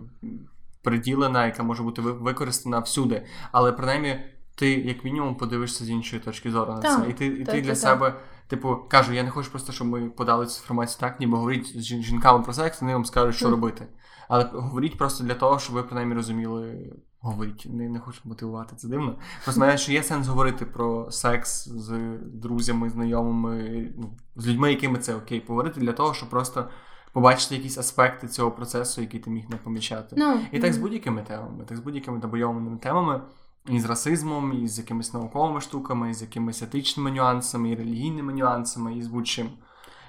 приділена, 0.83 1.47
яка 1.47 1.63
може 1.63 1.83
бути 1.83 2.03
використана 2.03 2.79
всюди. 2.79 3.27
Але 3.53 3.73
принаймні 3.73 4.21
ти, 4.55 4.71
як 4.71 5.05
мінімум, 5.05 5.35
подивишся 5.35 5.85
з 5.85 5.91
іншої 5.91 6.23
точки 6.23 6.51
зору 6.51 6.73
на 6.73 6.81
це. 6.81 7.11
І 7.11 7.13
ти 7.13 7.27
і 7.27 7.45
так, 7.45 7.55
ти 7.55 7.61
для 7.61 7.69
так, 7.69 7.79
себе, 7.79 8.15
типу, 8.51 8.77
кажу, 8.89 9.13
я 9.13 9.23
не 9.23 9.31
хочу 9.31 9.51
просто, 9.51 9.73
щоб 9.73 9.87
ми 9.87 10.11
подали 10.11 10.47
цю 10.47 10.61
інформацію 10.61 11.01
так, 11.01 11.21
ніби 11.21 11.39
говоріть 11.39 11.67
з 11.67 11.83
жінками 11.83 12.45
про 12.45 12.53
секс, 12.53 12.81
вони 12.81 12.93
вам 12.93 13.05
скажуть, 13.05 13.37
що 13.37 13.51
робити. 13.51 13.87
Але 14.29 14.45
говоріть 14.53 14.99
просто 14.99 15.25
для 15.25 15.35
того, 15.35 15.59
щоб 15.59 15.75
ви 15.75 15.83
принаймні 15.83 16.15
розуміли 16.15 16.93
говорить, 17.21 17.67
не 17.71 17.89
не 17.89 17.99
хочу 17.99 18.21
мотивувати, 18.25 18.77
це 18.77 18.89
дивно. 18.89 19.17
Просто 19.45 19.61
мене 19.61 19.79
що 19.79 19.93
є 19.93 20.03
сенс 20.03 20.27
говорити 20.27 20.65
про 20.65 21.11
секс 21.11 21.69
з 21.69 22.19
друзями, 22.23 22.91
знайомими, 22.91 23.89
ну, 23.99 24.17
з 24.37 24.47
людьми, 24.47 24.71
якими 24.71 24.99
це 24.99 25.15
окей, 25.15 25.41
поговорити 25.41 25.81
для 25.81 25.93
того, 25.93 26.15
щоб 26.15 26.31
просто 26.31 26.69
побачити 27.13 27.57
якісь 27.57 27.79
аспекти 27.79 28.29
цього 28.29 28.51
процесу, 28.51 29.01
які 29.01 29.19
ти 29.19 29.31
міг 29.31 29.45
не 29.51 29.57
помічати. 29.57 30.17
No. 30.17 30.19
Ну, 30.19 30.41
і 30.53 30.61
так 30.61 30.73
з 30.73 30.79
будь-якими 30.79 31.23
темами, 31.23 31.65
так 31.65 31.77
з 31.77 31.81
будь-якими 31.81 32.21
табойованими 32.21 32.79
темами. 32.79 33.21
І 33.69 33.81
з 33.81 33.85
расизмом, 33.85 34.65
і 34.65 34.69
з 34.69 34.79
якимись 34.79 35.15
науковими 35.15 35.61
штуками, 35.61 36.11
і 36.11 36.15
з 36.15 36.23
якимись 36.23 36.63
етичними 36.63 37.11
нюансами, 37.11 37.71
і 37.71 37.77
релігійними 37.77 38.33
нюансами, 38.33 38.99
і 38.99 39.03
з 39.03 39.07
будь-чим. 39.07 39.51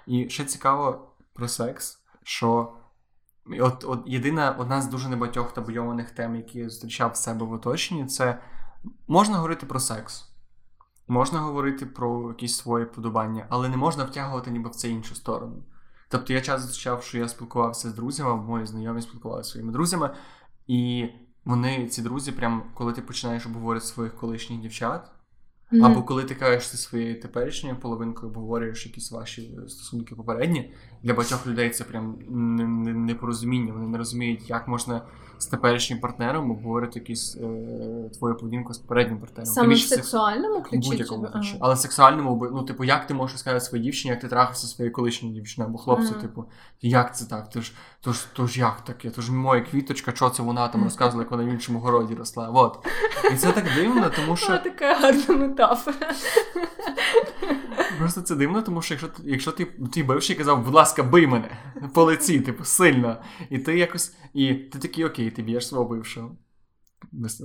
І 0.08 0.30
ще 0.30 0.46
цікаво 0.46 1.08
про 1.34 1.48
секс, 1.48 2.00
що 2.24 2.74
От 3.60 3.84
от 3.88 4.04
єдина 4.06 4.52
одна 4.60 4.82
з 4.82 4.88
дуже 4.88 5.10
небагатьох 5.10 5.54
табуйованих 5.54 6.12
тем, 6.12 6.36
які 6.36 6.60
я 6.60 6.70
зустрічав 6.70 7.12
в 7.12 7.16
себе 7.16 7.46
в 7.46 7.52
оточенні, 7.52 8.06
це 8.06 8.40
можна 9.08 9.36
говорити 9.36 9.66
про 9.66 9.80
секс, 9.80 10.32
можна 11.08 11.40
говорити 11.40 11.86
про 11.86 12.30
якісь 12.30 12.58
свої 12.58 12.86
подобання, 12.86 13.46
але 13.50 13.70
не 13.70 13.78
можна 13.78 14.04
втягувати 14.04 14.52
ніби 14.52 14.70
в 14.70 14.76
це 14.76 14.90
іншу 14.90 15.16
сторону. 15.16 15.64
Тобто 16.10 16.34
я 16.34 16.42
часто 16.42 16.68
зустрічав, 16.68 17.04
що 17.04 17.18
я 17.18 17.28
спілкувався 17.28 17.90
з 17.90 17.94
друзями, 17.94 18.36
мої 18.36 18.66
знайомі 18.66 19.02
спілкувалися 19.02 19.52
своїми 19.52 19.72
друзями, 19.72 20.16
і 20.68 21.10
вони, 21.46 21.88
ці 21.88 22.02
друзі, 22.02 22.32
прям 22.32 22.64
коли 22.74 22.94
ти 22.94 23.02
починаєш 23.02 23.46
обговорити 23.46 23.86
своїх 23.86 24.16
колишніх 24.16 24.62
дівчат. 24.62 25.12
Mm-hmm. 25.72 25.86
Або 25.86 26.04
коли 26.04 26.24
ти 26.24 26.36
кажеш 26.36 26.72
зі 26.72 26.78
своєю 26.78 27.22
теперішньою 27.22 27.76
половинкою, 27.76 28.32
обговорюєш 28.32 28.86
якісь 28.86 29.12
ваші 29.12 29.58
стосунки 29.68 30.16
попередні, 30.16 30.74
для 31.04 31.14
багатьох 31.14 31.48
людей 31.48 31.70
це 31.70 31.84
прям 31.84 32.18
непорозуміння. 33.06 33.74
Вони 33.74 33.88
не 33.88 33.98
розуміють, 33.98 34.50
як 34.50 34.68
можна 34.68 35.02
з 35.42 35.46
теперішнім 35.46 36.00
партнером 36.00 36.52
обговорити 36.52 37.00
якісь 37.00 37.38
е, 37.38 38.10
твою 38.18 38.36
поведінку 38.36 38.74
з 38.74 38.78
попереднім 38.78 39.20
партнером. 39.20 39.46
Саме 39.46 39.74
в 39.74 39.80
сексуальному 39.80 40.62
ключі? 40.62 40.90
Будь-якому 40.90 41.28
ключі. 41.28 41.58
Але 41.60 41.76
сексуальному, 41.76 42.50
ну, 42.52 42.64
типу, 42.64 42.84
як 42.84 43.08
ти 43.08 43.14
можеш 43.14 43.40
сказати 43.40 43.66
своїй 43.66 43.84
дівчині, 43.84 44.12
як 44.12 44.20
ти 44.20 44.28
трахався 44.28 44.68
своєю 44.68 44.94
колишньою 44.94 45.36
дівчиною 45.36 45.70
або 45.70 45.78
хлопцю, 45.78 46.14
mm-hmm. 46.14 46.22
типу, 46.22 46.46
як 46.82 47.18
це 47.18 47.26
так? 47.26 47.50
Тож, 47.50 47.72
тож, 48.02 48.26
тож 48.34 48.58
як 48.58 48.82
таке? 48.82 49.10
Тож 49.10 49.30
моя 49.30 49.62
квіточка, 49.62 50.12
що 50.16 50.30
це 50.30 50.44
вона 50.44 50.68
там 50.68 50.84
розказувала, 50.84 51.24
як 51.24 51.32
вона 51.32 51.44
в 51.44 51.48
іншому 51.48 51.80
городі 51.80 52.16
росла. 52.16 52.50
Вот. 52.50 52.88
І 53.34 53.36
це 53.36 53.52
так 53.52 53.66
дивно, 53.76 54.12
тому 54.16 54.36
що. 54.36 54.48
Це 54.48 54.58
така 54.58 54.94
гарна 54.96 55.36
метафора. 55.36 56.14
Просто 58.00 58.22
це 58.22 58.36
дивно, 58.36 58.62
тому 58.62 58.82
що 58.82 58.94
якщо 58.94 59.10
якщо 59.24 59.52
ти 59.52 59.66
твій 59.66 60.04
бивший 60.04 60.36
казав, 60.36 60.66
будь 60.66 60.74
ласка, 60.74 61.04
бий 61.04 61.28
мене 61.28 61.58
по 61.94 62.04
лиці, 62.04 62.40
типу, 62.40 62.64
сильно. 62.64 63.18
І 63.50 63.60
ти 63.60 63.78
якось. 63.78 64.16
І 64.34 64.54
ти 64.54 64.80
такий, 64.80 65.06
окей, 65.06 65.31
ти 65.32 65.42
б'єш 65.42 65.68
свого 65.68 65.86
бившого. 65.86 66.36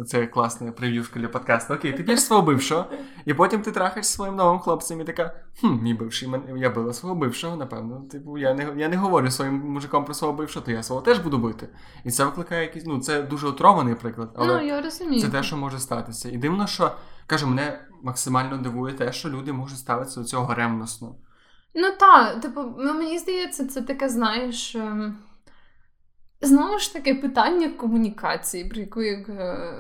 Це 0.07 0.27
класна 0.27 0.73
прев'юшка 0.73 1.21
для 1.21 1.29
подкасту. 1.29 1.75
Окей, 1.75 1.93
ти 1.93 2.03
б'єш 2.03 2.21
свого 2.21 2.43
бившого, 2.43 2.85
і 3.25 3.35
потім 3.35 3.63
ти 3.63 3.73
трахаєш 3.73 4.07
своїм 4.07 4.37
новим 4.37 4.59
хлопцем 4.59 5.01
і 5.01 5.05
така, 5.05 5.35
хм, 5.61 5.83
мій 5.83 5.95
бивший, 5.95 6.29
я 6.57 6.71
била 6.71 6.93
свого 6.93 7.15
бившого, 7.15 7.57
напевно. 7.57 8.05
Типу, 8.11 8.39
я 8.39 8.55
не 8.55 8.75
я 8.77 8.89
не 8.89 8.97
говорю 8.97 9.31
своїм 9.31 9.55
мужиком 9.55 10.05
про 10.05 10.15
свого 10.15 10.35
бившого, 10.35 10.67
то 10.67 10.73
я 10.73 10.83
свого 10.83 11.03
теж 11.03 11.19
буду 11.19 11.39
бити. 11.39 11.69
І 12.05 12.11
це 12.11 12.25
викликає 12.25 12.63
якийсь. 12.63 12.87
Ну, 12.87 13.01
це 13.01 13.23
дуже 13.23 13.47
отрований 13.47 13.95
приклад, 13.95 14.31
але 14.37 14.55
ну, 14.55 14.67
я 14.67 14.81
розумію. 14.81 15.23
це 15.23 15.29
те, 15.29 15.43
що 15.43 15.57
може 15.57 15.79
статися. 15.79 16.31
І 16.31 16.37
дивно, 16.37 16.67
що 16.67 16.93
кажу, 17.27 17.47
мене 17.47 17.81
максимально 18.03 18.59
дивує 18.59 18.95
те, 18.95 19.13
що 19.13 19.29
люди 19.29 19.53
можуть 19.53 19.79
ставитися 19.79 20.21
до 20.21 20.27
цього 20.27 20.55
ревносно. 20.55 21.15
Ну 21.75 21.89
так, 22.01 22.41
типу, 22.41 22.61
ну 22.79 22.95
мені 22.95 23.19
здається, 23.19 23.67
це 23.67 23.83
таке, 23.83 24.09
знаєш. 24.09 24.77
Ем, 24.77 25.19
знову 26.41 26.79
ж 26.79 26.93
таки, 26.93 27.15
питання 27.15 27.69
комунікації, 27.69 28.65
про 28.65 28.81
яку, 28.81 29.03
як, 29.03 29.29
е, 29.29 29.75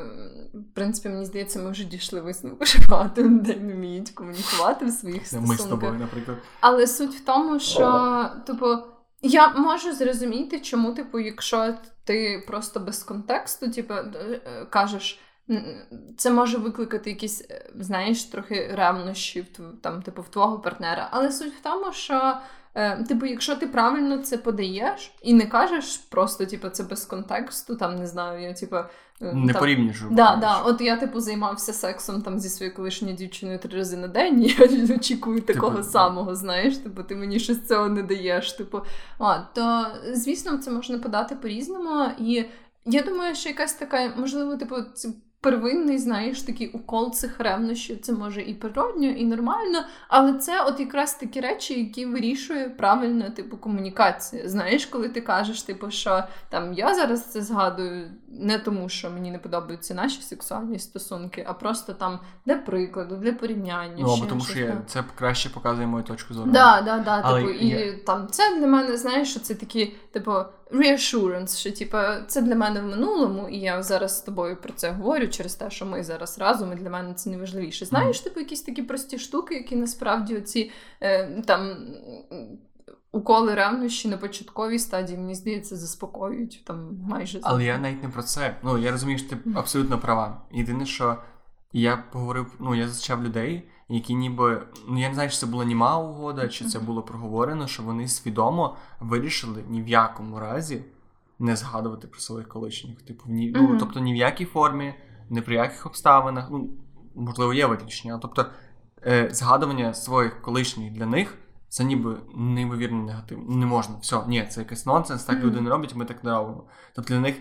в 0.54 0.74
принципі, 0.74 1.08
мені 1.08 1.24
здається, 1.24 1.58
ми 1.58 1.70
вже 1.70 1.84
дійшли 1.84 2.20
висновку, 2.20 2.64
що 2.64 2.78
багато 2.88 3.22
людей 3.22 3.60
не 3.60 3.74
вміють 3.74 4.10
комунікувати 4.10 4.84
в 4.84 4.90
своїх 4.90 5.26
стосунках. 5.26 5.58
Ми 5.58 5.64
з 5.64 5.68
тобою, 5.68 5.92
наприклад. 5.92 6.38
Але 6.60 6.86
суть 6.86 7.14
в 7.14 7.24
тому, 7.24 7.60
що, 7.60 8.28
типу, 8.46 8.66
я 9.22 9.48
можу 9.48 9.92
зрозуміти, 9.92 10.60
чому, 10.60 10.92
типу, 10.92 11.18
якщо 11.18 11.74
ти 12.04 12.44
просто 12.46 12.80
без 12.80 13.02
контексту, 13.02 13.70
типу, 13.70 13.94
е, 13.94 14.66
кажеш 14.70 15.20
це 16.16 16.30
може 16.30 16.58
викликати 16.58 17.10
якісь, 17.10 17.46
е, 17.50 17.70
знаєш, 17.74 18.24
трохи 18.24 18.70
ревнощі 18.74 19.46
там, 19.82 20.02
типу, 20.02 20.22
в 20.22 20.28
твого 20.28 20.58
партнера. 20.58 21.08
Але 21.10 21.32
суть 21.32 21.54
в 21.54 21.62
тому, 21.62 21.92
що 21.92 22.36
Е, 22.76 23.04
Типу, 23.08 23.26
якщо 23.26 23.56
ти 23.56 23.66
правильно 23.66 24.18
це 24.18 24.38
подаєш 24.38 25.12
і 25.22 25.34
не 25.34 25.46
кажеш 25.46 25.96
просто, 25.96 26.46
типу, 26.46 26.68
це 26.68 26.82
без 26.82 27.04
контексту, 27.04 27.76
там 27.76 27.96
не 27.96 28.06
знаю, 28.06 28.42
я 28.42 28.52
типу. 28.52 28.76
Не 29.20 29.52
там, 29.52 29.60
порівнюєш. 29.60 30.02
Да, 30.10 30.36
да. 30.36 30.58
От 30.58 30.80
я, 30.80 30.96
типу, 30.96 31.20
займався 31.20 31.72
сексом 31.72 32.22
там 32.22 32.40
зі 32.40 32.48
своєю 32.48 32.76
колишньою 32.76 33.16
дівчиною 33.16 33.58
три 33.58 33.78
рази 33.78 33.96
на 33.96 34.08
день, 34.08 34.42
і 34.44 34.48
я 34.48 34.94
очікую 34.96 35.40
такого 35.40 35.76
Типу, 35.76 35.88
самого, 35.88 36.34
знаєш, 36.34 36.76
типу, 36.76 37.02
ти 37.02 37.16
мені 37.16 37.38
щось 37.38 37.66
цього 37.66 37.88
не 37.88 38.02
даєш. 38.02 38.52
Типу, 38.52 38.80
а, 39.18 39.38
то 39.38 39.86
звісно, 40.12 40.58
це 40.58 40.70
можна 40.70 40.98
подати 40.98 41.36
по-різному. 41.36 42.10
І 42.18 42.44
я 42.84 43.02
думаю, 43.02 43.34
що 43.34 43.48
якась 43.48 43.74
така, 43.74 44.12
можливо, 44.16 44.56
типу, 44.56 44.76
первинний, 45.40 45.98
знаєш, 45.98 46.42
такий 46.42 46.68
укол 46.68 47.12
цих 47.12 47.40
ревнощів, 47.40 48.00
це 48.00 48.12
може 48.12 48.42
і 48.42 48.54
природньо, 48.54 49.08
і 49.08 49.24
нормально, 49.24 49.84
але 50.08 50.34
це 50.34 50.62
от 50.62 50.80
якраз 50.80 51.14
такі 51.14 51.40
речі, 51.40 51.80
які 51.80 52.06
вирішує 52.06 52.68
правильно, 52.68 53.30
типу, 53.30 53.56
комунікація. 53.56 54.48
Знаєш, 54.48 54.86
коли 54.86 55.08
ти 55.08 55.20
кажеш, 55.20 55.62
типу, 55.62 55.90
що 55.90 56.24
там 56.48 56.72
я 56.72 56.94
зараз 56.94 57.24
це 57.24 57.42
згадую 57.42 58.10
не 58.28 58.58
тому, 58.58 58.88
що 58.88 59.10
мені 59.10 59.30
не 59.30 59.38
подобаються 59.38 59.94
наші 59.94 60.22
сексуальні 60.22 60.78
стосунки, 60.78 61.44
а 61.48 61.52
просто 61.52 61.92
там 61.92 62.18
для 62.46 62.54
прикладу, 62.54 63.16
для 63.16 63.32
порівняння. 63.32 63.96
Ну, 63.98 64.12
або 64.12 64.26
тому 64.26 64.40
що 64.40 64.58
я, 64.58 64.82
це 64.86 65.04
краще 65.14 65.48
показує 65.48 65.86
мою 65.86 66.04
точку 66.04 66.34
зору. 66.34 66.50
Да, 66.50 66.82
да, 66.82 66.98
да, 66.98 67.20
Але 67.24 67.40
типу, 67.40 67.52
і 67.52 67.68
я- 67.68 67.98
там 68.06 68.28
це 68.30 68.56
для 68.56 68.66
мене, 68.66 68.96
знаєш, 68.96 69.30
що 69.30 69.40
це 69.40 69.54
такі, 69.54 69.96
типу, 70.16 70.32
reassurance, 70.70 71.58
що 71.58 71.72
типу, 71.72 71.96
це 72.26 72.42
для 72.42 72.54
мене 72.54 72.80
в 72.80 72.84
минулому, 72.84 73.48
і 73.48 73.58
я 73.58 73.82
зараз 73.82 74.18
з 74.18 74.20
тобою 74.20 74.56
про 74.56 74.72
це 74.72 74.90
говорю 74.90 75.28
через 75.28 75.54
те, 75.54 75.70
що 75.70 75.86
ми 75.86 76.04
зараз 76.04 76.38
разом, 76.38 76.72
і 76.72 76.76
для 76.76 76.90
мене 76.90 77.14
це 77.14 77.30
найважливіше. 77.30 77.84
Знаєш, 77.84 78.20
типу, 78.20 78.40
якісь 78.40 78.62
такі 78.62 78.82
прості 78.82 79.18
штуки, 79.18 79.54
які 79.54 79.76
насправді 79.76 80.36
оці 80.36 80.70
е, 81.00 81.42
там. 81.46 81.76
Уколи 83.12 83.54
ревнощі 83.54 84.08
на 84.08 84.16
початковій 84.16 84.78
стадії, 84.78 85.18
мені 85.18 85.34
здається, 85.34 85.76
заспокоюють 85.76 86.62
там 86.64 86.98
майже 87.08 87.40
Але 87.42 87.64
я 87.64 87.78
навіть 87.78 88.02
не 88.02 88.08
про 88.08 88.22
це. 88.22 88.56
Ну, 88.62 88.78
я 88.78 88.90
розумію, 88.90 89.18
що 89.18 89.28
ти 89.28 89.36
абсолютно 89.54 89.98
права. 89.98 90.42
Єдине, 90.52 90.86
що 90.86 91.16
я 91.72 92.04
поговорив, 92.12 92.46
ну, 92.60 92.74
я 92.74 92.88
зустрічав 92.88 93.24
людей, 93.24 93.68
які 93.88 94.14
ніби. 94.14 94.66
Ну, 94.88 95.00
я 95.00 95.08
не 95.08 95.14
знаю, 95.14 95.30
чи 95.30 95.36
це 95.36 95.46
була 95.46 95.64
німа 95.64 95.98
угода, 95.98 96.48
чи 96.48 96.64
це 96.64 96.78
було 96.78 97.02
проговорено, 97.02 97.66
що 97.66 97.82
вони 97.82 98.08
свідомо 98.08 98.76
вирішили 99.00 99.64
ні 99.68 99.82
в 99.82 99.88
якому 99.88 100.40
разі 100.40 100.84
не 101.38 101.56
згадувати 101.56 102.06
про 102.06 102.20
своїх 102.20 102.48
колишніх. 102.48 103.02
Типу, 103.02 103.24
ні, 103.26 103.52
ну, 103.54 103.78
тобто 103.78 104.00
ні 104.00 104.12
в 104.12 104.16
якій 104.16 104.44
формі, 104.44 104.94
ні 105.30 105.40
при 105.40 105.54
яких 105.54 105.86
обставинах. 105.86 106.48
Ну, 106.50 106.70
можливо, 107.14 107.54
є 107.54 107.66
виключення. 107.66 108.18
Тобто, 108.22 108.46
е, 109.06 109.28
згадування 109.32 109.94
своїх 109.94 110.42
колишніх 110.42 110.92
для 110.92 111.06
них. 111.06 111.38
Це 111.68 111.84
ніби 111.84 112.16
неймовірно 112.34 113.04
негативно. 113.04 113.56
Не 113.56 113.66
можна. 113.66 113.96
Все, 114.00 114.22
ні, 114.26 114.46
це 114.50 114.60
якийсь 114.60 114.86
нонсенс, 114.86 115.24
так 115.24 115.36
Мгм. 115.36 115.46
люди 115.46 115.60
не 115.60 115.70
роблять, 115.70 115.94
ми 115.94 116.04
так 116.04 116.24
не 116.24 116.30
робимо. 116.30 116.64
Тобто 116.94 117.14
для 117.14 117.20
них 117.20 117.36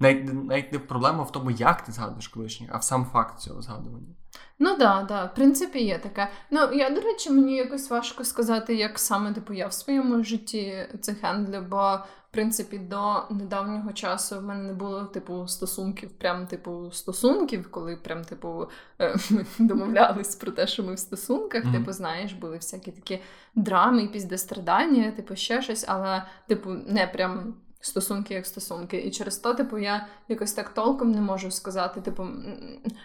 навіть, 0.00 0.44
навіть 0.48 0.72
не 0.72 0.78
проблема 0.78 1.22
в 1.22 1.32
тому, 1.32 1.50
як 1.50 1.84
ти 1.84 1.92
згадуєш 1.92 2.28
колишніх, 2.28 2.70
а 2.72 2.78
в 2.78 2.84
сам 2.84 3.04
факт 3.04 3.38
цього 3.38 3.62
згадування. 3.62 4.14
Ну 4.62 4.76
да, 4.76 5.06
да, 5.08 5.24
в 5.24 5.34
принципі, 5.34 5.84
є 5.84 5.98
таке. 5.98 6.28
Ну 6.50 6.60
я, 6.72 6.90
до 6.90 7.00
речі, 7.00 7.30
мені 7.30 7.56
якось 7.56 7.90
важко 7.90 8.24
сказати, 8.24 8.74
як 8.74 8.98
саме 8.98 9.32
типу 9.32 9.52
я 9.52 9.66
в 9.66 9.72
своєму 9.72 10.24
житті 10.24 10.86
це 11.00 11.14
хендлю, 11.14 11.64
бо 11.70 11.98
в 12.30 12.32
принципі 12.32 12.78
до 12.78 13.22
недавнього 13.30 13.92
часу 13.92 14.38
в 14.38 14.42
мене 14.42 14.62
не 14.62 14.72
було 14.72 15.04
типу 15.04 15.48
стосунків, 15.48 16.10
прям 16.10 16.46
типу 16.46 16.90
стосунків, 16.92 17.70
коли 17.70 17.96
прям 17.96 18.24
типу 18.24 18.66
е, 19.00 19.16
ми 19.30 19.46
домовлялись 19.66 20.36
про 20.36 20.52
те, 20.52 20.66
що 20.66 20.82
ми 20.82 20.94
в 20.94 20.98
стосунках. 20.98 21.64
Мгм. 21.64 21.74
Типу, 21.74 21.92
знаєш, 21.92 22.32
були 22.32 22.56
всякі 22.56 22.90
такі 22.92 23.18
драми, 23.54 24.08
піздестрадання, 24.08 25.10
типу 25.10 25.36
ще 25.36 25.62
щось, 25.62 25.84
але 25.88 26.22
типу 26.46 26.70
не 26.70 27.06
прям. 27.06 27.54
Стосунки 27.80 28.34
як 28.34 28.46
стосунки, 28.46 28.96
і 28.98 29.10
через 29.10 29.36
то, 29.36 29.54
типу, 29.54 29.78
я 29.78 30.06
якось 30.28 30.52
так 30.52 30.68
толком 30.68 31.12
не 31.12 31.20
можу 31.20 31.50
сказати. 31.50 32.00
Типу, 32.00 32.22
в 32.22 32.28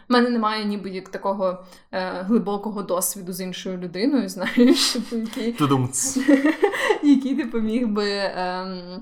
мене 0.09 0.29
немає 0.29 0.65
ніби 0.65 0.89
як 0.89 1.09
такого 1.09 1.63
е, 1.91 2.21
глибокого 2.21 2.83
досвіду 2.83 3.33
з 3.33 3.41
іншою 3.41 3.77
людиною, 3.77 4.29
знаєш, 4.29 4.91
типу, 4.91 5.15
який, 5.15 5.51
який 7.03 7.35
типу, 7.35 7.59
міг 7.59 7.87
би. 7.87 8.09
Ем, 8.35 9.01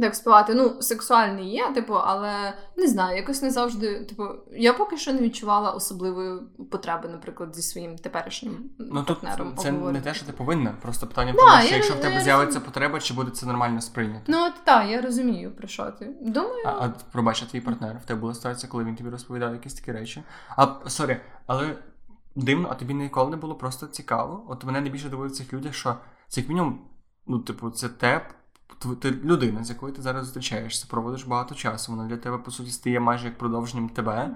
так 0.00 0.14
співати, 0.14 0.54
ну, 0.54 0.82
сексуальний 0.82 1.50
є, 1.50 1.72
типу, 1.74 1.94
але 1.94 2.54
не 2.76 2.86
знаю, 2.86 3.16
якось 3.16 3.42
не 3.42 3.50
завжди. 3.50 4.04
Типу, 4.04 4.24
я 4.52 4.72
поки 4.72 4.96
що 4.96 5.12
не 5.12 5.18
відчувала 5.20 5.70
особливої 5.70 6.40
потреби, 6.70 7.08
наприклад, 7.08 7.54
зі 7.56 7.62
своїм 7.62 7.96
теперішнім 7.98 8.70
Ну 8.78 9.02
тут 9.02 9.20
партнером. 9.20 9.56
це 9.56 9.72
не 9.72 10.00
те, 10.00 10.14
що 10.14 10.26
ти 10.26 10.32
повинна. 10.32 10.74
Просто 10.82 11.06
питання 11.06 11.32
в 11.32 11.36
Да, 11.36 11.40
тому, 11.42 11.62
що 11.62 11.74
якщо 11.74 11.94
в 11.94 12.00
тебе 12.00 12.20
з'явиться 12.20 12.60
потреба, 12.60 13.00
чи 13.00 13.14
буде 13.14 13.30
це 13.30 13.46
нормально 13.46 13.80
сприйнято. 13.80 14.24
Ну, 14.26 14.44
от 14.46 14.52
так, 14.64 14.90
я 14.90 15.00
розумію, 15.00 15.56
про 15.56 15.68
що 15.68 15.84
ти. 15.90 16.16
Думаю, 16.22 16.64
А, 16.66 16.70
а 16.70 16.92
пробач, 17.12 17.42
а 17.42 17.46
твій 17.50 17.60
партнер, 17.60 17.96
в 18.04 18.06
тебе 18.06 18.20
була 18.20 18.34
ситуація, 18.34 18.70
коли 18.72 18.84
він 18.84 18.96
тобі 18.96 19.10
розповідав 19.10 19.52
якісь 19.52 19.74
такі 19.74 19.92
речі. 19.92 20.22
А 20.56 20.66
sorry, 20.86 21.16
але 21.46 21.76
дивно, 22.36 22.68
а 22.70 22.74
тобі 22.74 22.94
ніколи 22.94 23.30
не 23.30 23.36
було 23.36 23.54
просто 23.54 23.86
цікаво. 23.86 24.46
От 24.48 24.64
мене 24.64 24.80
найбільше 24.80 25.08
дивує 25.08 25.28
в 25.28 25.32
цих 25.32 25.52
людях, 25.52 25.74
що 25.74 25.96
це 26.28 26.40
як 26.40 26.48
мінімум, 26.48 26.80
ну, 27.26 27.38
типу, 27.38 27.70
це 27.70 27.88
те, 27.88 28.16
тв- 28.16 28.34
ти 29.02 29.10
людина, 29.10 29.64
з 29.64 29.70
якою 29.70 29.92
ти 29.92 30.02
зараз 30.02 30.24
зустрічаєшся, 30.24 30.86
проводиш 30.90 31.24
багато 31.24 31.54
часу. 31.54 31.92
Вона 31.92 32.08
для 32.08 32.16
тебе, 32.16 32.38
по 32.38 32.50
суті, 32.50 32.70
стає 32.70 33.00
майже 33.00 33.24
як 33.26 33.38
продовженням 33.38 33.88
тебе, 33.88 34.30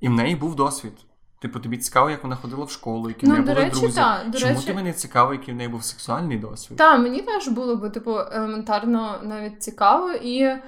і 0.00 0.08
в 0.08 0.12
неї 0.12 0.36
був 0.36 0.54
досвід. 0.54 0.92
Типу, 1.40 1.60
тобі 1.60 1.78
цікаво, 1.78 2.10
як 2.10 2.22
вона 2.22 2.36
ходила 2.36 2.64
в 2.64 2.70
школу, 2.70 3.08
які 3.08 3.26
в 3.26 3.28
Ну, 3.28 3.34
неї 3.34 3.46
до 3.46 3.52
були 3.52 3.64
речі, 3.64 3.80
друзі. 3.80 3.96
та, 3.96 4.24
до 4.26 4.38
Чому 4.38 4.52
речі- 4.54 4.66
тобі 4.66 4.82
не 4.82 4.92
цікаво, 4.92 5.32
який 5.32 5.54
в 5.54 5.56
неї 5.56 5.68
був 5.68 5.84
сексуальний 5.84 6.38
досвід? 6.38 6.78
Так, 6.78 7.00
мені 7.00 7.22
теж 7.22 7.48
було 7.48 7.76
би, 7.76 7.90
типу, 7.90 8.18
елементарно 8.32 9.18
навіть 9.22 9.62
цікаво. 9.62 10.12
І, 10.12 10.38
е, 10.42 10.60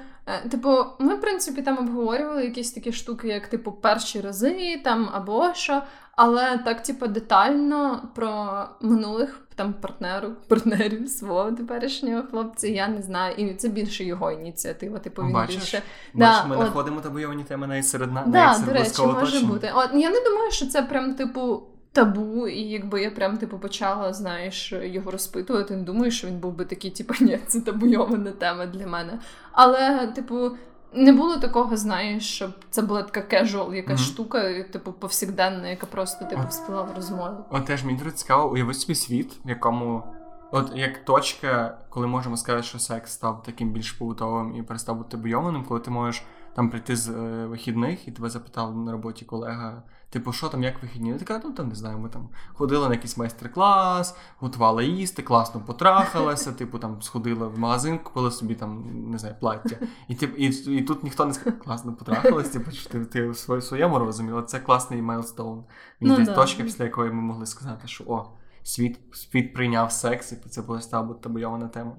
типу, 0.51 0.85
ми, 0.99 1.15
в 1.15 1.21
принципі, 1.21 1.63
там 1.63 1.79
обговорювали 1.79 2.45
якісь 2.45 2.73
такі 2.73 2.93
штуки, 2.93 3.29
як, 3.29 3.47
типу, 3.47 3.73
перші 3.73 4.21
рази 4.21 4.81
там 4.85 5.09
або 5.13 5.55
що. 5.55 5.83
Але 6.17 6.59
так, 6.59 6.83
типу, 6.83 7.07
детально 7.07 8.09
про 8.15 8.65
минулих 8.81 9.41
там 9.61 9.73
партнерів, 9.73 10.37
партнерів 10.49 11.09
свого 11.09 11.53
теперішнього 11.53 12.23
хлопця, 12.31 12.69
я 12.69 12.89
не 12.89 13.03
знаю. 13.03 13.35
І 13.37 13.55
це 13.55 13.69
більше 13.69 14.05
його 14.05 14.31
ініціатива. 14.33 14.99
Типу, 14.99 15.23
він 15.23 15.33
Бачиш? 15.33 15.57
більше. 15.57 15.83
Бачиш, 16.15 16.43
Да, 16.43 16.47
ми 16.49 16.57
от- 16.57 16.63
знаходимо 16.63 17.01
табойовані 17.01 17.45
теми 17.45 17.67
навіть 17.67 17.87
серед 17.89 18.13
нас. 18.13 18.25
Да, 18.27 18.55
серед 18.55 18.67
до 18.69 18.73
речі, 18.73 19.03
може 19.03 19.19
оточення. 19.19 19.49
бути. 19.49 19.73
От 19.75 19.91
я 19.95 20.11
не 20.11 20.21
думаю, 20.25 20.51
що 20.51 20.67
це 20.67 20.83
прям 20.83 21.15
типу. 21.15 21.63
Табу, 21.93 22.49
і 22.49 22.61
якби 22.61 23.03
я 23.03 23.11
прям 23.11 23.37
типу 23.39 23.59
почала, 23.59 24.13
знаєш, 24.13 24.73
його 24.83 25.11
розпитувати, 25.11 25.77
не 25.77 25.83
думаю, 25.83 26.11
що 26.11 26.27
він 26.27 26.39
був 26.39 26.53
би 26.53 26.65
такий, 26.65 26.91
типу, 26.91 27.15
ні, 27.21 27.39
це 27.47 27.61
табуйована 27.61 28.31
тема 28.31 28.67
для 28.67 28.87
мене. 28.87 29.19
Але, 29.53 30.07
типу, 30.07 30.51
не 30.93 31.13
було 31.13 31.37
такого, 31.37 31.77
знаєш, 31.77 32.35
щоб 32.35 32.51
це 32.71 32.83
була 32.83 33.03
така 33.03 33.23
casual 33.23 33.75
якась 33.75 34.01
Мгм. 34.01 34.09
штука, 34.09 34.63
типу, 34.63 34.93
повсякденна, 34.93 35.69
яка 35.69 35.87
просто 35.87 36.25
типу 36.25 36.43
От. 36.69 36.89
в 36.93 36.97
розмові. 36.97 37.35
От 37.51 37.65
теж 37.65 37.85
мені 37.85 37.99
дуже 37.99 38.11
цікаво, 38.11 38.53
уяви 38.53 38.75
собі 38.75 38.95
світ, 38.95 39.33
в 39.45 39.49
якому. 39.49 40.03
От 40.53 40.73
як 40.75 41.05
точка, 41.05 41.79
коли 41.91 42.07
можемо 42.07 42.37
сказати, 42.37 42.63
що 42.63 42.79
секс 42.79 43.13
став 43.13 43.43
таким 43.43 43.71
більш 43.73 43.93
побутовим 43.93 44.57
і 44.57 44.63
перестав 44.63 44.97
бути 44.97 45.17
табуйованим, 45.17 45.65
коли 45.65 45.81
ти 45.81 45.91
можеш 45.91 46.25
там 46.57 46.71
прийти 46.71 46.97
з 46.97 47.09
е, 47.09 47.47
вихідних 47.47 48.09
і 48.09 48.13
тебе 48.13 48.31
запитав 48.31 48.77
на 48.77 48.93
роботі 48.93 49.25
колега, 49.25 49.83
типу, 50.11 50.33
що 50.33 50.49
там, 50.49 50.63
як 50.63 50.83
вихідні? 50.83 51.13
Ти 51.13 51.19
така, 51.19 51.41
ну 51.45 51.53
там 51.53 51.69
не 51.69 51.75
знаю, 51.75 51.99
ми 51.99 52.09
там 52.09 52.29
ходили 52.53 52.89
на 52.89 52.95
якийсь 52.95 53.17
майстер-клас, 53.17 54.17
готували 54.39 54.87
їсти, 54.87 55.23
класно 55.23 55.61
потрахалася, 55.61 56.53
типу 56.53 56.79
там 56.79 57.03
сходила 57.03 57.47
в 57.47 57.59
магазин, 57.59 57.99
купила 57.99 58.31
собі 58.31 58.55
там, 58.55 58.85
не 59.11 59.19
знаю, 59.19 59.35
плаття. 59.41 59.77
І, 60.09 60.15
тип, 60.15 60.35
і, 60.39 60.47
і 60.47 60.83
тут 60.83 61.05
ніхто 61.05 61.25
не 61.25 61.35
сказав, 61.35 61.61
класно 61.61 61.95
потрахалась, 61.95 62.49
типу, 62.49 62.71
ти, 62.91 63.05
ти 63.05 63.29
в 63.29 63.63
своєму 63.63 63.99
розумі, 63.99 64.33
от 64.33 64.51
це 64.51 64.61
класний 64.61 65.03
milestone. 65.03 65.65
Ну 66.01 66.17
Десь 66.17 66.29
да. 66.29 66.35
точка, 66.35 66.63
після 66.63 66.85
якої 66.85 67.11
ми 67.11 67.23
могли 67.23 67.47
сказати, 67.47 67.89
що 67.89 68.05
о, 68.07 68.27
світ, 68.63 68.99
світ 69.13 69.55
прийняв 69.55 69.93
секс, 69.93 70.33
і 70.33 70.37
це 70.37 70.63
була 70.63 70.81
стала 70.81 71.15
табуйована 71.15 71.69
тема. 71.69 71.93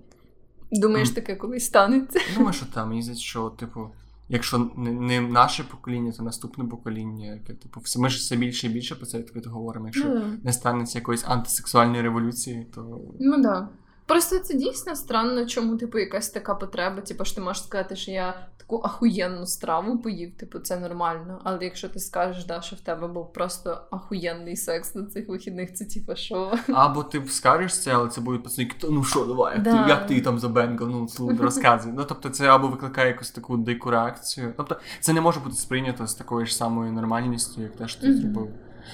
Думаєш, 0.71 1.09
таке 1.09 1.35
колись 1.35 1.65
станеться? 1.65 2.19
Думаю, 2.35 2.53
що 2.53 2.65
там 2.65 3.01
здається, 3.01 3.23
що, 3.23 3.49
типу, 3.49 3.89
якщо 4.31 4.71
не, 4.77 5.21
наше 5.21 5.63
покоління, 5.63 6.11
то 6.17 6.23
наступне 6.23 6.65
покоління, 6.65 7.25
яке, 7.33 7.53
типу, 7.53 7.79
все, 7.79 7.99
ми 7.99 8.09
ж 8.09 8.17
все 8.17 8.35
більше 8.35 8.67
і 8.67 8.69
більше 8.69 8.95
про 8.95 9.05
це 9.05 9.17
відкрито 9.17 9.49
говоримо. 9.49 9.85
Якщо 9.85 10.05
Ну, 10.09 10.19
да. 10.19 10.25
не 10.43 10.53
станеться 10.53 10.99
якоїсь 10.99 11.23
антисексуальної 11.27 12.01
революції, 12.01 12.67
то 12.75 13.01
Ну 13.19 13.41
да. 13.41 13.69
Просто 14.05 14.39
це 14.39 14.53
дійсно 14.53 14.95
странно, 14.95 15.45
чому, 15.45 15.77
типу, 15.77 15.99
якась 15.99 16.29
така 16.29 16.55
потреба. 16.55 17.01
Типу, 17.01 17.25
що 17.25 17.35
ти 17.35 17.41
можеш 17.41 17.63
сказати, 17.63 17.95
що 17.95 18.11
я 18.11 18.47
таку 18.57 18.81
ахуєнну 18.83 19.45
страву 19.45 19.97
поїв, 19.97 20.37
типу, 20.37 20.59
це 20.59 20.79
нормально. 20.79 21.41
Але 21.43 21.57
якщо 21.61 21.89
ти 21.89 21.99
скажеш, 21.99 22.45
да, 22.45 22.61
що 22.61 22.75
в 22.75 22.79
тебе 22.79 23.07
був 23.07 23.33
просто 23.33 23.81
ахуєнний 23.91 24.55
секс 24.57 24.95
на 24.95 25.05
цих 25.05 25.29
вихідних, 25.29 25.73
це 25.73 25.85
типу, 25.85 26.15
що? 26.15 26.53
або 26.73 27.03
ти 27.03 27.25
скажеш 27.27 27.79
це, 27.79 27.91
але 27.93 28.09
це 28.09 28.21
будуть 28.21 28.43
пацани, 28.43 28.69
ну 28.89 29.03
що, 29.03 29.25
давай, 29.25 29.53
як, 29.53 29.63
Да. 29.63 29.83
ти, 29.83 29.89
як 29.89 30.07
ти 30.07 30.21
там 30.21 30.39
забенгав, 30.39 30.89
ну 30.89 31.07
слухай, 31.07 31.37
розказуй. 31.37 31.93
Ну 31.95 32.03
тобто 32.03 32.29
це 32.29 32.47
або 32.47 32.67
викликає 32.67 33.07
якусь 33.07 33.31
таку 33.31 33.57
дику 33.57 33.91
реакцію. 33.91 34.53
Тобто 34.57 34.79
це 34.99 35.13
не 35.13 35.21
може 35.21 35.39
бути 35.39 35.55
сприйнято 35.55 36.07
з 36.07 36.13
такою 36.15 36.45
ж 36.45 36.55
самою 36.55 36.91
нормальністю, 36.91 37.61
як 37.61 37.75
те, 37.75 37.87
що 37.87 38.01
ти 38.01 38.17
зробив. 38.17 38.49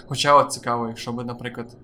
Хоча 0.07 0.35
от 0.35 0.51
цікаво, 0.51 0.87
якщо 0.87 1.13
би, 1.13 1.23
наприклад, 1.23 1.77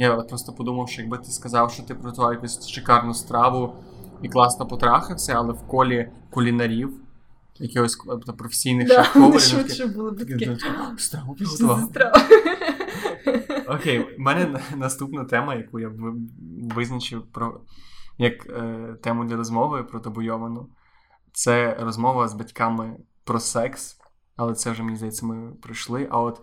Я 0.00 0.14
от 0.14 0.28
просто 0.28 0.52
подумав, 0.52 0.88
що 0.88 1.02
якби 1.02 1.18
ти 1.18 1.30
сказав, 1.30 1.70
що 1.70 1.82
ти 1.82 1.94
приготував 1.94 2.32
якусь 2.32 2.68
шикарну 2.68 3.14
страву 3.14 3.74
і 4.22 4.28
класно 4.28 4.66
потрахався, 4.66 5.32
але 5.32 5.52
в 5.52 5.66
колі 5.66 6.10
кулінарів, 6.30 6.92
якихось 7.58 7.96
тобто, 8.06 8.32
професійних 8.32 8.88
Да, 8.88 9.04
шеф-поварів. 9.04 9.40
швидше 9.40 9.86
було 9.86 10.10
б 10.10 10.18
таке. 10.18 10.58
Страву? 10.98 11.36
Окей, 13.68 13.98
в 13.98 14.20
мене 14.20 14.60
наступна 14.76 15.24
тема, 15.24 15.54
яку 15.54 15.80
я 15.80 15.92
визначив 16.74 17.22
про 17.32 17.60
як 18.18 18.46
е, 18.46 18.94
тему 19.02 19.24
для 19.24 19.36
розмови 19.36 19.82
про 19.82 20.00
табуйовану. 20.00 20.68
Це 21.32 21.76
розмова 21.80 22.28
з 22.28 22.34
батьками 22.34 22.96
про 23.24 23.40
секс, 23.40 23.96
але 24.36 24.54
це 24.54 24.70
вже 24.70 24.82
мені 24.82 24.96
здається, 24.96 25.26
ми 25.26 25.52
пройшли. 25.62 26.08
А 26.10 26.20
от 26.20 26.40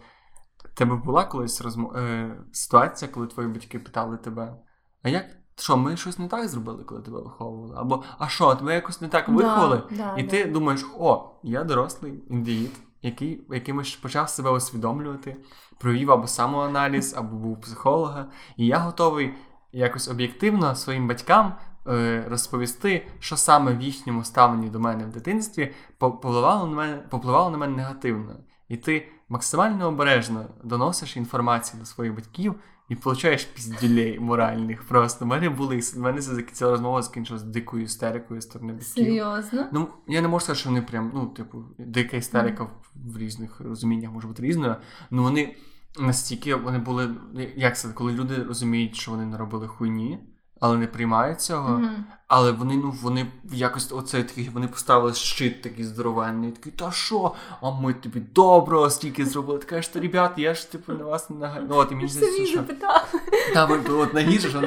тебе 0.77 0.95
була 0.95 1.25
колись 1.25 1.61
розмо... 1.61 1.93
е, 1.95 2.35
ситуація, 2.51 3.11
коли 3.11 3.27
твої 3.27 3.49
батьки 3.49 3.79
питали 3.79 4.17
тебе: 4.17 4.55
а 5.03 5.09
як? 5.09 5.25
Що, 5.59 5.77
ми 5.77 5.97
щось 5.97 6.19
не 6.19 6.27
так 6.27 6.47
зробили, 6.47 6.83
коли 6.83 7.01
тебе 7.01 7.21
виховували? 7.21 7.75
Або 7.77 8.03
а 8.19 8.27
що, 8.27 8.55
тебе 8.55 8.73
якось 8.73 9.01
не 9.01 9.07
так 9.07 9.27
виховали? 9.29 9.83
Да, 9.89 9.95
да, 9.97 10.13
І 10.17 10.23
да. 10.23 10.29
ти 10.29 10.45
думаєш, 10.45 10.85
о, 10.99 11.29
я 11.43 11.63
дорослий 11.63 12.23
індивід, 12.29 12.71
який 13.01 13.45
якимось 13.49 13.95
почав 13.95 14.29
себе 14.29 14.51
усвідомлювати, 14.51 15.37
провів 15.79 16.11
або 16.11 16.27
самоаналіз, 16.27 17.13
або 17.17 17.35
був 17.37 17.61
психолога, 17.61 18.25
і 18.57 18.65
я 18.65 18.77
готовий 18.77 19.33
якось 19.71 20.07
об'єктивно 20.07 20.75
своїм 20.75 21.07
батькам 21.07 21.53
е, 21.87 22.25
розповісти, 22.29 23.07
що 23.19 23.37
саме 23.37 23.73
в 23.73 23.81
їхньому 23.81 24.23
ставленні 24.23 24.69
до 24.69 24.79
мене 24.79 25.05
в 25.05 25.09
дитинстві 25.09 25.73
по- 25.97 26.11
повпливало 26.11 26.67
на 26.67 26.75
мене, 26.75 26.97
попливало 26.97 27.49
на 27.49 27.57
мене 27.57 27.75
негативно. 27.77 28.35
І 28.69 28.77
ти 28.77 29.07
максимально 29.29 29.87
обережно 29.87 30.45
доносиш 30.63 31.17
інформацію 31.17 31.79
до 31.79 31.85
своїх 31.85 32.15
батьків 32.15 32.55
і 32.89 32.95
получаєш 32.95 33.43
піздюлей 33.43 34.19
моральних. 34.19 34.83
Просто 34.83 35.25
в 35.25 35.27
мене 35.27 35.49
були 35.49 35.79
в 35.79 35.99
мене 35.99 36.21
ця 36.51 36.71
розмова 36.71 37.01
закінчилась 37.01 37.43
дикою 37.43 37.83
істерикою 37.83 38.41
з 38.41 38.43
сторони 38.43 38.73
батьків. 38.73 39.05
Серйозно? 39.05 39.67
Ну, 39.73 39.87
я 40.07 40.21
не 40.21 40.27
можу 40.27 40.43
сказати, 40.43 40.59
що 40.59 40.69
вони 40.69 40.81
прям, 40.81 41.11
ну, 41.13 41.25
типу, 41.27 41.63
дика 41.77 42.17
істерика 42.17 42.63
в, 42.63 42.71
в 43.13 43.17
різних 43.17 43.61
розуміннях 43.61 44.11
може 44.11 44.27
бути 44.27 44.43
різною. 44.43 44.75
Ну 45.11 45.23
вони 45.23 45.55
настільки 45.99 46.55
вони 46.55 46.79
були. 46.79 47.15
Як 47.55 47.77
це, 47.77 47.89
коли 47.89 48.11
люди 48.11 48.43
розуміють, 48.43 48.95
що 48.95 49.11
вони 49.11 49.25
не 49.25 49.37
робили 49.37 49.67
хуйні, 49.67 50.19
але 50.59 50.77
не 50.77 50.87
приймають 50.87 51.41
цього. 51.41 51.69
Мгм. 51.69 52.05
Але 52.27 52.51
вони, 52.51 52.77
ну, 52.77 52.93
вони 53.01 53.27
якось 53.43 53.91
оце 53.91 54.23
такий, 54.23 54.49
вони 54.49 54.67
поставили 54.67 55.13
щит 55.13 55.61
такий 55.61 55.85
здоровенний, 55.85 56.51
такий, 56.51 56.71
та 56.71 56.91
що? 56.91 57.33
А 57.61 57.71
ми 57.71 57.93
тобі 57.93 58.19
доброго 58.19 58.89
стільки 58.89 59.25
зробили. 59.25 59.59
Ти 59.59 59.65
кажеш, 59.65 59.87
та 59.87 59.99
ребят, 59.99 60.31
я 60.37 60.53
ж 60.53 60.71
типу 60.71 60.93
на 60.93 61.03
вас 61.03 61.29
не 61.29 61.35
нага... 61.35 61.61
Ну, 61.69 61.75
от 61.75 61.91
і 61.91 61.95
мені 61.95 62.07
здається, 62.07 62.45
що... 62.45 62.57
запитав. 62.57 63.13
Та 63.53 63.65
ви 63.65 63.77
ви 63.77 63.93
от 63.93 64.13
нагіже, 64.13 64.49
що. 64.49 64.61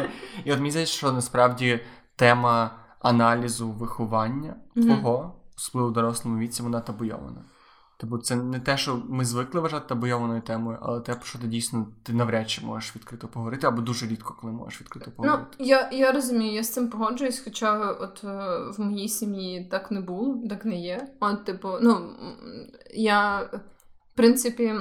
І 0.44 0.52
от 0.52 0.58
мені 0.58 0.70
здається, 0.70 0.94
що 0.94 1.12
насправді 1.12 1.80
тема 2.16 2.70
аналізу 3.00 3.70
виховання 3.70 4.54
твого, 4.74 5.34
особливо 5.56 5.88
в 5.88 5.92
дорослому 5.92 6.38
віці, 6.38 6.62
вона 6.62 6.80
табуйована. 6.80 7.44
Тобто 8.00 8.18
це 8.18 8.36
не 8.36 8.60
те, 8.60 8.76
що 8.76 9.02
ми 9.08 9.24
звикли 9.24 9.60
вважати 9.60 9.88
табуйованою 9.88 10.40
темою, 10.40 10.78
але 10.82 11.00
те, 11.00 11.14
про 11.14 11.24
що 11.24 11.38
ти 11.38 11.46
дійсно 11.46 11.86
ти 12.02 12.12
навряд 12.12 12.50
чи 12.50 12.66
можеш 12.66 12.96
відкрито 12.96 13.28
поговорити, 13.28 13.66
або 13.66 13.82
дуже 13.82 14.06
рідко, 14.06 14.36
коли 14.40 14.52
можеш 14.52 14.80
відкрито 14.80 15.06
Ну, 15.10 15.16
поговорити. 15.16 15.56
я, 15.58 15.90
я 15.92 16.12
розумію, 16.12 16.52
я 16.54 16.62
з 16.62 16.72
цим 16.72 16.88
погоджуюсь, 16.88 17.40
хоча 17.44 17.90
от 17.92 18.24
е, 18.24 18.58
в 18.76 18.80
моїй 18.80 19.08
сім'ї 19.08 19.64
так 19.70 19.90
не 19.90 20.00
було, 20.00 20.42
так 20.48 20.64
не 20.64 20.80
є. 20.80 21.08
От, 21.20 21.44
типу, 21.44 21.68
ну, 21.82 22.10
я, 22.94 23.40
в 24.12 24.16
принципі, 24.16 24.74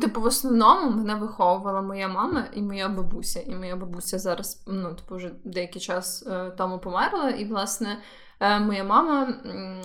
типу, 0.00 0.20
в 0.20 0.24
основному 0.24 0.90
мене 0.96 1.14
виховувала 1.14 1.82
моя 1.82 2.08
мама 2.08 2.44
і 2.54 2.62
моя 2.62 2.88
бабуся. 2.88 3.40
І 3.40 3.54
моя 3.54 3.76
бабуся 3.76 4.18
зараз, 4.18 4.64
ну, 4.66 4.94
типу, 4.94 5.16
вже 5.16 5.30
деякий 5.44 5.80
час 5.82 6.26
е, 6.26 6.50
тому 6.50 6.78
померла, 6.78 7.30
і, 7.30 7.44
власне, 7.44 7.98
е, 8.40 8.60
моя 8.60 8.84
мама. 8.84 9.22
м, 9.46 9.82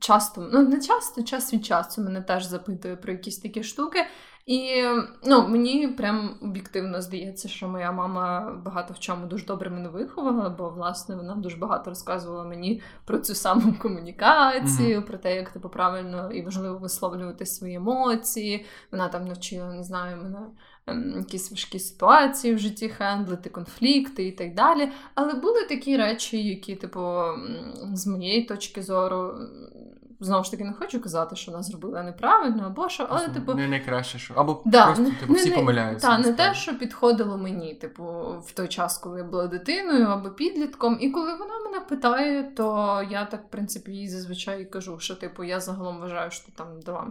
Часто, 0.00 0.48
ну 0.52 0.62
не 0.62 0.80
часто, 0.80 1.22
час 1.22 1.54
від 1.54 1.66
часу 1.66 2.02
мене 2.02 2.22
теж 2.22 2.44
запитує 2.44 2.96
про 2.96 3.12
якісь 3.12 3.38
такі 3.38 3.62
штуки. 3.62 3.98
І 4.46 4.82
ну, 5.24 5.48
мені 5.48 5.88
прям 5.88 6.38
об'єктивно 6.42 7.02
здається, 7.02 7.48
що 7.48 7.68
моя 7.68 7.92
мама 7.92 8.52
багато 8.64 8.94
в 8.94 8.98
чому 8.98 9.26
дуже 9.26 9.46
добре 9.46 9.70
мене 9.70 9.88
виховала, 9.88 10.48
бо 10.48 10.70
власне 10.70 11.16
вона 11.16 11.34
дуже 11.34 11.56
багато 11.56 11.90
розказувала 11.90 12.44
мені 12.44 12.82
про 13.04 13.18
цю 13.18 13.34
саму 13.34 13.74
комунікацію, 13.82 15.02
про 15.02 15.18
те, 15.18 15.36
як 15.36 15.50
типу 15.50 15.68
правильно 15.68 16.32
і 16.32 16.42
важливо 16.42 16.78
висловлювати 16.78 17.46
свої 17.46 17.74
емоції. 17.74 18.66
Вона 18.92 19.08
там 19.08 19.24
навчила, 19.24 19.72
не 19.72 19.82
знаю, 19.82 20.16
мене 20.16 20.40
якісь 21.16 21.50
важкі 21.50 21.78
ситуації 21.78 22.54
в 22.54 22.58
житті 22.58 22.88
хендлити, 22.88 23.50
конфлікти 23.50 24.26
і 24.26 24.32
так 24.32 24.54
далі. 24.54 24.88
Але 25.14 25.34
були 25.34 25.62
такі 25.62 25.96
речі, 25.96 26.48
які, 26.48 26.74
типу, 26.76 27.22
з 27.92 28.06
моєї 28.06 28.44
точки 28.44 28.82
зору. 28.82 29.38
Знову 30.20 30.44
ж 30.44 30.50
таки, 30.50 30.64
не 30.64 30.72
хочу 30.72 31.00
казати, 31.00 31.36
що 31.36 31.50
вона 31.52 31.62
зробила 31.62 32.02
неправильно 32.02 32.62
або 32.66 32.88
що, 32.88 33.06
але, 33.10 33.18
Просто 33.20 33.40
типу, 33.40 33.54
не 33.54 33.68
найкраще, 33.68 34.18
що. 34.18 34.34
Або 34.36 34.62
Да, 34.64 34.86
просто 34.86 35.02
не- 35.02 35.10
типу, 35.10 35.32
не- 35.32 35.38
всі 35.38 35.50
не- 35.50 35.56
помиляються. 35.56 36.06
Та, 36.08 36.18
не 36.18 36.32
те, 36.32 36.54
що 36.54 36.78
підходило 36.78 37.38
мені, 37.38 37.74
типу, 37.74 38.04
в 38.46 38.52
той 38.52 38.68
час, 38.68 38.98
коли 38.98 39.18
я 39.18 39.24
була 39.24 39.46
дитиною 39.46 40.06
або 40.06 40.30
підлітком. 40.30 40.98
І 41.00 41.10
коли 41.10 41.32
вона 41.32 41.54
мене 41.64 41.80
питає, 41.80 42.42
то 42.42 43.02
я 43.10 43.24
так, 43.24 43.44
в 43.44 43.48
принципі, 43.50 43.92
їй 43.92 44.08
зазвичай 44.08 44.64
кажу, 44.64 44.98
що 44.98 45.14
типу 45.14 45.44
я 45.44 45.60
загалом 45.60 45.98
вважаю, 46.00 46.30
що 46.30 46.52
там 46.56 46.66
дала 46.82 47.06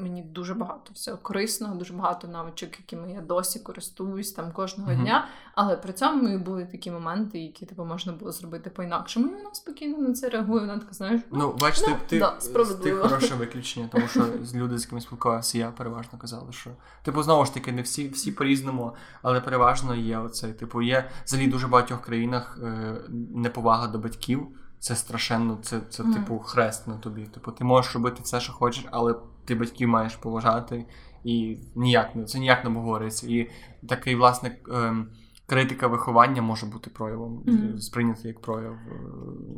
мені 0.00 0.22
дуже 0.22 0.54
багато 0.54 0.90
всього 0.94 1.18
корисного, 1.22 1.74
дуже 1.74 1.94
багато 1.94 2.28
навичок, 2.28 2.70
якими 2.78 3.12
я 3.12 3.20
досі 3.20 3.58
користуюсь 3.60 4.32
там 4.32 4.52
кожного 4.52 4.92
Мгм. 4.92 5.02
дня. 5.02 5.28
Але 5.54 5.76
при 5.76 5.92
цьому 5.92 6.28
і 6.28 6.38
були 6.38 6.64
такі 6.64 6.90
моменти, 6.90 7.38
які 7.38 7.66
типу 7.66 7.84
можна 7.84 8.12
було 8.12 8.32
зробити 8.32 8.70
по-інакшому. 8.70 9.26
І 9.26 9.30
вона 9.34 9.54
спокійно 9.54 9.98
на 9.98 10.12
це 10.14 10.28
реагує. 10.28 10.60
Вона 10.60 10.78
така, 10.78 10.92
знаєш, 10.92 11.20
Ну, 11.30 11.56
бачите, 11.60 11.86
Ну, 11.90 11.96
ти, 12.08 12.18
да, 12.18 12.36
справедливо. 12.42 13.02
хороше 13.02 13.34
виключення, 13.34 13.88
тому 13.92 14.08
що 14.08 14.26
люди, 14.54 14.78
з 14.78 14.86
ким 14.86 15.00
спілкувався, 15.00 15.58
я 15.58 15.70
переважно 15.70 16.18
казали, 16.18 16.52
що 16.52 16.70
типу, 17.02 17.22
знову 17.22 17.44
ж 17.44 17.54
таки, 17.54 17.72
не 17.72 17.82
всі, 17.82 18.08
всі 18.08 18.32
по-різному, 18.32 18.92
але 19.22 19.40
переважно 19.40 19.94
є 19.94 20.18
оцей. 20.18 20.52
Типу, 20.52 20.82
є 20.82 21.08
взагалі 21.24 21.48
дуже 21.48 21.68
багатьох 21.68 22.00
країнах 22.02 22.58
е, 22.62 22.96
неповага 23.34 23.86
до 23.88 23.98
батьків. 23.98 24.46
Це 24.78 24.96
страшенно, 24.96 25.58
це, 25.62 25.80
це 25.90 26.02
Мгм. 26.02 26.14
типу 26.14 26.38
хрест 26.38 26.88
на 26.88 26.96
тобі. 26.98 27.22
Типу, 27.24 27.52
ти 27.52 27.64
можеш 27.64 27.94
робити 27.94 28.20
все, 28.22 28.40
що 28.40 28.52
хочеш, 28.52 28.86
але 28.90 29.14
ти 29.44 29.54
батьків 29.54 29.88
маєш 29.88 30.16
поважати, 30.16 30.86
і 31.24 31.58
ніяк 31.74 32.16
не 32.16 32.24
це 32.24 32.38
ніяк 32.38 32.64
не 32.64 32.70
обговорюється. 32.70 33.26
І 33.26 33.50
такий, 33.88 34.14
власне, 34.16 34.56
ем, 34.72 35.08
критика 35.46 35.86
виховання 35.86 36.42
може 36.42 36.66
бути 36.66 36.90
проявом, 36.90 37.42
Мгм. 37.46 37.78
сприйнятий 37.78 38.26
як 38.28 38.40
прояв 38.40 38.72
е, 38.72 38.94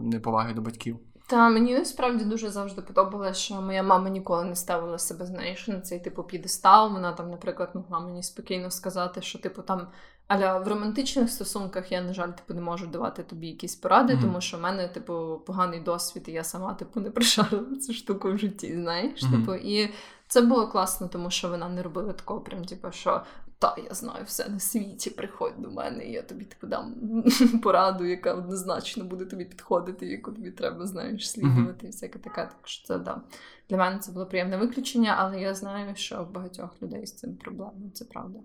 неповаги 0.03 0.55
до 0.55 0.61
батьків. 0.61 0.99
Та 1.27 1.49
мені 1.49 1.75
насправді 1.75 2.25
дуже 2.25 2.51
завжди 2.51 2.83
подобалося, 2.83 3.35
що 3.41 3.55
моя 3.55 3.83
мама 3.83 4.09
ніколи 4.09 4.45
не 4.45 4.57
ставила 4.57 4.99
себе 4.99 5.27
знаєш, 5.27 5.69
на 5.69 5.81
цей 5.81 6.01
типу 6.01 6.23
підестал. 6.23 6.93
Вона 6.93 7.13
там, 7.13 7.31
наприклад, 7.31 7.71
могла 7.75 8.01
мені 8.01 8.23
спокійно 8.23 8.71
сказати, 8.71 9.23
що 9.23 9.39
типу 9.39 9.63
там 9.63 9.87
аля 10.29 10.59
в 10.59 10.69
романтичних 10.69 11.31
стосунках 11.31 11.93
я, 11.93 12.03
на 12.03 12.13
жаль, 12.15 12.29
типу 12.31 12.55
не 12.55 12.61
можу 12.61 12.87
давати 12.87 13.23
тобі 13.23 13.47
якісь 13.47 13.75
поради, 13.77 14.13
Мгм. 14.15 14.23
тому 14.23 14.41
що 14.41 14.57
в 14.57 14.61
мене, 14.61 14.89
типу, 14.89 15.43
поганий 15.47 15.81
досвід, 15.81 16.25
і 16.27 16.33
я 16.33 16.45
сама 16.45 16.75
типу 16.75 17.01
не 17.01 17.11
прошарила 17.11 17.77
цю 17.77 17.95
штуку 17.95 18.33
в 18.33 18.39
житті. 18.39 18.73
Знаєш, 18.75 19.23
Мгм. 19.23 19.33
типу, 19.33 19.55
і 19.55 19.91
це 20.29 20.41
було 20.41 20.69
класно, 20.69 21.09
тому 21.09 21.31
що 21.31 21.49
вона 21.49 21.69
не 21.69 21.83
робила 21.83 22.13
такого, 22.13 22.41
прям 22.41 22.65
типу, 22.65 22.93
що. 22.93 23.23
Та, 23.65 23.77
я 23.89 23.95
знаю 23.95 24.25
все 24.25 24.49
на 24.49 24.61
світі, 24.61 25.11
приходь 25.11 25.55
до 25.59 25.71
мене, 25.71 26.05
і 26.05 26.13
я 26.13 26.23
тобі 26.23 26.45
типу 26.45 26.67
дам 26.67 26.95
пораду, 27.63 28.05
яка 28.05 28.35
однозначно 28.35 29.05
буде 29.05 29.25
тобі 29.25 29.45
підходити, 29.45 30.07
яку 30.07 30.33
тобі 30.33 30.51
треба, 30.51 30.87
знаєш, 30.87 31.31
слідувати 31.31 31.87
і 31.87 31.91
всяке 31.91 32.19
таке. 32.19 32.43
Так 32.47 32.61
що 32.65 32.87
це 32.87 32.99
да. 32.99 33.21
Для 33.69 33.77
мене 33.77 33.99
це 33.99 34.13
було 34.13 34.27
приємне 34.27 34.57
виключення, 34.57 35.17
але 35.19 35.41
я 35.41 35.55
знаю, 35.55 35.97
що 35.97 36.25
в 36.25 36.33
багатьох 36.33 36.83
людей 36.83 37.07
з 37.07 37.17
цим 37.17 37.37
проблеми. 37.37 37.91
Це 37.95 38.05
правда. 38.05 38.39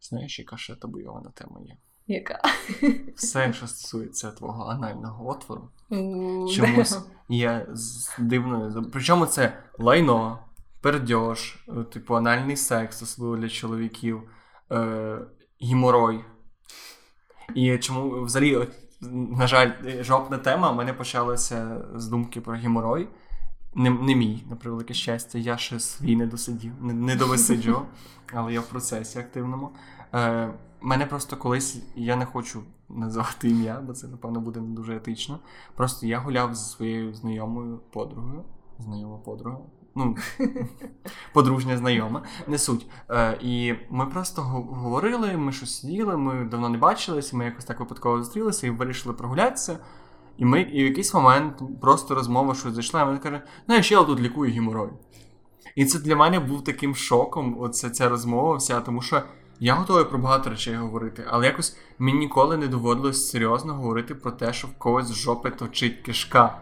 Знаєш, 0.00 0.38
яка 0.38 0.56
ще 0.56 0.76
табуйована 0.76 1.30
тема 1.34 1.60
є? 1.60 1.76
Яка? 2.06 2.42
Все, 3.16 3.52
що 3.52 3.66
стосується 3.66 4.30
твого 4.30 4.64
анального 4.64 5.28
отвору, 5.28 5.70
чомусь 6.50 6.98
є 7.28 7.66
з 7.72 8.10
дивною. 8.18 8.90
Причому 8.92 9.26
це 9.26 9.62
лайно, 9.78 10.38
пердьош, 10.88 11.56
е, 11.68 11.84
типу 11.84 12.14
анальний 12.14 12.56
секс, 12.56 13.02
особливо 13.02 13.36
для 13.36 13.48
чоловіків, 13.48 14.22
е, 14.72 15.18
гіморой. 15.62 16.24
І 17.54 17.78
чому 17.78 18.22
взагалі, 18.22 18.68
на 19.10 19.46
жаль, 19.46 19.72
жопна 20.00 20.38
тема 20.38 20.70
в 20.70 20.76
мене 20.76 20.92
почалася 20.92 21.84
з 21.94 22.08
думки 22.08 22.40
про 22.40 22.54
геморой. 22.54 23.08
Не, 23.74 23.90
не 23.90 24.14
мій, 24.14 24.44
на 24.50 24.56
превелике 24.56 24.94
щастя, 24.94 25.38
я 25.38 25.56
ще 25.56 25.80
свій 25.80 26.16
не 26.16 26.26
досидів, 26.26 26.72
не, 26.80 26.92
не 26.92 27.16
довисиджував, 27.16 27.86
але 28.34 28.52
я 28.52 28.60
в 28.60 28.66
процесі 28.66 29.18
активному. 29.18 29.70
Е, 30.14 30.50
мене 30.80 31.06
просто 31.06 31.36
колись, 31.36 31.82
я 31.96 32.16
не 32.16 32.26
хочу 32.26 32.62
називати 32.88 33.48
ім'я, 33.48 33.80
бо 33.86 33.92
це, 33.92 34.08
напевно, 34.08 34.40
буде 34.40 34.60
не 34.60 34.74
дуже 34.74 34.96
етично. 34.96 35.38
Просто 35.74 36.06
я 36.06 36.18
гуляв 36.18 36.54
зі 36.54 36.64
своєю 36.70 37.14
знайомою 37.14 37.80
подругою. 37.90 38.44
Знайома 38.78 39.18
подруга. 39.18 39.58
Ну, 39.98 40.16
подружня 41.32 41.76
знайома, 41.76 42.22
не 42.46 42.58
суть. 42.58 42.86
Е, 43.10 43.38
І 43.40 43.74
ми 43.90 44.06
просто 44.06 44.42
говорили, 44.42 45.36
ми 45.36 45.52
щось 45.52 45.80
сиділи, 45.80 46.16
ми 46.16 46.44
давно 46.44 46.68
не 46.68 46.78
бачилися, 46.78 47.36
ми 47.36 47.44
якось 47.44 47.64
так 47.64 47.80
випадково 47.80 48.18
зустрілися 48.18 48.66
і 48.66 48.70
вирішили 48.70 49.14
прогулятися. 49.14 49.78
І 50.36 50.44
ми 50.44 50.60
і 50.60 50.84
в 50.84 50.86
якийсь 50.86 51.14
момент 51.14 51.62
просто 51.80 52.14
розмова 52.14 52.54
щось 52.54 52.72
зайшла, 52.72 53.02
і 53.02 53.04
вона 53.04 53.18
каже: 53.18 53.42
знаєш, 53.66 53.92
я 53.92 54.02
тут 54.02 54.20
лікую 54.20 54.52
геморой. 54.52 54.90
І 55.76 55.84
це 55.84 55.98
для 55.98 56.16
мене 56.16 56.40
був 56.40 56.64
таким 56.64 56.94
шоком, 56.94 57.60
оця 57.60 57.90
ця 57.90 58.08
розмова 58.08 58.56
вся, 58.56 58.80
тому 58.80 59.02
що 59.02 59.22
я 59.60 59.74
готовий 59.74 60.04
про 60.04 60.18
багато 60.18 60.50
речей 60.50 60.76
говорити, 60.76 61.24
але 61.28 61.46
якось 61.46 61.76
мені 61.98 62.18
ніколи 62.18 62.56
не 62.56 62.68
доводилось 62.68 63.30
серйозно 63.30 63.74
говорити 63.74 64.14
про 64.14 64.30
те, 64.30 64.52
що 64.52 64.68
в 64.68 64.78
когось 64.78 65.06
з 65.06 65.14
жопи 65.14 65.50
точить 65.50 66.00
кишка. 66.00 66.58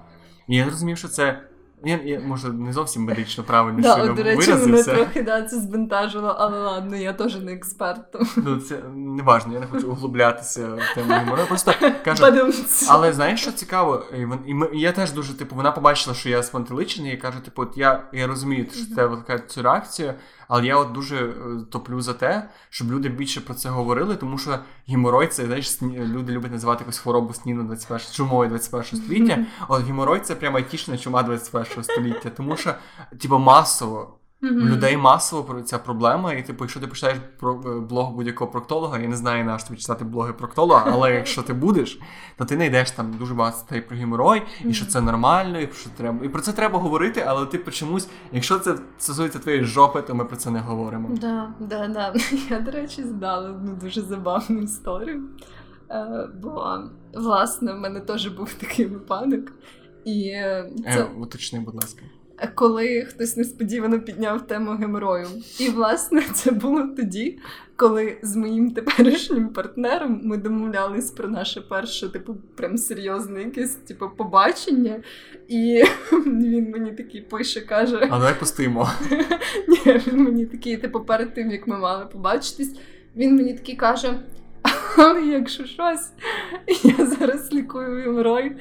І 0.48 0.56
я 0.56 0.64
зрозумів, 0.64 0.98
що 0.98 1.08
це 1.08 1.42
я, 1.84 2.00
я 2.04 2.20
може 2.20 2.52
не 2.52 2.72
зовсім 2.72 3.02
медично 3.02 3.44
правильно 3.44 3.80
да, 3.80 3.96
що 3.96 4.12
до 4.12 4.22
речі, 4.22 4.54
мене 4.54 4.82
трохи 4.82 5.22
да, 5.22 5.42
це 5.42 5.60
збентажило, 5.60 6.36
але 6.38 6.58
ладно, 6.58 6.96
я 6.96 7.12
теж 7.12 7.36
не 7.36 7.52
експерт. 7.52 8.16
Ну, 8.36 8.56
це 8.56 8.82
не 8.94 9.22
важно, 9.22 9.54
я 9.54 9.60
не 9.60 9.66
хочу 9.66 9.90
углублятися 9.90 10.68
в 10.68 10.94
тему 10.94 11.14
гумору. 11.18 11.42
Просто 11.48 11.72
кажу, 12.04 12.24
але 12.88 13.12
знаєш, 13.12 13.40
що 13.40 13.52
цікаво? 13.52 14.04
І, 14.46 14.54
ми, 14.54 14.68
і 14.74 14.80
я 14.80 14.92
теж 14.92 15.12
дуже, 15.12 15.34
типу, 15.34 15.56
вона 15.56 15.72
побачила, 15.72 16.16
що 16.16 16.28
я 16.28 16.42
спантеличений, 16.42 17.14
і 17.14 17.16
каже, 17.16 17.40
типу, 17.40 17.62
от 17.62 17.76
я 17.76 18.02
я 18.12 18.26
розумію, 18.26 18.66
що 18.74 18.94
це 18.94 19.06
викликає 19.06 19.38
цю 19.38 19.62
реакцію, 19.62 20.14
але 20.48 20.66
я 20.66 20.76
от 20.76 20.92
дуже 20.92 21.16
е, 21.16 21.34
топлю 21.70 22.00
за 22.00 22.12
те, 22.12 22.50
щоб 22.70 22.90
люди 22.90 23.08
більше 23.08 23.40
про 23.40 23.54
це 23.54 23.68
говорили, 23.68 24.16
тому 24.16 24.38
що 24.38 24.58
геморой 24.88 25.26
це 25.26 25.46
знаєш, 25.46 25.70
сні... 25.70 25.98
люди 25.98 26.32
люблять 26.32 26.52
називати 26.52 26.80
якусь 26.80 26.98
хворобу 26.98 27.34
сніну 27.34 27.62
21 27.62 28.06
чумою 28.12 28.48
21 28.48 28.84
століття. 28.84 29.46
От 29.68 29.84
геморой 29.84 30.20
це 30.20 30.34
прямо 30.34 30.56
айтішна 30.56 30.98
чума 30.98 31.22
21 31.22 31.84
століття, 31.84 32.30
тому 32.30 32.56
що 32.56 32.74
типу, 33.18 33.38
масово. 33.38 34.18
Mm-hmm. 34.42 34.68
Людей 34.68 34.96
масово 34.96 35.60
ця 35.60 35.78
проблема, 35.78 36.32
і 36.32 36.46
типу, 36.46 36.64
якщо 36.64 36.80
ти 36.80 36.86
почитаєш 36.86 37.18
про 37.38 37.62
е, 37.66 37.80
блог 37.80 38.12
будь-якого 38.12 38.50
проктолога, 38.50 38.98
я 38.98 39.08
не 39.08 39.16
знаю, 39.16 39.44
на 39.44 39.58
що 39.58 39.68
тобі 39.68 39.80
читати 39.80 40.04
блоги 40.04 40.32
проктолога, 40.32 40.90
але 40.92 41.14
якщо 41.14 41.42
ти 41.42 41.52
будеш, 41.52 42.00
то 42.38 42.44
ти 42.44 42.54
знайдеш 42.54 42.90
там 42.90 43.12
дуже 43.18 43.34
багато 43.34 43.56
статей 43.56 43.80
про 43.80 43.96
геморой, 43.96 44.42
і 44.64 44.74
що 44.74 44.86
це 44.86 45.00
нормально, 45.00 45.60
і 45.60 45.68
що 45.72 45.90
треба. 45.96 46.24
І 46.24 46.28
про 46.28 46.42
це 46.42 46.52
треба 46.52 46.78
говорити, 46.78 47.24
але 47.26 47.46
ти 47.46 47.58
чомусь, 47.58 48.08
якщо 48.32 48.58
це 48.58 48.76
стосується 48.98 49.38
твоєї 49.38 49.64
жопи, 49.64 50.02
то 50.02 50.14
ми 50.14 50.24
про 50.24 50.36
це 50.36 50.50
не 50.50 50.60
говоримо. 50.60 51.08
Да, 51.20 51.54
да, 51.60 51.88
да. 51.88 52.14
Я, 52.50 52.60
до 52.60 52.70
речі, 52.70 53.02
здала 53.02 53.50
одну 53.50 53.74
дуже 53.74 54.02
забавну 54.02 54.62
історію. 54.62 55.22
Е, 55.90 56.28
Бо, 56.42 56.78
власне, 57.14 57.72
в 57.72 57.76
мене 57.76 58.00
теж 58.00 58.28
був 58.28 58.54
такий 58.54 58.86
випадок. 58.86 59.52
І 60.04 60.28
е, 60.28 60.70
це... 60.84 61.00
Е, 61.00 61.04
уточни, 61.04 61.60
будь 61.60 61.74
ласка 61.74 62.02
коли 62.54 63.04
хтось 63.04 63.36
несподівано 63.36 64.00
підняв 64.00 64.46
тему 64.46 64.70
геморою. 64.70 65.26
І, 65.60 65.68
власне, 65.68 66.22
це 66.34 66.50
було 66.50 66.82
тоді, 66.96 67.38
коли 67.76 68.18
з 68.22 68.36
моїм 68.36 68.70
теперішнім 68.70 69.48
партнером 69.48 70.20
ми 70.24 70.36
домовлялись 70.36 71.10
про 71.10 71.28
наше 71.28 71.60
перше, 71.60 72.08
типу, 72.08 72.36
прям 72.54 72.78
серйозне 72.78 73.42
якесь 73.42 73.74
типу, 73.74 74.10
побачення. 74.16 75.02
І 75.48 75.84
він 76.12 76.70
мені 76.70 76.92
такий 76.92 77.20
пише, 77.20 77.60
каже: 77.60 77.98
А 78.02 78.18
давай 78.18 78.38
пустимо. 78.38 78.90
Ні, 79.68 80.00
він 80.06 80.16
мені 80.16 80.46
такий, 80.46 80.76
типу, 80.76 81.00
перед 81.00 81.34
тим 81.34 81.50
як 81.50 81.66
ми 81.66 81.78
мали 81.78 82.06
побачитись, 82.06 82.76
він 83.16 83.36
мені 83.36 83.54
такий 83.54 83.76
каже. 83.76 84.20
Але 84.96 85.20
якщо 85.20 85.64
щось, 85.64 86.08
я 86.82 87.06
зараз 87.06 87.52
лікую 87.52 88.02
геморой, 88.02 88.52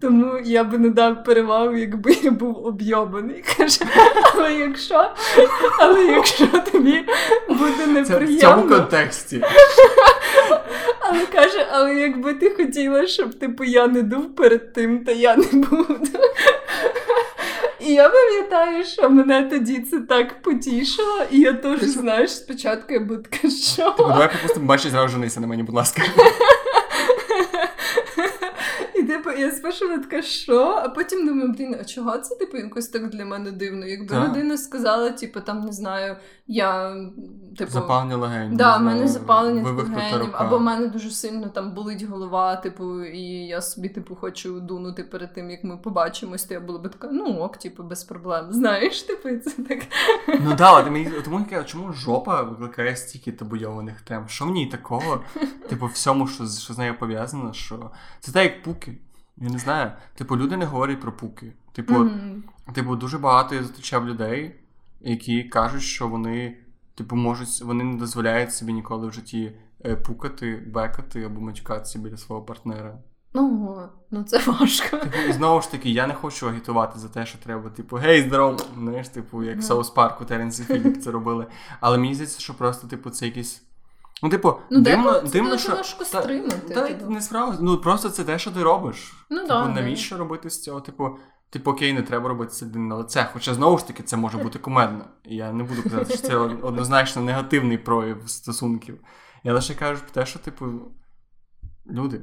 тому 0.00 0.38
я 0.44 0.64
би 0.64 0.78
не 0.78 0.88
дав 0.88 1.24
перевагу, 1.24 1.76
якби 1.76 2.16
я 2.22 2.30
був 2.30 2.66
об'єбаний. 2.66 3.44
Каже, 3.56 3.84
але 4.34 4.54
якщо 4.54 5.10
але 5.78 6.04
якщо 6.04 6.46
тобі 6.46 7.04
буде 7.48 7.86
неприємно... 7.86 8.04
Це 8.04 8.24
в 8.24 8.40
цьому 8.40 8.68
контексті. 8.68 9.42
Але 11.00 11.26
каже, 11.26 11.66
але 11.72 11.94
якби 11.94 12.34
ти 12.34 12.50
хотіла, 12.50 13.06
щоб 13.06 13.34
типу 13.34 13.64
я 13.64 13.86
не 13.86 14.02
дув 14.02 14.34
перед 14.36 14.72
тим, 14.72 15.04
то 15.04 15.12
я 15.12 15.36
не 15.36 15.46
буду. 15.52 15.98
І 17.86 17.92
я 17.92 18.08
пам'ятаю, 18.08 18.84
що 18.84 19.10
мене 19.10 19.42
тоді 19.42 19.80
це 19.80 20.00
так 20.00 20.42
потішило, 20.42 21.22
і 21.30 21.40
я 21.40 21.52
теж, 21.52 21.82
знаєш, 21.82 22.30
спочатку 22.30 22.92
я 22.92 23.00
буду 23.00 23.22
така, 23.22 23.50
що? 23.50 23.90
Типу, 23.90 24.08
давай 24.08 24.32
попустимо 24.32 24.66
бачиш, 24.66 24.90
зразу 24.90 25.08
женися 25.08 25.40
на 25.40 25.46
мені, 25.46 25.62
будь 25.62 25.74
ласка. 25.74 26.02
І 29.02 29.06
типу, 29.06 29.30
я 29.30 29.50
спершу 29.50 29.88
така, 29.88 30.22
що? 30.22 30.80
А 30.84 30.88
потім 30.88 31.26
думаю, 31.26 31.54
блін, 31.58 31.76
а 31.80 31.84
чого 31.84 32.18
це 32.18 32.34
типу 32.34 32.56
якось 32.56 32.88
так 32.88 33.08
для 33.08 33.24
мене 33.24 33.50
дивно? 33.50 33.86
Якби 33.86 34.06
так. 34.06 34.28
людина 34.28 34.58
сказала, 34.58 35.10
типу, 35.10 35.40
там 35.40 35.60
не 35.60 35.72
знаю, 35.72 36.16
я 36.46 36.96
типу 37.58 37.70
запалення 37.70 38.16
легень. 38.16 38.56
Да, 38.56 38.76
в 38.76 38.82
мене 38.82 39.08
запалення 39.08 39.70
легенів, 39.70 40.30
або 40.32 40.58
в 40.58 40.60
мене 40.60 40.86
дуже 40.86 41.10
сильно 41.10 41.48
там 41.48 41.74
болить 41.74 42.02
голова, 42.02 42.56
типу, 42.56 43.04
і 43.04 43.22
я 43.46 43.60
собі, 43.60 43.88
типу, 43.88 44.14
хочу 44.14 44.60
дунути 44.60 45.04
перед 45.04 45.34
тим, 45.34 45.50
як 45.50 45.64
ми 45.64 45.76
побачимось, 45.76 46.44
то 46.44 46.54
я 46.54 46.60
була 46.60 46.78
би 46.78 46.88
така, 46.88 47.08
ну 47.12 47.24
ок, 47.24 47.56
типу, 47.56 47.82
без 47.82 48.04
проблем. 48.04 48.46
Знаєш, 48.50 49.02
типу, 49.02 49.28
це 49.28 49.62
так. 49.62 49.78
Ну 50.40 50.54
да, 50.54 50.90
мені 50.90 51.10
тому 51.24 51.46
чому 51.66 51.92
жопа 51.92 52.42
викликає 52.42 52.96
стільки 52.96 53.32
табуйованих 53.32 54.00
тем? 54.00 54.28
Що 54.28 54.44
в 54.44 54.50
ній 54.50 54.66
такого? 54.66 55.20
Типу, 55.68 55.86
всьому, 55.86 56.28
що 56.28 56.46
що 56.46 56.74
з 56.74 56.78
нею 56.78 56.98
пов'язано, 56.98 57.52
що 57.52 57.90
це 58.20 58.32
так, 58.32 58.42
як 58.42 58.62
пуки. 58.62 58.98
Я 59.36 59.48
не 59.48 59.58
знаю. 59.58 59.92
Типу, 60.14 60.36
люди 60.36 60.56
не 60.56 60.64
говорять 60.64 61.00
про 61.00 61.12
пуки. 61.12 61.52
Типу, 61.72 61.94
mm-hmm. 61.94 62.42
типу, 62.74 62.96
дуже 62.96 63.18
багато 63.18 63.54
я 63.54 63.62
зустрічав 63.62 64.06
людей, 64.08 64.60
які 65.00 65.44
кажуть, 65.44 65.82
що 65.82 66.08
вони, 66.08 66.56
типу, 66.94 67.16
можуть, 67.16 67.62
вони 67.62 67.84
не 67.84 67.96
дозволяють 67.96 68.54
собі 68.54 68.72
ніколи 68.72 69.08
в 69.08 69.12
житті 69.12 69.52
е, 69.84 69.96
пукати, 69.96 70.62
бекати 70.66 71.24
або 71.24 71.40
матюкатися 71.40 71.98
біля 71.98 72.16
свого 72.16 72.42
партнера. 72.42 72.98
Ну, 73.34 73.78
ну 74.10 74.22
це 74.22 74.38
важко. 74.46 74.96
Типу, 74.96 75.18
і 75.28 75.32
знову 75.32 75.60
ж 75.60 75.70
таки, 75.70 75.90
я 75.90 76.06
не 76.06 76.14
хочу 76.14 76.48
агітувати 76.48 76.98
за 76.98 77.08
те, 77.08 77.26
що 77.26 77.38
треба, 77.38 77.70
типу, 77.70 77.96
гей, 77.96 78.22
здорово! 78.22 78.58
Знаєш, 78.78 79.08
типу, 79.08 79.42
як 79.42 79.58
в 79.58 79.62
Соус 79.62 79.90
Парку 79.90 80.24
Теренсі 80.24 80.64
Філіп 80.64 81.02
це 81.02 81.10
робили. 81.10 81.46
Але 81.80 81.98
мені 81.98 82.14
здається, 82.14 82.40
що 82.40 82.54
просто, 82.54 82.88
типу, 82.88 83.10
це 83.10 83.26
якийсь. 83.26 83.62
Ну, 84.22 84.28
типу, 84.28 84.54
ну, 84.70 84.80
дивно, 84.80 85.20
дивно, 85.20 85.58
що 85.58 85.72
важко 85.72 86.04
стримати. 86.04 86.74
Та, 86.74 86.92
та 86.92 87.06
не 87.06 87.20
справа. 87.20 87.56
Ну 87.60 87.78
просто 87.78 88.10
це 88.10 88.24
те, 88.24 88.38
що 88.38 88.50
ти 88.50 88.62
робиш. 88.62 89.12
Ну, 89.30 89.36
типу, 89.36 89.48
да, 89.48 89.68
навіщо 89.68 90.16
робити 90.16 90.50
з 90.50 90.62
цього? 90.62 90.80
Типу, 90.80 91.18
типу, 91.50 91.70
окей, 91.70 91.92
не 91.92 92.02
треба 92.02 92.28
робити 92.28 92.52
це 92.52 92.66
на 92.66 92.96
лице. 92.96 93.28
Хоча 93.32 93.54
знову 93.54 93.78
ж 93.78 93.86
таки 93.86 94.02
це 94.02 94.16
може 94.16 94.38
бути 94.38 94.58
кумедно. 94.58 95.04
Я 95.24 95.52
не 95.52 95.64
буду 95.64 95.82
казати, 95.82 96.14
що 96.14 96.22
це 96.22 96.36
однозначно 96.36 97.22
негативний 97.22 97.78
прояв 97.78 98.28
стосунків. 98.28 99.00
Я 99.44 99.54
лише 99.54 99.74
кажу 99.74 100.02
про 100.02 100.10
те, 100.10 100.26
що, 100.26 100.38
типу, 100.38 100.66
люди. 101.90 102.20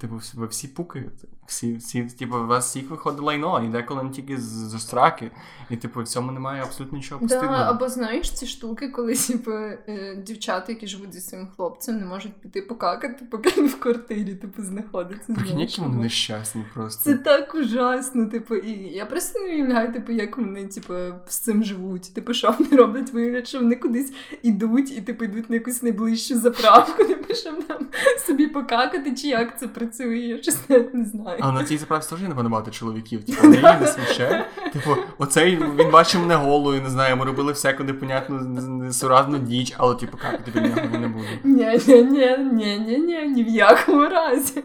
Типу, 0.00 0.20
ви 0.34 0.46
всі 0.46 0.68
пукаєте. 0.68 1.28
Всі, 1.46 1.76
всі, 1.76 2.02
типу, 2.02 2.36
у 2.36 2.46
вас 2.46 2.68
всіх 2.68 2.90
виходить 2.90 3.20
лайно, 3.20 3.64
і 3.64 3.68
деколи 3.68 4.02
не 4.02 4.10
тільки 4.10 4.36
з, 4.36 4.42
з 4.42 4.80
страки, 4.80 5.30
і 5.70 5.76
типу, 5.76 6.02
в 6.02 6.08
цьому 6.08 6.32
немає 6.32 6.62
абсолютно 6.62 6.98
нічого 6.98 7.20
постійного. 7.20 7.56
Да, 7.56 7.70
Або 7.70 7.88
знаєш 7.88 8.30
ці 8.30 8.46
штуки, 8.46 8.88
коли 8.88 9.14
типу, 9.14 9.50
е, 9.50 10.22
дівчата, 10.26 10.72
які 10.72 10.86
живуть 10.86 11.14
зі 11.14 11.20
своїм 11.20 11.48
хлопцем, 11.56 11.98
не 11.98 12.04
можуть 12.04 12.32
піти 12.32 12.62
покакати, 12.62 13.24
поки 13.30 13.60
він 13.60 13.68
в 13.68 13.80
квартирі 13.80 14.34
типу, 14.34 14.62
знаходиться. 14.62 15.34
Прикинь, 15.34 15.60
які 15.60 15.80
вони 15.80 15.96
нещасні 15.96 16.64
просто. 16.74 17.04
Це 17.04 17.18
так 17.18 17.54
ужасно. 17.54 18.26
Типу, 18.26 18.56
і 18.56 18.70
я 18.72 19.06
просто 19.06 19.38
не 19.38 19.54
уявляю, 19.54 19.92
типу, 19.92 20.12
як 20.12 20.38
вони 20.38 20.66
типу, 20.66 20.94
з 21.28 21.38
цим 21.38 21.64
живуть. 21.64 22.14
Типу, 22.14 22.34
що 22.34 22.54
вони 22.58 22.76
роблять 22.76 23.12
вигляд, 23.12 23.48
що 23.48 23.58
вони 23.58 23.76
кудись 23.76 24.12
ідуть 24.42 24.98
і 24.98 25.00
типу, 25.00 25.24
йдуть 25.24 25.50
на 25.50 25.56
якусь 25.56 25.82
найближчу 25.82 26.38
заправку, 26.38 27.04
типу, 27.08 27.34
щоб 27.34 27.64
там 27.64 27.86
собі 28.26 28.46
покакати, 28.46 29.14
чи 29.14 29.28
як 29.38 29.58
це 29.58 29.68
працює, 29.68 30.16
я 30.16 30.42
щось 30.42 30.58
не 30.92 31.04
знаю. 31.04 31.38
А 31.40 31.52
на 31.52 31.64
цій 31.64 31.78
заправці 31.78 32.10
теж 32.10 32.22
є 32.22 32.28
набагато 32.28 32.70
чоловіків. 32.70 33.24
Типу, 33.24 33.42
вони 33.42 33.56
її 33.56 33.76
не 33.80 33.86
смущає. 33.86 34.46
Типу, 34.72 34.96
оцей 35.18 35.56
він 35.56 35.90
бачив 35.90 36.20
мене 36.20 36.34
голою, 36.34 36.82
не 36.82 36.90
знаю, 36.90 37.16
ми 37.16 37.24
робили 37.24 37.52
всяку 37.52 37.84
непонятну 37.84 38.40
несуразну 38.68 39.38
діч, 39.38 39.74
але 39.78 39.94
типу, 39.94 40.18
як 40.32 40.44
тобі 40.44 40.60
нього 40.60 40.98
не 40.98 41.08
буде. 41.08 41.28
Ні, 41.44 41.80
ні, 41.86 42.02
ні, 42.02 42.38
ні, 42.52 42.78
ні, 42.78 42.98
ні, 42.98 43.28
ні 43.28 43.44
в 43.44 43.48
якому 43.48 44.08
разі. 44.08 44.64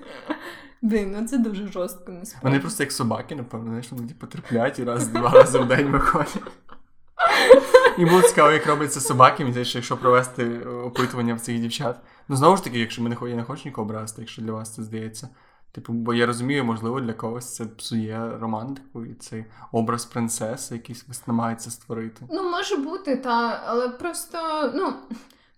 Блін, 0.81 1.15
ну 1.19 1.27
це 1.27 1.37
дуже 1.37 1.67
жорстко 1.67 2.11
насправді. 2.11 2.47
Вони 2.47 2.59
просто 2.59 2.83
як 2.83 2.91
собаки, 2.91 3.35
напевно, 3.35 3.67
знаєш, 3.67 3.91
вони 3.91 4.07
типу, 4.07 4.27
терплять 4.27 4.79
і 4.79 4.83
раз 4.83 5.07
два 5.07 5.29
рази 5.29 5.59
в 5.59 5.67
день 5.67 5.87
виходять. 5.87 6.37
І 7.97 8.05
було 8.05 8.21
цікаво, 8.21 8.51
як 8.51 8.67
робиться 8.67 8.99
собаки, 9.01 9.45
мені 9.45 9.65
що 9.65 9.77
якщо 9.77 9.97
провести 9.97 10.59
опитування 10.59 11.33
в 11.33 11.39
цих 11.39 11.59
дівчат. 11.59 11.99
Ну, 12.27 12.35
знову 12.35 12.57
ж 12.57 12.63
таки, 12.63 12.79
якщо 12.79 13.03
ми 13.03 13.09
не 13.09 13.29
я 13.29 13.35
не 13.35 13.43
хочу 13.43 13.61
нікого 13.65 13.85
образити, 13.85 14.21
якщо 14.21 14.41
для 14.41 14.51
вас 14.51 14.75
це 14.75 14.83
здається. 14.83 15.29
Типу, 15.71 15.93
бо 15.93 16.13
я 16.13 16.25
розумію, 16.25 16.65
можливо, 16.65 17.01
для 17.01 17.13
когось 17.13 17.55
це 17.55 17.65
псує 17.65 18.37
романтику 18.41 19.05
і 19.05 19.13
цей 19.13 19.45
образ 19.71 20.05
принцеси, 20.05 20.75
який 20.75 20.95
намагається 21.27 21.71
створити. 21.71 22.25
Ну, 22.31 22.51
може 22.51 22.75
бути, 22.75 23.15
та, 23.15 23.63
але 23.65 23.89
просто, 23.89 24.37
ну. 24.75 24.93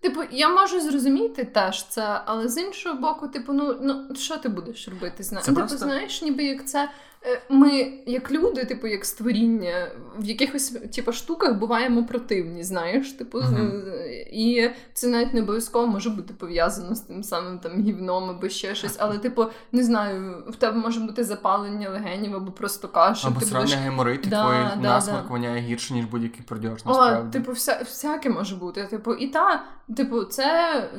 Типу, 0.00 0.20
я 0.30 0.48
можу 0.48 0.80
зрозуміти 0.80 1.44
теж 1.44 1.86
це, 1.88 2.20
але 2.24 2.48
з 2.48 2.58
іншого 2.58 3.00
боку, 3.00 3.28
типу, 3.28 3.52
ну 3.52 3.76
ну 3.80 4.14
що 4.14 4.36
ти 4.36 4.48
будеш 4.48 4.88
робити? 4.88 5.22
Зна... 5.22 5.40
Це 5.40 5.46
типу, 5.46 5.56
просто... 5.56 5.78
знаєш, 5.78 6.22
ніби 6.22 6.44
як 6.44 6.66
це 6.66 6.90
ми, 7.48 7.92
як 8.06 8.30
люди, 8.30 8.64
типу, 8.64 8.86
як 8.86 9.04
створіння, 9.04 9.88
в 10.18 10.24
якихось 10.24 10.70
типу, 10.70 11.12
штуках 11.12 11.58
буваємо 11.58 12.04
противні, 12.04 12.64
знаєш, 12.64 13.12
типу, 13.12 13.38
uh-huh. 13.38 13.82
і 14.32 14.70
це 14.92 15.08
навіть 15.08 15.34
не 15.34 15.42
обов'язково 15.42 15.86
може 15.86 16.10
бути 16.10 16.34
пов'язано 16.34 16.94
з 16.94 17.00
тим 17.00 17.22
самим 17.22 17.58
там 17.58 17.82
гівном 17.82 18.30
або 18.30 18.48
ще 18.48 18.74
щось. 18.74 18.96
Але, 18.98 19.18
типу, 19.18 19.46
не 19.72 19.82
знаю, 19.82 20.44
в 20.48 20.56
тебе 20.56 20.78
може 20.78 21.00
бути 21.00 21.24
запалення 21.24 21.90
легенів 21.90 22.36
або 22.36 22.52
просто 22.52 22.88
каша. 22.88 23.28
Або 23.28 23.40
срання 23.40 23.64
будеш... 23.64 23.78
геморит, 23.78 24.20
да, 24.28 24.46
твій 24.46 24.82
да, 24.82 24.88
насморк 24.88 25.22
да. 25.22 25.28
воняє 25.28 25.60
гірше, 25.60 25.94
ніж 25.94 26.04
будь-який 26.04 26.42
продіж, 26.42 26.70
насправді. 26.70 27.28
О, 27.28 27.32
типу, 27.32 27.52
вся, 27.52 27.80
всяке 27.84 28.30
може 28.30 28.56
бути. 28.56 28.86
Типу, 28.86 29.14
і 29.14 29.26
та, 29.26 29.64
типу, 29.96 30.24
це 30.24 30.90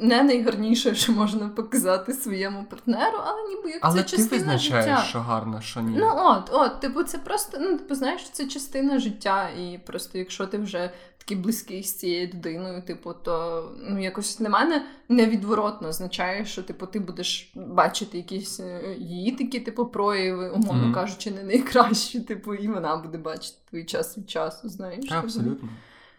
не 0.00 0.22
найгарніше, 0.22 0.94
що 0.94 1.12
можна 1.12 1.48
показати 1.48 2.12
своєму 2.12 2.64
партнеру, 2.64 3.18
але 3.26 3.48
ніби 3.48 3.70
як 3.70 3.78
але 3.82 4.02
це 4.02 4.08
частина 4.08 4.28
ти 4.28 4.36
визначаєш, 4.36 4.84
життя. 4.84 5.02
що 5.02 5.20
гарно 5.20 5.60
що 5.70 5.80
ні. 5.80 5.96
Ну 5.98 6.12
от, 6.14 6.50
от, 6.52 6.80
типу, 6.80 7.02
це 7.02 7.18
просто, 7.18 7.58
ну, 7.60 7.78
типу, 7.78 7.94
знаєш, 7.94 8.30
це 8.30 8.46
частина 8.46 8.98
життя, 8.98 9.48
і 9.48 9.80
просто 9.86 10.18
якщо 10.18 10.46
ти 10.46 10.58
вже 10.58 10.90
такий 11.18 11.36
близький 11.36 11.82
з 11.82 11.98
цією 11.98 12.28
людиною, 12.28 12.82
типу, 12.82 13.14
то 13.14 13.64
ну, 13.80 14.02
якось 14.02 14.38
для 14.38 14.48
мене 14.48 14.86
невідворотно 15.08 15.88
означає, 15.88 16.44
що 16.44 16.62
типу, 16.62 16.86
ти 16.86 17.00
будеш 17.00 17.52
бачити 17.54 18.16
якісь 18.16 18.60
е, 18.60 18.96
її 18.98 19.32
такі, 19.32 19.60
типу, 19.60 19.86
прояви, 19.86 20.50
умовно 20.50 20.84
mm-hmm. 20.84 20.94
кажучи, 20.94 21.30
не 21.30 21.42
найкращі, 21.42 22.20
типу, 22.30 22.54
і 22.54 22.68
вона 22.68 22.96
буде 22.96 23.18
бачити 23.18 23.58
твій 23.70 23.84
час 23.84 24.18
від 24.18 24.30
часу, 24.30 24.68
знаєш. 24.68 25.08
Так, 25.08 25.24
абсолютно. 25.24 25.68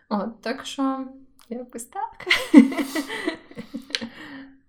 От, 0.10 0.42
так 0.42 0.66
що 0.66 1.06
якось 1.50 1.84
так. 1.86 2.28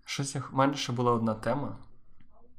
Щось 0.05 0.37
в 0.37 0.43
мене 0.53 0.75
ще 0.75 0.93
була 0.93 1.13
одна 1.13 1.35
тема 1.35 1.77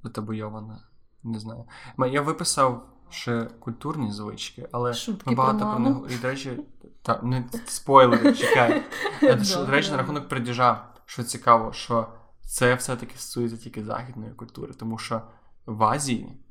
затабуйована. 0.04 0.80
Не 1.24 1.40
знаю. 1.40 1.66
Я 2.12 2.22
виписав 2.22 2.90
ще 3.10 3.46
культурні 3.60 4.12
звички, 4.12 4.70
але 4.72 4.94
Шутки 4.94 5.30
ми 5.30 5.36
багато 5.36 5.72
про 5.72 5.80
них. 5.80 5.98
І, 6.10 6.22
до 6.22 6.28
речі, 6.28 6.60
та, 7.02 7.20
не 7.24 7.46
спойлери, 7.66 8.34
чекай. 8.34 8.84
До 9.56 9.66
речі, 9.66 9.92
на 9.92 9.98
рахунок 9.98 10.30
придіжа, 10.30 10.86
що 11.06 11.24
цікаво, 11.24 11.74
що 11.74 12.08
це 12.42 12.76
все-таки 12.76 13.18
стосується 13.18 13.58
тільки 13.58 13.84
західної 13.84 14.32
культури, 14.32 14.74
тому 14.74 14.98
що 14.98 15.22
в 15.66 15.84
Азії 15.84 16.44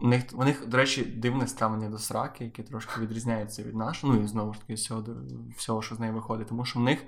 у 0.00 0.08
них, 0.08 0.24
у 0.32 0.44
них, 0.44 0.68
до 0.68 0.76
речі, 0.76 1.04
дивне 1.04 1.46
ставлення 1.46 1.88
до 1.88 1.98
сраки, 1.98 2.44
яке 2.44 2.62
трошки 2.62 3.00
відрізняється 3.00 3.62
від 3.62 3.74
нашого. 3.74 4.14
Ну 4.14 4.22
і 4.22 4.26
знову 4.26 4.54
ж 4.54 4.60
таки 4.60 4.74
всього, 4.74 5.04
всього, 5.56 5.82
що 5.82 5.94
з 5.94 6.00
неї 6.00 6.12
виходить, 6.12 6.48
тому 6.48 6.64
що 6.64 6.78
в 6.78 6.82
них 6.82 7.04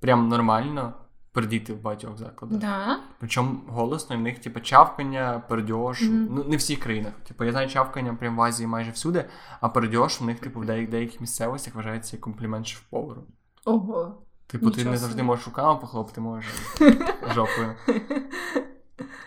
прям 0.00 0.28
нормально 0.28 0.92
пердіти 1.34 1.72
в 1.72 1.82
багатьох 1.82 2.18
закладах. 2.18 2.58
Да. 2.58 3.00
Причому 3.18 3.60
голосно, 3.68 4.16
і 4.16 4.18
в 4.18 4.22
них, 4.22 4.38
типу, 4.38 4.60
чавкання, 4.60 5.42
пердьош. 5.48 6.02
Mm-hmm. 6.02 6.26
Ну, 6.30 6.44
не 6.44 6.56
в 6.56 6.58
всіх 6.58 6.80
країнах. 6.80 7.12
Типу, 7.28 7.44
я 7.44 7.52
знаю 7.52 7.68
чавкання 7.68 8.14
прямо 8.14 8.42
в 8.42 8.44
Азії 8.44 8.66
майже 8.66 8.90
всюди, 8.90 9.24
а 9.60 9.68
пердьош 9.68 10.20
у 10.20 10.24
них, 10.24 10.38
типу, 10.38 10.60
в 10.60 10.64
деяких, 10.64 10.90
деяких 10.90 11.20
місцевостях 11.20 11.74
вважається 11.74 12.16
комплімент 12.16 12.66
шеф-повару. 12.66 13.24
Ого. 13.64 14.22
Типу, 14.46 14.66
Нічого 14.66 14.84
ти 14.84 14.90
не 14.90 14.96
завжди 14.96 15.22
можеш 15.22 15.46
руками 15.46 15.80
похлопати, 15.80 16.20
можеш 16.20 16.50
жопою. 17.34 17.74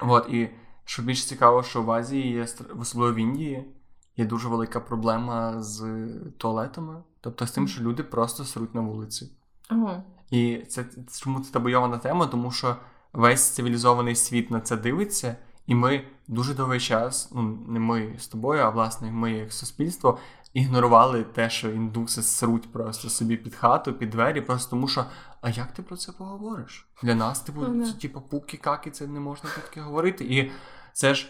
От, 0.01 0.30
і 0.30 0.49
що 0.86 1.01
більш 1.01 1.26
цікаво, 1.26 1.64
що 1.64 1.84
в 1.84 1.91
Азії 1.91 2.32
є 2.32 2.45
особливо 2.80 3.14
в 3.14 3.18
Індії. 3.18 3.74
Є 4.18 4.26
дуже 4.26 4.47
велика 4.47 4.80
проблема 4.80 5.62
з 5.62 6.08
туалетами, 6.38 7.03
тобто 7.22 7.47
з 7.47 7.51
тим, 7.51 7.68
що 7.68 7.84
люди 7.84 8.03
просто 8.03 8.45
сруть 8.45 8.76
на 8.76 8.82
вулиці. 8.82 9.32
Ага. 9.68 10.03
І 10.32 10.57
це 10.67 10.86
чому 11.21 11.39
це 11.39 11.51
табойована 11.51 11.97
тема? 11.97 12.28
Тому 12.28 12.51
що 12.51 12.75
весь 13.13 13.49
цивілізований 13.49 14.15
світ 14.15 14.51
на 14.51 14.61
це 14.61 14.78
дивиться, 14.78 15.36
і 15.67 15.75
ми 15.75 16.03
дуже 16.28 16.53
довгий 16.53 16.80
час, 16.80 17.32
ну 17.36 17.41
не 17.67 17.80
ми 17.80 18.15
з 18.19 18.28
тобою, 18.28 18.61
а 18.61 18.69
власне 18.69 19.11
ми 19.11 19.32
як 19.32 19.53
суспільство 19.53 20.19
ігнорували 20.53 21.23
те, 21.23 21.49
що 21.49 21.71
індуси 21.71 22.23
сруть 22.23 22.71
просто 22.71 23.09
собі 23.09 23.38
під 23.38 23.55
хату, 23.55 23.93
під 23.93 24.09
двері, 24.09 24.41
просто 24.41 24.69
тому 24.69 24.88
що. 24.88 25.05
А 25.41 25.49
як 25.49 25.71
ти 25.71 25.82
про 25.82 25.97
це 25.97 26.11
поговориш? 26.11 26.88
Для 27.03 27.15
нас, 27.15 27.39
типу, 27.41 27.61
oh, 27.61 27.99
типу, 27.99 28.21
пуки, 28.21 28.57
каки, 28.57 28.91
це 28.91 29.07
не 29.07 29.19
можна 29.19 29.49
таке 29.49 29.82
говорити. 29.82 30.25
І 30.25 30.51
це 30.93 31.15
ж 31.15 31.30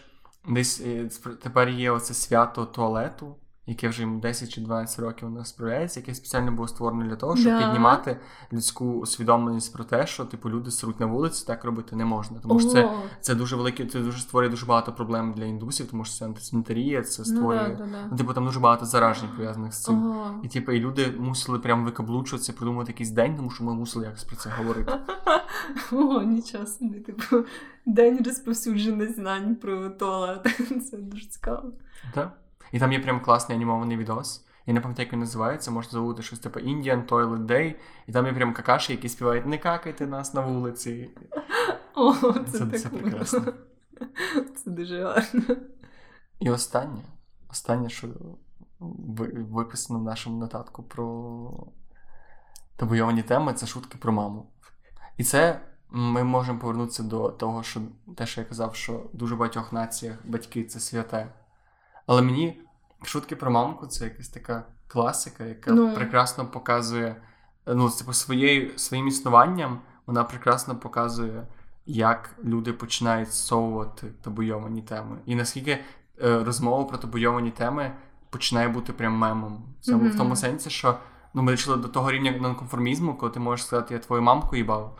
десь 0.49 0.81
е, 0.85 1.09
тепер 1.43 1.69
є 1.69 1.91
оце 1.91 2.13
свято 2.13 2.65
туалету 2.65 3.35
яке 3.67 3.89
вже 3.89 4.05
10 4.05 4.49
чи 4.49 4.61
12 4.61 4.99
років 4.99 5.27
у 5.27 5.31
нас 5.31 5.49
справляється, 5.49 5.99
яке 5.99 6.15
спеціально 6.15 6.51
було 6.51 6.67
створено 6.67 7.05
для 7.05 7.15
того, 7.15 7.35
щоб 7.35 7.51
да. 7.51 7.65
піднімати 7.65 8.17
людську 8.53 8.85
усвідомленість 8.85 9.73
про 9.73 9.83
те, 9.83 10.07
що 10.07 10.25
типу 10.25 10.49
люди 10.49 10.71
сруть 10.71 10.99
на 10.99 11.05
вулиці, 11.05 11.47
так 11.47 11.65
робити 11.65 11.95
не 11.95 12.05
можна. 12.05 12.39
Тому 12.39 12.59
що 12.59 12.69
це 12.69 12.89
це 13.21 13.35
дуже 13.35 13.55
велике, 13.55 13.85
це 13.85 13.99
дуже 13.99 14.19
створює 14.19 14.49
дуже 14.49 14.65
багато 14.65 14.93
проблем 14.93 15.33
для 15.33 15.45
індусів, 15.45 15.87
тому 15.91 16.05
що 16.05 16.15
це 16.15 16.25
антисанітарія, 16.25 17.01
це 17.01 17.25
створює. 17.25 17.77
Ну, 17.79 17.85
да, 17.85 17.91
да, 17.91 18.07
ну, 18.11 18.17
типу 18.17 18.33
там 18.33 18.45
дуже 18.45 18.59
багато 18.59 18.85
заражень 18.85 19.29
пов'язаних 19.35 19.73
з 19.73 19.83
цим. 19.83 20.11
Ого. 20.11 20.39
І 20.43 20.47
типу, 20.47 20.71
і 20.71 20.79
люди 20.79 21.13
мусили 21.19 21.59
прям 21.59 21.85
викаблучуватися, 21.85 22.53
придумати 22.53 22.91
якийсь 22.91 23.11
день, 23.11 23.35
тому 23.35 23.49
що 23.49 23.63
ми 23.63 23.73
мусили 23.73 24.05
якось 24.05 24.23
про 24.23 24.35
це 24.35 24.49
говорити. 24.57 24.93
О, 25.91 26.21
нічого 26.21 26.65
собі, 26.65 26.99
типу, 26.99 27.45
день 27.85 28.19
розповсюджених 28.25 29.15
знань 29.15 29.55
про 29.55 29.89
туалет. 29.89 30.47
Це 30.91 30.97
дуже 30.97 31.25
цікаво. 31.25 31.71
Так. 32.13 32.31
І 32.71 32.79
там 32.79 32.93
є 32.93 32.99
прям 32.99 33.19
класний 33.21 33.55
анімований 33.55 33.97
відос. 33.97 34.45
Я 34.65 34.73
не 34.73 34.81
пам'ятаю, 34.81 35.05
як 35.05 35.13
він 35.13 35.19
називається, 35.19 35.71
можна 35.71 35.91
забути 35.91 36.21
щось 36.21 36.39
типу 36.39 36.59
Indian 36.59 37.07
Toilet 37.07 37.45
Day. 37.45 37.75
І 38.07 38.11
там 38.11 38.25
є 38.25 38.33
прям 38.33 38.53
какаші, 38.53 38.93
які 38.93 39.09
співають 39.09 39.45
Не 39.45 39.57
какайте 39.57 40.07
нас 40.07 40.33
на 40.33 40.41
вулиці. 40.41 41.09
О, 41.95 42.13
Це 42.13 42.41
це, 42.45 42.65
так 42.65 42.79
це 42.79 42.89
прекрасно. 42.89 43.53
Це 44.63 44.71
дуже 44.71 45.03
гарно. 45.03 45.55
І 46.39 46.49
останнє, 46.49 47.01
останнє, 47.49 47.89
що 47.89 48.07
виписано 49.49 49.99
в 49.99 50.03
нашому 50.03 50.39
нотатку 50.39 50.83
про 50.83 51.67
табуйовані 52.75 53.23
теми, 53.23 53.53
це 53.53 53.67
шутки 53.67 53.97
про 53.97 54.13
маму. 54.13 54.51
І 55.17 55.23
це 55.23 55.61
ми 55.89 56.23
можемо 56.23 56.59
повернутися 56.59 57.03
до 57.03 57.29
того, 57.29 57.63
що 57.63 57.81
те, 58.17 58.25
що 58.25 58.41
я 58.41 58.47
казав, 58.47 58.75
що 58.75 58.93
в 58.93 59.17
дуже 59.17 59.35
багатьох 59.35 59.73
націях 59.73 60.17
батьки 60.25 60.63
це 60.63 60.79
святе. 60.79 61.33
Але 62.07 62.21
мені 62.21 62.61
шутки 63.03 63.35
про 63.35 63.51
мамку 63.51 63.87
це 63.87 64.03
якась 64.03 64.29
така 64.29 64.63
класика, 64.87 65.43
яка 65.43 65.71
ну. 65.71 65.95
прекрасно 65.95 66.45
показує 66.45 67.15
ну, 67.67 67.89
типу, 67.89 68.13
своєю, 68.13 68.77
своїм 68.77 69.07
існуванням, 69.07 69.81
вона 70.05 70.23
прекрасно 70.23 70.75
показує, 70.75 71.47
як 71.85 72.35
люди 72.43 72.73
починають 72.73 73.31
зсовувати 73.31 74.07
табуйовані 74.21 74.81
теми. 74.81 75.17
І 75.25 75.35
наскільки 75.35 75.71
е, 76.23 76.43
розмова 76.43 76.83
про 76.83 76.97
табуйовані 76.97 77.51
теми 77.51 77.91
починає 78.29 78.67
бути 78.67 78.93
прям 78.93 79.13
мемом. 79.13 79.63
В 79.85 79.89
mm-hmm. 79.89 80.09
в 80.09 80.17
тому 80.17 80.35
сенсі, 80.35 80.69
що 80.69 80.97
ну, 81.33 81.41
ми 81.41 81.51
дійшли 81.51 81.77
до 81.77 81.87
того 81.87 82.11
рівня 82.11 82.31
нонконформізму, 82.31 83.15
коли 83.15 83.31
ти 83.31 83.39
можеш 83.39 83.65
сказати, 83.65 83.93
я 83.93 83.99
твою 83.99 84.21
мамку 84.21 84.55
їбав. 84.55 84.97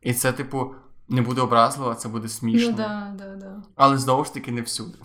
І 0.00 0.14
це, 0.14 0.32
типу, 0.32 0.74
не 1.08 1.22
буде 1.22 1.40
образливо, 1.40 1.90
а 1.90 1.94
це 1.94 2.08
буде 2.08 2.28
смішно. 2.28 2.70
Ну, 2.70 2.76
да, 2.76 3.14
да, 3.18 3.36
да. 3.36 3.62
Але 3.76 3.98
знову 3.98 4.24
ж 4.24 4.34
таки 4.34 4.52
не 4.52 4.62
всюди. 4.62 4.98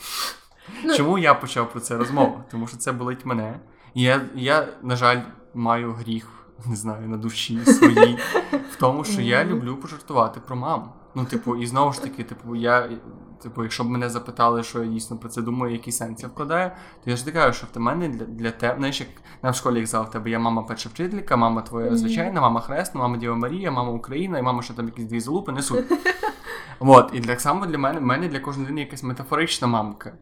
Ну, 0.83 0.95
Чому 0.95 1.17
я 1.17 1.33
почав 1.33 1.71
про 1.71 1.79
це 1.79 1.97
розмову? 1.97 2.43
Тому 2.51 2.67
що 2.67 2.77
це 2.77 2.91
болить 2.91 3.25
мене. 3.25 3.59
І 3.93 4.01
я, 4.01 4.21
я, 4.35 4.67
на 4.83 4.95
жаль, 4.95 5.21
маю 5.53 5.93
гріх, 5.93 6.27
не 6.65 6.75
знаю, 6.75 7.07
на 7.07 7.17
душі 7.17 7.65
своїй, 7.65 8.17
в 8.71 8.75
тому, 8.79 9.03
що 9.03 9.21
я 9.21 9.45
люблю 9.45 9.75
пожартувати 9.75 10.39
про 10.39 10.55
маму. 10.55 10.85
Ну, 11.15 11.25
типу, 11.25 11.55
і 11.55 11.67
знову 11.67 11.93
ж 11.93 12.01
таки, 12.01 12.23
типу, 12.23 12.55
я. 12.55 12.89
Типу, 13.43 13.63
якщо 13.63 13.83
б 13.83 13.89
мене 13.89 14.09
запитали, 14.09 14.63
що 14.63 14.83
я 14.83 14.89
дійсно 14.89 15.17
про 15.17 15.29
це 15.29 15.41
думаю, 15.41 15.73
який 15.73 15.93
сенс 15.93 16.23
я 16.23 16.29
вкладаю, 16.29 16.71
то 17.03 17.09
я 17.09 17.15
ж 17.17 17.31
кажу, 17.31 17.53
що 17.53 17.67
в 17.73 17.79
мене 17.79 18.09
для 18.09 18.25
для 18.25 18.51
тебе, 18.51 18.75
знаєш, 18.77 18.99
як 18.99 19.09
на 19.43 19.49
в 19.51 19.55
школі 19.55 19.81
казав, 19.81 20.05
в 20.05 20.09
тебе 20.09 20.29
є 20.29 20.39
мама 20.39 20.63
перша 20.63 20.89
вчителька, 20.89 21.35
мама 21.35 21.61
твоя 21.61 21.89
mm-hmm. 21.89 21.95
звичайна, 21.95 22.41
мама 22.41 22.61
хресна, 22.61 23.01
мама 23.01 23.17
Діва 23.17 23.35
Марія, 23.35 23.71
мама 23.71 23.91
Україна, 23.91 24.39
і 24.39 24.41
мама, 24.41 24.61
що 24.61 24.73
там 24.73 24.85
якісь 24.85 25.05
дві 25.05 25.19
залупи 25.19 25.51
несуть. 25.51 25.85
От, 26.79 27.11
і 27.13 27.19
так 27.19 27.41
само 27.41 27.65
для 27.65 27.77
мене, 27.77 27.99
в 27.99 28.03
мене 28.03 28.27
для 28.27 28.39
кожної 28.39 28.65
людини 28.65 28.81
якась 28.81 29.03
метафорична 29.03 29.67
мамка 29.67 30.13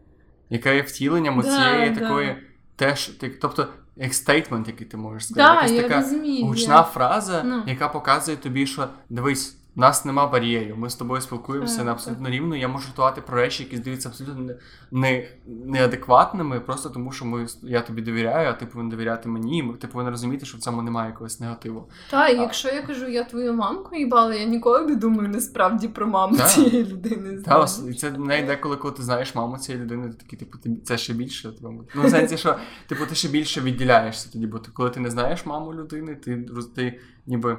яка 0.53 0.71
є 0.71 0.81
втіленням 0.81 1.37
оцієї 1.37 1.89
да, 1.89 1.99
такої 1.99 2.27
да. 2.27 2.35
теж, 2.75 3.11
тобто 3.41 3.67
як 3.95 4.13
стейтмент, 4.13 4.67
який 4.67 4.87
ти 4.87 4.97
можеш 4.97 5.25
сказати, 5.25 5.55
якась 5.55 5.71
я 5.71 5.81
така 5.81 5.95
розумію, 5.95 6.45
гучна 6.45 6.75
я... 6.75 6.83
фраза, 6.83 7.43
ну. 7.45 7.63
яка 7.67 7.87
показує 7.87 8.37
тобі, 8.37 8.67
що 8.67 8.87
дивись. 9.09 9.57
У 9.75 9.79
нас 9.79 10.05
нема 10.05 10.27
бар'єрів, 10.27 10.77
ми 10.77 10.89
з 10.89 10.95
тобою 10.95 11.21
спілкуємося 11.21 11.83
на 11.83 11.91
абсолютно 11.91 12.29
рівно. 12.29 12.55
Я 12.55 12.67
можу 12.67 12.85
жартувати 12.85 13.21
про 13.21 13.37
речі, 13.37 13.63
які 13.63 13.77
здаються 13.77 14.09
абсолютно 14.09 14.53
не, 14.91 15.27
неадекватними, 15.45 16.59
просто 16.59 16.89
тому 16.89 17.11
що 17.11 17.25
ми 17.25 17.47
я 17.63 17.81
тобі 17.81 18.01
довіряю, 18.01 18.49
а 18.49 18.53
ти 18.53 18.65
повинен 18.65 18.89
довіряти 18.89 19.29
мені. 19.29 19.73
Ти 19.81 19.87
повинен 19.87 20.11
розуміти, 20.11 20.45
що 20.45 20.57
в 20.57 20.61
цьому 20.61 20.81
немає 20.81 21.09
якогось 21.09 21.39
негативу. 21.39 21.89
Так, 22.11 22.33
і 22.33 22.35
якщо 22.35 22.69
я 22.69 22.81
кажу, 22.81 23.07
я 23.07 23.23
твою 23.23 23.53
мамку 23.53 23.95
їбала, 23.95 24.35
я 24.35 24.45
ніколи 24.45 24.81
не 24.81 24.95
думаю 24.95 25.29
насправді 25.29 25.87
про 25.87 26.07
маму 26.07 26.37
та. 26.37 26.43
цієї 26.43 26.85
людини. 26.85 27.41
Так, 27.41 27.69
і 27.89 27.93
це 27.93 28.11
не 28.11 28.41
деколи, 28.41 28.75
коли 28.75 28.93
ти 28.93 29.03
знаєш 29.03 29.35
маму 29.35 29.57
цієї 29.57 29.83
людини, 29.83 30.09
ти 30.09 30.13
такий, 30.13 30.39
типу, 30.39 30.57
це 30.83 30.97
ще 30.97 31.13
більше. 31.13 31.53
Ну, 31.61 31.85
в 31.95 32.09
сенсі, 32.09 32.37
що 32.37 32.55
типу, 32.87 33.05
ти 33.05 33.15
ще 33.15 33.27
більше 33.27 33.61
відділяєшся 33.61 34.29
тоді, 34.33 34.47
бо 34.47 34.59
ти, 34.59 34.71
коли 34.73 34.89
ти 34.89 34.99
не 34.99 35.09
знаєш 35.09 35.45
маму 35.45 35.73
людини, 35.73 36.15
ти 36.15 36.45
ти 36.75 36.99
ніби. 37.27 37.57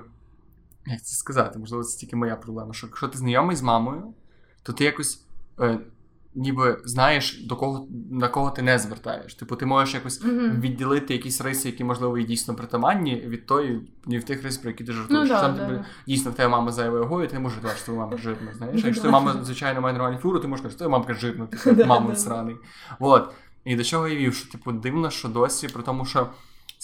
Як 0.87 1.03
це 1.03 1.16
сказати? 1.16 1.59
Можливо, 1.59 1.85
це 1.85 1.99
тільки 1.99 2.16
моя 2.16 2.37
проблема. 2.37 2.72
Що 2.74 2.87
якщо 2.87 3.09
ти 3.09 3.18
знайомий 3.18 3.57
з 3.57 3.62
мамою, 3.62 4.14
то 4.62 4.72
ти 4.72 4.85
якось 4.85 5.24
е, 5.61 5.78
ніби 6.35 6.80
знаєш, 6.85 7.45
до 7.45 7.57
кого 7.57 7.89
на 8.11 8.28
кого 8.28 8.51
ти 8.51 8.62
не 8.62 8.78
звертаєш. 8.78 9.35
Типу, 9.35 9.57
ти 9.57 9.66
можеш 9.66 9.95
якось 9.95 10.24
Мгм. 10.24 10.61
відділити 10.61 11.14
якісь 11.14 11.41
риси, 11.41 11.68
які, 11.68 11.85
можливо, 11.85 12.18
і 12.18 12.24
дійсно 12.24 12.55
притаманні, 12.55 13.16
від 13.16 13.47
тої, 13.47 13.91
ні 14.07 14.18
в 14.18 14.24
тих 14.24 14.43
рис, 14.43 14.59
про 14.59 14.70
які 14.70 14.85
ти 14.85 14.93
жартуєш. 14.93 15.28
Ну, 15.28 15.35
да, 15.35 15.41
Там, 15.41 15.55
да, 15.57 15.66
типу, 15.66 15.78
да. 15.78 15.87
дійсно, 16.07 16.30
в 16.30 16.35
тебе 16.35 16.49
мама 16.49 16.72
зайвою 16.72 17.03
вагою, 17.03 17.28
ти 17.28 17.35
не 17.35 17.41
можеш 17.41 17.59
говорити, 17.59 17.76
що 17.78 17.85
твоя 17.87 18.01
мама 18.01 18.16
жирна. 18.16 18.55
Знаєш, 18.55 18.85
якщо 18.85 19.03
твоя 19.03 19.12
мама, 19.20 19.45
звичайно, 19.45 19.80
має 19.80 19.93
нормальну 19.93 20.18
фігуру, 20.18 20.39
ти 20.41 20.49
можеш 20.49 20.61
сказати, 20.61 20.74
що 20.74 20.78
твоя 20.85 20.99
мамка 20.99 21.14
жирна, 21.14 21.47
типу, 21.47 21.85
мама 21.87 22.14
сраний. 22.14 22.57
От. 23.01 23.35
І 23.64 23.76
до 23.76 23.85
чого 23.85 24.09
я 24.09 24.16
вів, 24.16 24.35
що 24.35 24.53
типу 24.53 24.72
дивно, 24.72 25.11
що 25.11 25.28
досі, 25.28 25.68
при 25.68 25.82
тому, 25.82 26.05
що 26.05 26.30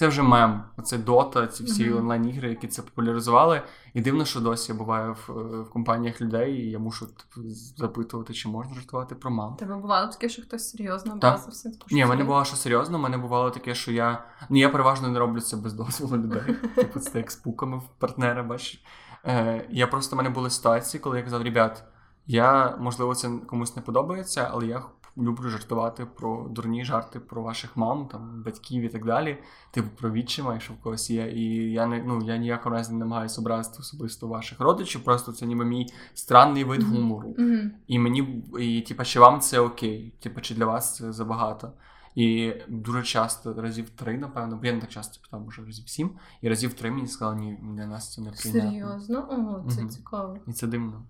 це 0.00 0.08
вже 0.08 0.22
мем. 0.22 0.62
Оце 0.76 0.98
Дота, 0.98 1.46
ці 1.46 1.64
всі 1.64 1.84
Мгм. 1.84 1.98
онлайн-ігри, 1.98 2.48
які 2.48 2.68
це 2.68 2.82
популяризували. 2.82 3.62
І 3.94 4.00
дивно, 4.00 4.24
що 4.24 4.40
досі 4.40 4.72
я 4.72 4.78
буваю 4.78 5.12
в, 5.12 5.38
е, 5.38 5.60
в 5.62 5.70
компаніях 5.70 6.20
людей, 6.20 6.54
і 6.54 6.70
я 6.70 6.78
мушу 6.78 7.06
типу, 7.06 7.48
запитувати, 7.76 8.32
чи 8.32 8.48
можна 8.48 8.74
жартувати 8.74 9.14
про 9.14 9.30
мам. 9.30 9.56
Тебе 9.56 9.76
бувало 9.76 10.12
таке, 10.12 10.28
що 10.28 10.42
хтось 10.42 10.70
серйозно? 10.70 11.12
Типу, 11.12 11.86
Ні, 11.90 12.04
в 12.04 12.08
мене 12.08 12.22
це? 12.22 12.26
було 12.26 12.44
що 12.44 12.56
серйозно, 12.56 12.98
в 12.98 13.00
мене 13.00 13.18
бувало 13.18 13.50
таке, 13.50 13.74
що 13.74 13.92
я. 13.92 14.24
Ну, 14.50 14.58
я 14.58 14.68
переважно 14.68 15.08
не 15.08 15.18
роблю 15.18 15.40
це 15.40 15.56
без 15.56 15.72
дозволу 15.72 16.22
людей. 16.22 16.56
Типу, 16.74 17.00
це 17.00 17.18
як 17.18 17.30
з 17.30 17.36
пуками 17.36 17.78
в 17.78 17.88
партнера, 17.98 18.42
бачиш. 18.42 18.84
Е, 19.24 19.66
я 19.70 19.86
просто 19.86 20.16
в 20.16 20.18
мене 20.18 20.30
були 20.30 20.50
ситуації, 20.50 21.00
коли 21.00 21.18
я 21.18 21.24
казав, 21.24 21.42
ребят, 21.42 21.84
я, 22.26 22.76
можливо, 22.80 23.14
це 23.14 23.30
комусь 23.46 23.76
не 23.76 23.82
подобається, 23.82 24.48
але 24.52 24.66
я 24.66 24.82
люблю 25.18 25.48
жартувати 25.48 26.06
про 26.06 26.48
дурні 26.48 26.84
жарти 26.84 27.20
про 27.20 27.42
ваших 27.42 27.76
мам, 27.76 28.06
там, 28.06 28.42
батьків 28.42 28.82
і 28.82 28.88
так 28.88 29.04
далі. 29.06 29.38
Типу 29.70 29.88
про 29.96 30.10
відчима, 30.10 30.52
якщо 30.52 30.72
в 30.72 30.76
когось 30.76 31.10
є. 31.10 31.32
І 31.32 31.72
я 31.72 31.86
не 31.86 32.02
ну 32.02 32.22
я 32.24 32.36
ніякого 32.36 32.74
разу 32.74 32.92
не 32.92 32.98
намагаюся 32.98 33.40
образити 33.40 33.76
особисто 33.80 34.28
ваших 34.28 34.60
родичів, 34.60 35.04
просто 35.04 35.32
це 35.32 35.46
ніби 35.46 35.64
мій 35.64 35.86
странний 36.14 36.64
вид 36.64 36.82
гумору. 36.82 37.34
Мгм. 37.38 37.72
І 37.86 37.98
мені, 37.98 38.44
і, 38.60 38.80
типа, 38.80 39.04
чи 39.04 39.20
вам 39.20 39.40
це 39.40 39.60
окей? 39.60 40.12
Типа, 40.20 40.40
чи 40.40 40.54
для 40.54 40.66
вас 40.66 40.96
це 40.96 41.12
забагато? 41.12 41.72
І 42.14 42.52
дуже 42.68 43.02
часто, 43.02 43.54
разів 43.54 43.90
три, 43.90 44.18
напевно, 44.18 44.56
бо 44.56 44.66
я 44.66 44.72
не 44.72 44.80
так 44.80 44.90
часто 44.90 45.22
питав, 45.22 45.40
може 45.40 45.64
разів 45.66 45.88
сім, 45.88 46.10
і 46.42 46.48
разів 46.48 46.74
три 46.74 46.90
мені 46.90 47.06
сказали, 47.06 47.36
ні, 47.36 47.58
для 47.62 47.86
нас 47.86 48.14
це 48.14 48.22
не 48.22 48.30
прийнятно. 48.30 48.70
Серйозно? 48.70 49.18
О, 49.66 49.70
це 49.70 49.80
Мгм. 49.80 49.90
цікаво. 49.90 50.38
І 50.46 50.52
це 50.52 50.66
дивно. 50.66 51.02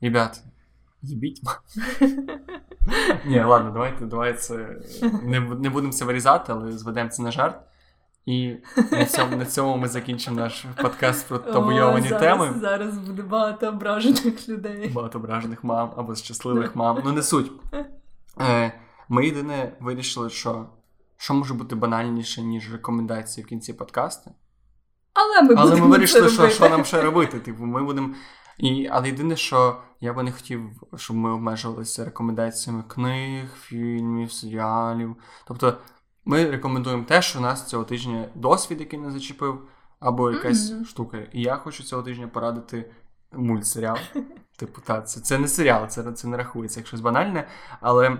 Ребят, 0.00 0.42
їбіть. 1.04 1.40
Ні, 3.26 3.42
ладно, 3.42 3.70
давайте, 3.70 4.04
давай 4.04 4.34
це. 4.34 4.76
Не, 5.22 5.40
не 5.40 5.70
будемо 5.70 5.92
це 5.92 6.04
вирізати, 6.04 6.52
але 6.52 6.72
зведемо 6.72 7.10
це 7.10 7.22
на 7.22 7.30
жарт. 7.30 7.60
І 8.26 8.56
на 8.92 9.04
цьому, 9.04 9.36
на 9.36 9.46
цьому 9.46 9.76
ми 9.76 9.88
закінчимо 9.88 10.36
наш 10.36 10.64
подкаст 10.82 11.28
про 11.28 11.38
табуйовані 11.38 12.08
теми. 12.08 12.54
Зараз 12.60 12.98
буде 12.98 13.22
багато 13.22 13.68
ображених 13.68 14.48
людей. 14.48 14.88
Багато 14.88 15.18
ображених 15.18 15.64
мам 15.64 15.92
або 15.96 16.14
щасливих 16.14 16.76
мам. 16.76 17.02
Ну, 17.04 17.12
не 17.12 17.22
суть. 17.22 17.52
Е, 18.40 18.80
ми 19.08 19.26
єдине 19.26 19.72
вирішили, 19.80 20.30
що, 20.30 20.66
що 21.16 21.34
може 21.34 21.54
бути 21.54 21.74
банальніше, 21.74 22.42
ніж 22.42 22.72
рекомендації 22.72 23.44
в 23.44 23.48
кінці 23.48 23.72
подкасту. 23.72 24.30
Але 25.14 25.42
ми 25.42 25.54
Але 25.56 25.70
будемо 25.70 25.88
ми 25.88 25.96
вирішили, 25.96 26.28
це 26.28 26.34
що, 26.34 26.48
що 26.48 26.68
нам 26.68 26.84
ще 26.84 27.02
робити. 27.02 27.40
Типу, 27.40 27.64
ми 27.64 27.82
будемо. 27.82 28.14
І, 28.58 28.88
але 28.92 29.06
єдине, 29.06 29.36
що 29.36 29.80
я 30.00 30.12
би 30.12 30.22
не 30.22 30.32
хотів, 30.32 30.70
щоб 30.96 31.16
ми 31.16 31.32
обмежувалися 31.32 32.04
рекомендаціями 32.04 32.84
книг, 32.88 33.48
фільмів, 33.60 34.32
серіалів. 34.32 35.16
Тобто, 35.46 35.78
ми 36.24 36.50
рекомендуємо 36.50 37.04
те, 37.04 37.22
що 37.22 37.38
у 37.38 37.42
нас 37.42 37.68
цього 37.68 37.84
тижня 37.84 38.28
досвід, 38.34 38.80
який 38.80 38.98
не 38.98 39.10
зачепив, 39.10 39.68
або 40.00 40.30
якась 40.30 40.70
Мгм. 40.70 40.84
штука. 40.84 41.18
І 41.32 41.42
я 41.42 41.56
хочу 41.56 41.82
цього 41.82 42.02
тижня 42.02 42.28
порадити 42.28 42.90
мультсеріал. 43.32 43.96
Типу, 44.56 44.80
та, 44.80 45.02
це, 45.02 45.20
це 45.20 45.38
не 45.38 45.48
серіал, 45.48 45.86
це, 45.88 46.12
це 46.12 46.28
не 46.28 46.36
рахується 46.36 46.80
як 46.80 46.86
щось 46.86 47.00
банальне, 47.00 47.48
але 47.80 48.18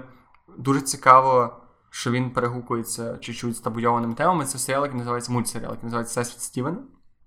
дуже 0.59 0.81
цікаво, 0.81 1.57
що 1.91 2.11
він 2.11 2.31
перегукується 2.31 3.19
чуть-чуть 3.19 3.57
з 3.57 3.61
табуйованими 3.61 4.15
темами. 4.15 4.45
Це 4.45 4.59
серіал, 4.59 4.83
який 4.83 4.99
називається 4.99 5.33
мультсеріал, 5.33 5.71
який 5.71 5.85
називається 5.85 6.21
Всесвіт 6.21 6.43
Стівена. 6.43 6.79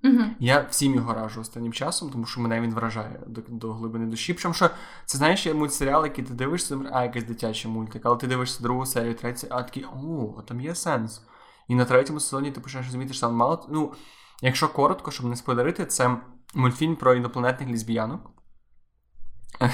Мгм. 0.04 0.36
Я 0.40 0.68
всім 0.70 0.96
його 0.96 1.14
раджу 1.14 1.42
останнім 1.42 1.74
часом, 1.74 2.10
тому 2.10 2.26
що 2.26 2.42
мене 2.42 2.62
він 2.62 2.74
вражає 2.74 3.20
до, 3.28 3.42
до 3.48 3.74
глибини 3.74 4.06
душі. 4.06 4.34
Причому 4.34 4.54
що 4.54 4.70
це 5.06 5.18
знаєш, 5.18 5.46
є 5.46 5.54
мультсеріал, 5.54 6.04
який 6.04 6.26
ти 6.26 6.34
дивишся, 6.34 6.80
а 6.92 7.04
якийсь 7.04 7.26
дитячий 7.26 7.72
мультик, 7.72 8.02
але 8.06 8.18
ти 8.18 8.28
дивишся 8.28 8.64
другу 8.64 8.86
серію, 8.86 9.16
третю, 9.16 9.48
а 9.50 9.64
такий, 9.64 9.86
о, 9.86 10.44
там 10.48 10.62
є 10.62 10.76
сенс. 10.76 11.22
І 11.68 11.76
на 11.76 11.86
третьому 11.86 12.20
сезоні 12.20 12.52
ти 12.52 12.60
починаєш 12.62 12.88
розуміти, 12.88 13.14
що 13.14 13.22
там 13.22 13.36
мало. 13.36 13.68
Ну, 13.72 13.94
якщо 14.42 14.70
коротко, 14.70 15.12
щоб 15.12 15.26
не 15.26 15.36
спойлерити, 15.36 15.86
це 15.86 16.18
мультфільм 16.54 16.96
про 16.96 17.14
інопланетних 17.14 17.70
лесбіянок, 17.70 18.32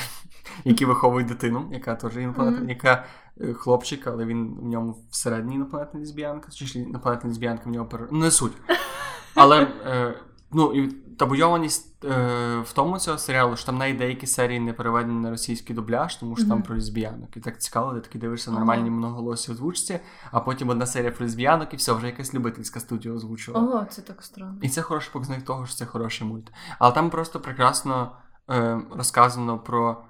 які 0.64 0.86
виховують 0.86 1.28
дитину, 1.28 1.70
яка 1.72 1.96
теж 1.96 2.18
інопланетна, 2.18 2.70
яка 2.70 3.06
е, 3.42 3.54
хлопчик, 3.54 4.08
але 4.08 4.26
він 4.26 4.58
в 4.62 4.66
ньому 4.66 5.06
всередині 5.12 5.56
інопланетна 5.56 6.00
лесбіянка, 6.00 6.52
чи 6.52 6.80
інопланетна 6.80 7.30
лесбіянка 7.30 7.70
в 7.70 7.74
нього 7.74 7.86
пере... 7.86 8.08
Ну, 8.12 8.20
не 8.20 8.32
суть. 8.32 8.54
Але 9.36 9.62
е, 9.62 10.20
ну, 10.52 10.74
і 10.74 10.88
табуйованість 11.18 12.06
е, 12.06 12.08
в 12.66 12.74
тому 12.74 13.00
цього 13.00 13.18
серіалу, 13.18 13.56
що 13.56 13.66
там 13.66 13.78
навіть 13.78 13.98
деякі 13.98 14.28
серії 14.28 14.60
не 14.60 14.74
переведені 14.74 15.20
на 15.20 15.30
російський 15.30 15.76
дубляж, 15.76 16.16
тому 16.16 16.36
що 16.36 16.48
там 16.48 16.64
про 16.64 16.76
лесбіянок. 16.76 17.38
І 17.38 17.40
так 17.40 17.62
цікаво, 17.62 17.94
ти 17.94 18.00
такий 18.00 18.22
дивишся 18.22 18.52
нормальні 18.52 18.90
многоголосі 18.90 19.52
озвучці, 19.52 20.00
а 20.32 20.40
потім 20.40 20.70
одна 20.70 20.86
серія 20.86 21.12
про 21.12 21.26
лесбіянок, 21.26 21.74
і 21.74 21.78
все, 21.78 21.94
вже 21.94 22.06
якась 22.06 22.34
любительська 22.34 22.80
студія 22.80 23.14
озвучувала. 23.14 23.82
О, 23.82 23.86
це 23.86 24.02
так 24.02 24.24
странно. 24.24 24.58
І 24.62 24.70
це 24.70 24.82
хороший 24.82 25.14
показник 25.14 25.46
того, 25.46 25.66
що 25.66 25.76
це 25.76 25.86
хороший 25.86 26.28
мульт. 26.28 26.52
Але 26.80 26.94
там 26.94 27.10
просто 27.10 27.40
прекрасно 27.40 28.12
е, 28.50 28.82
розказано 28.96 29.60
про 29.60 30.04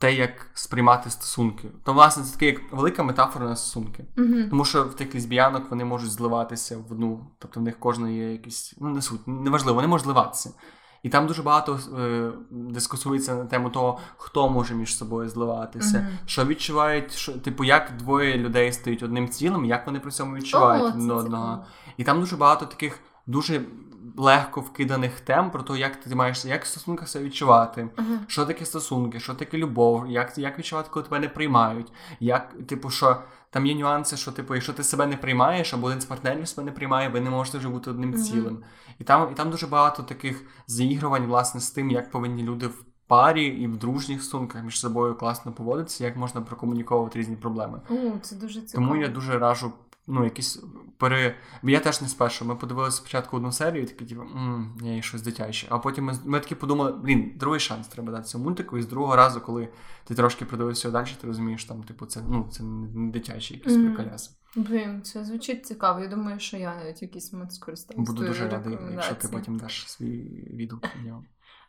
те, 0.00 0.14
як 0.14 0.46
сприймати 0.54 1.10
стосунки. 1.10 1.68
То, 1.84 1.92
власне, 1.92 2.22
це 2.24 2.32
така 2.32 2.46
як 2.46 2.72
велика 2.72 3.02
метафора 3.02 3.46
на 3.46 3.56
стосунки. 3.56 4.04
Мгм. 4.16 4.46
Тому 4.50 4.64
що 4.64 4.84
в 4.84 4.94
тих 4.94 5.14
лесбіянок 5.14 5.70
вони 5.70 5.84
можуть 5.84 6.10
зливатися 6.10 6.76
в 6.88 6.92
одну, 6.92 7.26
тобто 7.38 7.60
в 7.60 7.62
них 7.62 7.78
кожна 7.78 8.10
є 8.10 8.32
якісь, 8.32 8.74
ну 8.80 8.88
не 8.88 9.02
суть, 9.02 9.20
неважливо, 9.26 9.74
вони 9.74 9.88
можуть 9.88 10.04
зливатися. 10.04 10.50
І 11.02 11.08
там 11.08 11.26
дуже 11.26 11.42
багато 11.42 11.80
е, 11.98 12.30
дискусується 12.50 13.34
на 13.34 13.44
тему 13.44 13.70
того, 13.70 13.98
хто 14.16 14.48
може 14.50 14.74
між 14.74 14.96
собою 14.96 15.28
зливатися, 15.28 15.98
Мгм. 15.98 16.08
що 16.26 16.44
відчувають, 16.44 17.12
що, 17.12 17.32
типу, 17.32 17.64
як 17.64 17.92
двоє 17.98 18.38
людей 18.38 18.72
стають 18.72 19.02
одним 19.02 19.28
цілим, 19.28 19.64
як 19.64 19.86
вони 19.86 20.00
при 20.00 20.10
цьому 20.10 20.34
відчувають 20.34 20.94
це 21.06 21.12
одного. 21.12 21.64
І 21.96 22.04
там 22.04 22.20
дуже 22.20 22.36
багато 22.36 22.66
таких 22.66 22.98
дуже 23.26 23.62
легко 24.20 24.60
вкиданих 24.60 25.20
тем 25.20 25.50
про 25.50 25.62
те, 25.62 25.78
як 25.78 25.96
ти 25.96 26.14
маєш 26.14 26.44
як 26.44 26.64
в 26.64 26.66
стосунках 26.66 27.08
себе 27.08 27.24
відчувати. 27.24 27.88
Ага. 27.96 28.18
Що 28.26 28.46
таке 28.46 28.64
стосунки, 28.64 29.20
що 29.20 29.34
таке 29.34 29.58
любов, 29.58 30.10
як, 30.10 30.38
як 30.38 30.58
відчувати, 30.58 30.88
коли 30.92 31.04
тебе 31.04 31.18
не 31.18 31.28
приймають, 31.28 31.92
як, 32.20 32.54
типу, 32.66 32.90
що 32.90 33.16
там 33.50 33.66
є 33.66 33.74
нюанси, 33.74 34.16
що, 34.16 34.32
типу, 34.32 34.54
якщо 34.54 34.72
ти 34.72 34.84
себе 34.84 35.06
не 35.06 35.16
приймаєш, 35.16 35.74
або 35.74 35.86
один 35.86 36.00
з 36.00 36.04
партнерів 36.04 36.48
себе 36.48 36.64
не 36.64 36.72
приймає, 36.72 37.08
ви 37.08 37.20
не 37.20 37.30
можете 37.30 37.58
вже 37.58 37.68
бути 37.68 37.90
одним 37.90 38.10
Мгм. 38.10 38.22
цілим. 38.22 38.58
І 38.98 39.04
там, 39.04 39.28
і 39.32 39.34
там 39.34 39.50
дуже 39.50 39.66
багато 39.66 40.02
таких 40.02 40.44
заігрувань, 40.66 41.26
власне, 41.26 41.60
з 41.60 41.70
тим, 41.70 41.90
як 41.90 42.10
повинні 42.10 42.42
люди 42.42 42.66
в 42.66 42.84
парі 43.06 43.46
і 43.46 43.66
в 43.66 43.76
дружніх 43.76 44.22
стосунках 44.22 44.64
між 44.64 44.80
собою 44.80 45.14
класно 45.14 45.52
поводитися, 45.52 46.04
як 46.04 46.16
можна 46.16 46.40
прокомунікувати 46.40 47.18
різні 47.18 47.36
проблеми. 47.36 47.80
О, 47.90 47.94
це 48.22 48.36
дуже 48.36 48.60
цікаво. 48.60 48.86
Тому 48.86 49.02
я 49.02 49.08
дуже 49.08 49.38
раджу. 49.38 49.72
Ну, 50.06 50.24
якісь 50.24 50.62
пере. 50.98 51.36
Я 51.62 51.80
теж 51.80 52.02
не 52.02 52.08
спершу. 52.08 52.44
Ми 52.44 52.56
подивилися 52.56 52.96
спочатку 52.96 53.36
одну 53.36 53.52
серію, 53.52 53.82
і 53.82 53.86
такі, 53.86 54.04
типу, 54.04 54.22
ні, 54.80 55.02
щось 55.02 55.22
дитяче. 55.22 55.66
А 55.70 55.78
потім 55.78 56.04
ми, 56.04 56.18
ми 56.24 56.40
такі 56.40 56.54
подумали, 56.54 56.92
блін, 56.92 57.32
другий 57.36 57.60
шанс 57.60 57.88
треба 57.88 58.12
дати 58.12 58.24
цьому 58.24 58.44
мультику. 58.44 58.78
І 58.78 58.82
з 58.82 58.86
другого 58.86 59.16
разу, 59.16 59.40
коли 59.40 59.68
ти 60.04 60.14
трошки 60.14 60.44
придивився 60.44 60.90
далі, 60.90 61.08
ти 61.20 61.26
розумієш, 61.26 61.64
там, 61.64 61.82
типу, 61.82 62.06
це, 62.06 62.20
ну, 62.28 62.48
це 62.52 62.62
не 62.62 63.10
дитячі 63.10 63.54
якісь 63.54 63.72
Мгм. 63.76 63.94
приколяси. 63.94 64.30
Блін, 64.56 65.02
це 65.02 65.24
звучить 65.24 65.66
цікаво. 65.66 66.00
Я 66.00 66.08
думаю, 66.08 66.40
що 66.40 66.56
я 66.56 66.76
навіть 66.76 67.02
якийсь 67.02 67.32
момент 67.32 67.52
скористаюся. 67.52 68.12
Буду 68.12 68.26
дуже 68.26 68.48
радий, 68.48 68.78
якщо 68.92 69.14
ти 69.14 69.28
потім 69.28 69.58
даш 69.58 69.90
свій 69.90 70.46
відгук. 70.54 70.84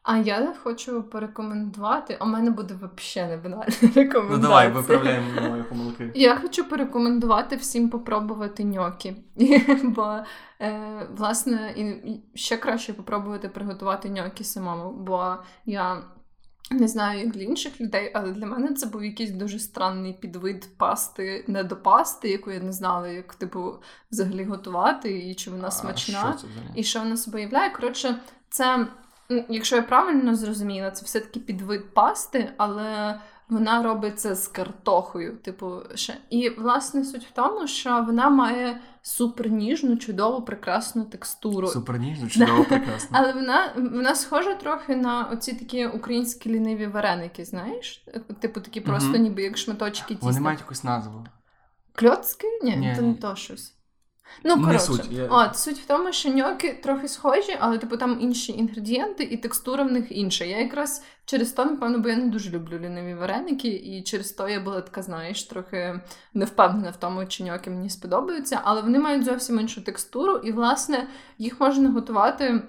А 0.03 0.17
я 0.17 0.53
хочу 0.63 1.03
порекомендувати. 1.03 2.17
У 2.21 2.25
мене 2.25 2.51
буде 2.51 2.73
взагалі 2.73 3.31
не 3.31 3.37
банальна 3.37 3.65
рекомендація. 3.81 4.23
Ну 4.29 4.37
давай, 4.37 4.71
виправляємо 4.71 5.49
мої 5.49 5.63
помилки. 5.63 6.11
Я 6.15 6.35
хочу 6.35 6.69
порекомендувати 6.69 7.55
всім 7.55 7.89
попробувати 7.89 8.63
ньокі. 8.63 9.15
Бо, 9.83 10.17
е, 10.61 11.07
власне, 11.17 11.73
і 11.77 12.19
ще 12.37 12.57
краще 12.57 12.93
попробувати 12.93 13.49
приготувати 13.49 14.09
ньокі 14.09 14.43
самому. 14.43 14.91
Бо 14.91 15.35
я 15.65 16.03
не 16.71 16.87
знаю, 16.87 17.19
як 17.19 17.31
для 17.31 17.41
інших 17.41 17.81
людей, 17.81 18.11
але 18.15 18.31
для 18.31 18.45
мене 18.45 18.73
це 18.73 18.85
був 18.85 19.03
якийсь 19.03 19.31
дуже 19.31 19.59
странний 19.59 20.13
підвид 20.13 20.77
пасти, 20.77 21.45
не 21.47 21.63
до 21.63 21.75
пасти, 21.77 22.29
яку 22.29 22.51
я 22.51 22.59
не 22.59 22.71
знала, 22.71 23.07
як 23.07 23.35
типу 23.35 23.73
взагалі 24.11 24.43
готувати, 24.43 25.29
і 25.29 25.35
чи 25.35 25.51
вона 25.51 25.67
А 25.67 25.71
смачна. 25.71 26.19
що 26.19 26.41
це? 26.41 26.47
І 26.75 26.83
що 26.83 26.99
вона 26.99 27.17
себе 27.17 27.41
являє? 27.41 27.69
Коротше, 27.69 28.15
це, 28.49 28.87
якщо 29.49 29.75
я 29.75 29.81
правильно 29.81 30.35
зрозуміла, 30.35 30.91
це 30.91 31.05
все-таки 31.05 31.39
підвид 31.39 31.93
пасти, 31.93 32.51
але 32.57 33.19
вона 33.49 33.83
робить 33.83 34.19
це 34.19 34.35
з 34.35 34.47
картохою. 34.47 35.37
Типу, 35.37 35.79
ще. 35.95 36.17
І 36.29 36.49
власне 36.49 37.03
суть 37.03 37.25
в 37.25 37.31
тому, 37.31 37.67
що 37.67 38.03
вона 38.07 38.29
має 38.29 38.79
суперніжну, 39.01 39.97
чудову, 39.97 40.41
прекрасну 40.41 41.03
текстуру. 41.03 41.67
Суперніжно, 41.67 42.29
чудово, 42.29 42.63
прекрасно. 42.63 43.09
Але 43.11 43.33
вона 43.33 43.73
вона 43.75 44.15
схожа 44.15 44.55
трохи 44.55 44.95
на 44.95 45.23
оці 45.25 45.53
такі 45.53 45.85
українські 45.85 46.49
ліниві 46.49 46.87
вареники, 46.87 47.45
знаєш? 47.45 48.05
Типу 48.39 48.61
такі 48.61 48.81
просто 48.81 49.17
ніби 49.17 49.43
як 49.43 49.57
шматочки 49.57 50.13
тіста. 50.13 50.25
Вони 50.25 50.39
мають 50.39 50.59
якусь 50.59 50.83
назву. 50.83 51.25
Кльоцки? 51.93 52.47
Ні, 52.63 52.77
Ні, 52.77 52.93
це 52.95 53.01
не 53.01 53.13
то 53.13 53.35
щось. 53.35 53.75
Ну, 54.43 54.55
коротше, 54.65 54.85
суть, 54.85 55.11
я- 55.11 55.27
от 55.27 55.57
суть 55.57 55.77
в 55.77 55.85
тому, 55.85 56.11
що 56.13 56.29
ньоки 56.29 56.79
трохи 56.83 57.07
схожі, 57.07 57.57
але 57.59 57.77
типу 57.77 57.97
там 57.97 58.17
інші 58.21 58.51
інгредієнти, 58.51 59.23
і 59.23 59.37
текстура 59.37 59.83
в 59.83 59.91
них 59.91 60.05
інша. 60.09 60.45
Я 60.45 60.59
якраз 60.59 61.03
через 61.25 61.51
то, 61.51 61.65
напевно, 61.65 61.99
бо 61.99 62.09
я 62.09 62.15
не 62.15 62.27
дуже 62.29 62.49
люблю 62.49 62.79
ліниві 62.79 63.13
вареники, 63.13 63.67
і 63.67 64.03
через 64.03 64.31
то 64.31 64.49
я 64.49 64.59
була 64.59 64.81
така, 64.81 65.01
знаєш, 65.01 65.43
трохи 65.43 66.01
не 66.33 66.45
впевнена 66.45 66.89
в 66.89 66.97
тому, 66.97 67.25
чи 67.25 67.43
ньоки 67.43 67.69
мені 67.69 67.89
сподобаються, 67.89 68.61
але 68.63 68.81
вони 68.81 68.99
мають 68.99 69.25
зовсім 69.25 69.59
іншу 69.59 69.83
текстуру, 69.83 70.37
і 70.37 70.51
власне 70.51 71.07
їх 71.37 71.59
можна 71.59 71.89
готувати. 71.89 72.61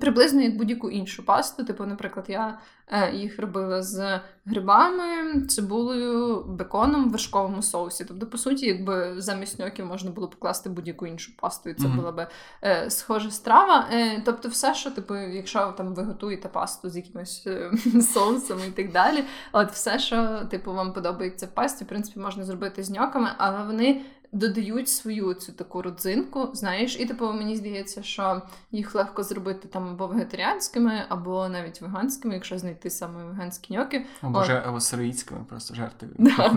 Приблизно 0.00 0.42
як 0.42 0.56
будь-яку 0.56 0.90
іншу 0.90 1.24
пасту. 1.24 1.64
Типу, 1.64 1.84
наприклад, 1.84 2.26
я 2.28 2.58
е, 2.88 3.12
їх 3.12 3.38
робила 3.38 3.82
з 3.82 4.20
грибами, 4.46 5.40
цибулею, 5.48 6.44
беконом 6.44 7.08
в 7.08 7.10
вершковому 7.10 7.62
соусі. 7.62 8.04
Тобто, 8.04 8.26
по 8.26 8.38
суті, 8.38 8.66
якби 8.66 9.14
замість 9.18 9.58
ньоків 9.58 9.86
можна 9.86 10.10
було 10.10 10.28
покласти 10.28 10.70
будь-яку 10.70 11.06
іншу 11.06 11.36
пасту, 11.36 11.70
і 11.70 11.74
це 11.74 11.86
Мгм. 11.86 11.96
була 11.96 12.12
би 12.12 12.26
е, 12.64 12.90
схожа 12.90 13.30
страва. 13.30 13.88
Е, 13.92 14.22
тобто, 14.24 14.48
все, 14.48 14.74
що 14.74 14.90
типу, 14.90 15.16
якщо 15.16 15.74
там 15.76 15.94
ви 15.94 16.02
готуєте 16.02 16.48
пасту 16.48 16.90
з 16.90 16.96
якимось 16.96 17.44
е, 17.46 17.70
соусом 18.14 18.58
і 18.68 18.70
так 18.70 18.92
далі, 18.92 19.24
от 19.52 19.70
все, 19.70 19.98
що 19.98 20.42
типу 20.50 20.74
вам 20.74 20.92
подобається 20.92 21.46
в 21.46 21.50
пасті, 21.50 21.84
в 21.84 21.88
принципі, 21.88 22.20
можна 22.20 22.44
зробити 22.44 22.82
з 22.82 22.90
ньоками, 22.90 23.28
але 23.38 23.64
вони. 23.64 24.02
Додають 24.34 24.88
свою 24.88 25.34
цю 25.34 25.52
таку 25.52 25.82
родзинку, 25.82 26.48
знаєш, 26.52 27.00
і 27.00 27.06
типу 27.06 27.32
мені 27.32 27.56
здається, 27.56 28.02
що 28.02 28.42
їх 28.72 28.94
легко 28.94 29.22
зробити 29.22 29.68
там 29.68 29.88
або 29.88 30.06
вегетаріанськими, 30.06 31.02
або 31.08 31.48
навіть 31.48 31.80
веганськими, 31.80 32.34
якщо 32.34 32.58
знайти 32.58 32.90
саме 32.90 33.24
веганські 33.24 33.74
ньоки. 33.74 34.06
Або 34.20 34.38
От. 34.38 34.50
або 34.50 34.80
сироїдськими 34.80 35.40
просто 35.48 35.74
жарти. 35.74 36.06
Да. 36.18 36.50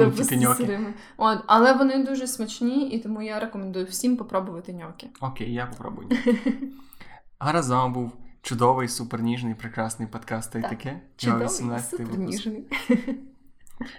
От, 1.18 1.40
але 1.48 1.74
вони 1.74 2.04
дуже 2.04 2.28
смачні, 2.28 2.90
і 2.90 3.00
тому 3.00 3.22
я 3.22 3.40
рекомендую 3.40 3.86
всім 3.86 4.18
попробувати 4.18 4.74
ньоки. 4.74 5.08
Окей, 5.20 5.54
я 5.54 5.66
попробую. 5.66 6.10
А 7.40 7.52
разом 7.52 7.94
був 7.94 8.12
чудовий, 8.42 8.88
суперніжний, 8.88 9.56
прекрасний 9.56 10.08
подкаст 10.08 10.52
та 10.52 10.60
й 10.60 10.62
таке. 10.62 11.02
Чудовий, 11.18 11.46
18 11.46 11.90
суперніжний. 11.90 12.66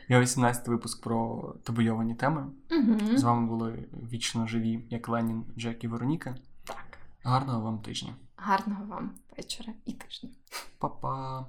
Його 0.09 0.23
18 0.23 0.69
випуск 0.69 1.03
про 1.03 1.43
табуйовані 1.63 2.15
теми. 2.15 2.47
Угу. 2.71 3.17
З 3.17 3.23
вами 3.23 3.47
були 3.47 3.89
вічно 4.13 4.47
живі, 4.47 4.85
як 4.91 5.09
Ленін, 5.09 5.45
Джек 5.59 5.85
і 5.85 5.89
Вероніка. 5.89 6.37
Так. 6.65 6.99
Гарного 7.23 7.61
вам 7.61 7.79
тижня. 7.79 8.15
Гарного 8.37 8.85
вам 8.85 9.11
вечора 9.37 9.73
і 9.85 9.93
тижня. 9.93 10.31
Па-па! 10.79 11.47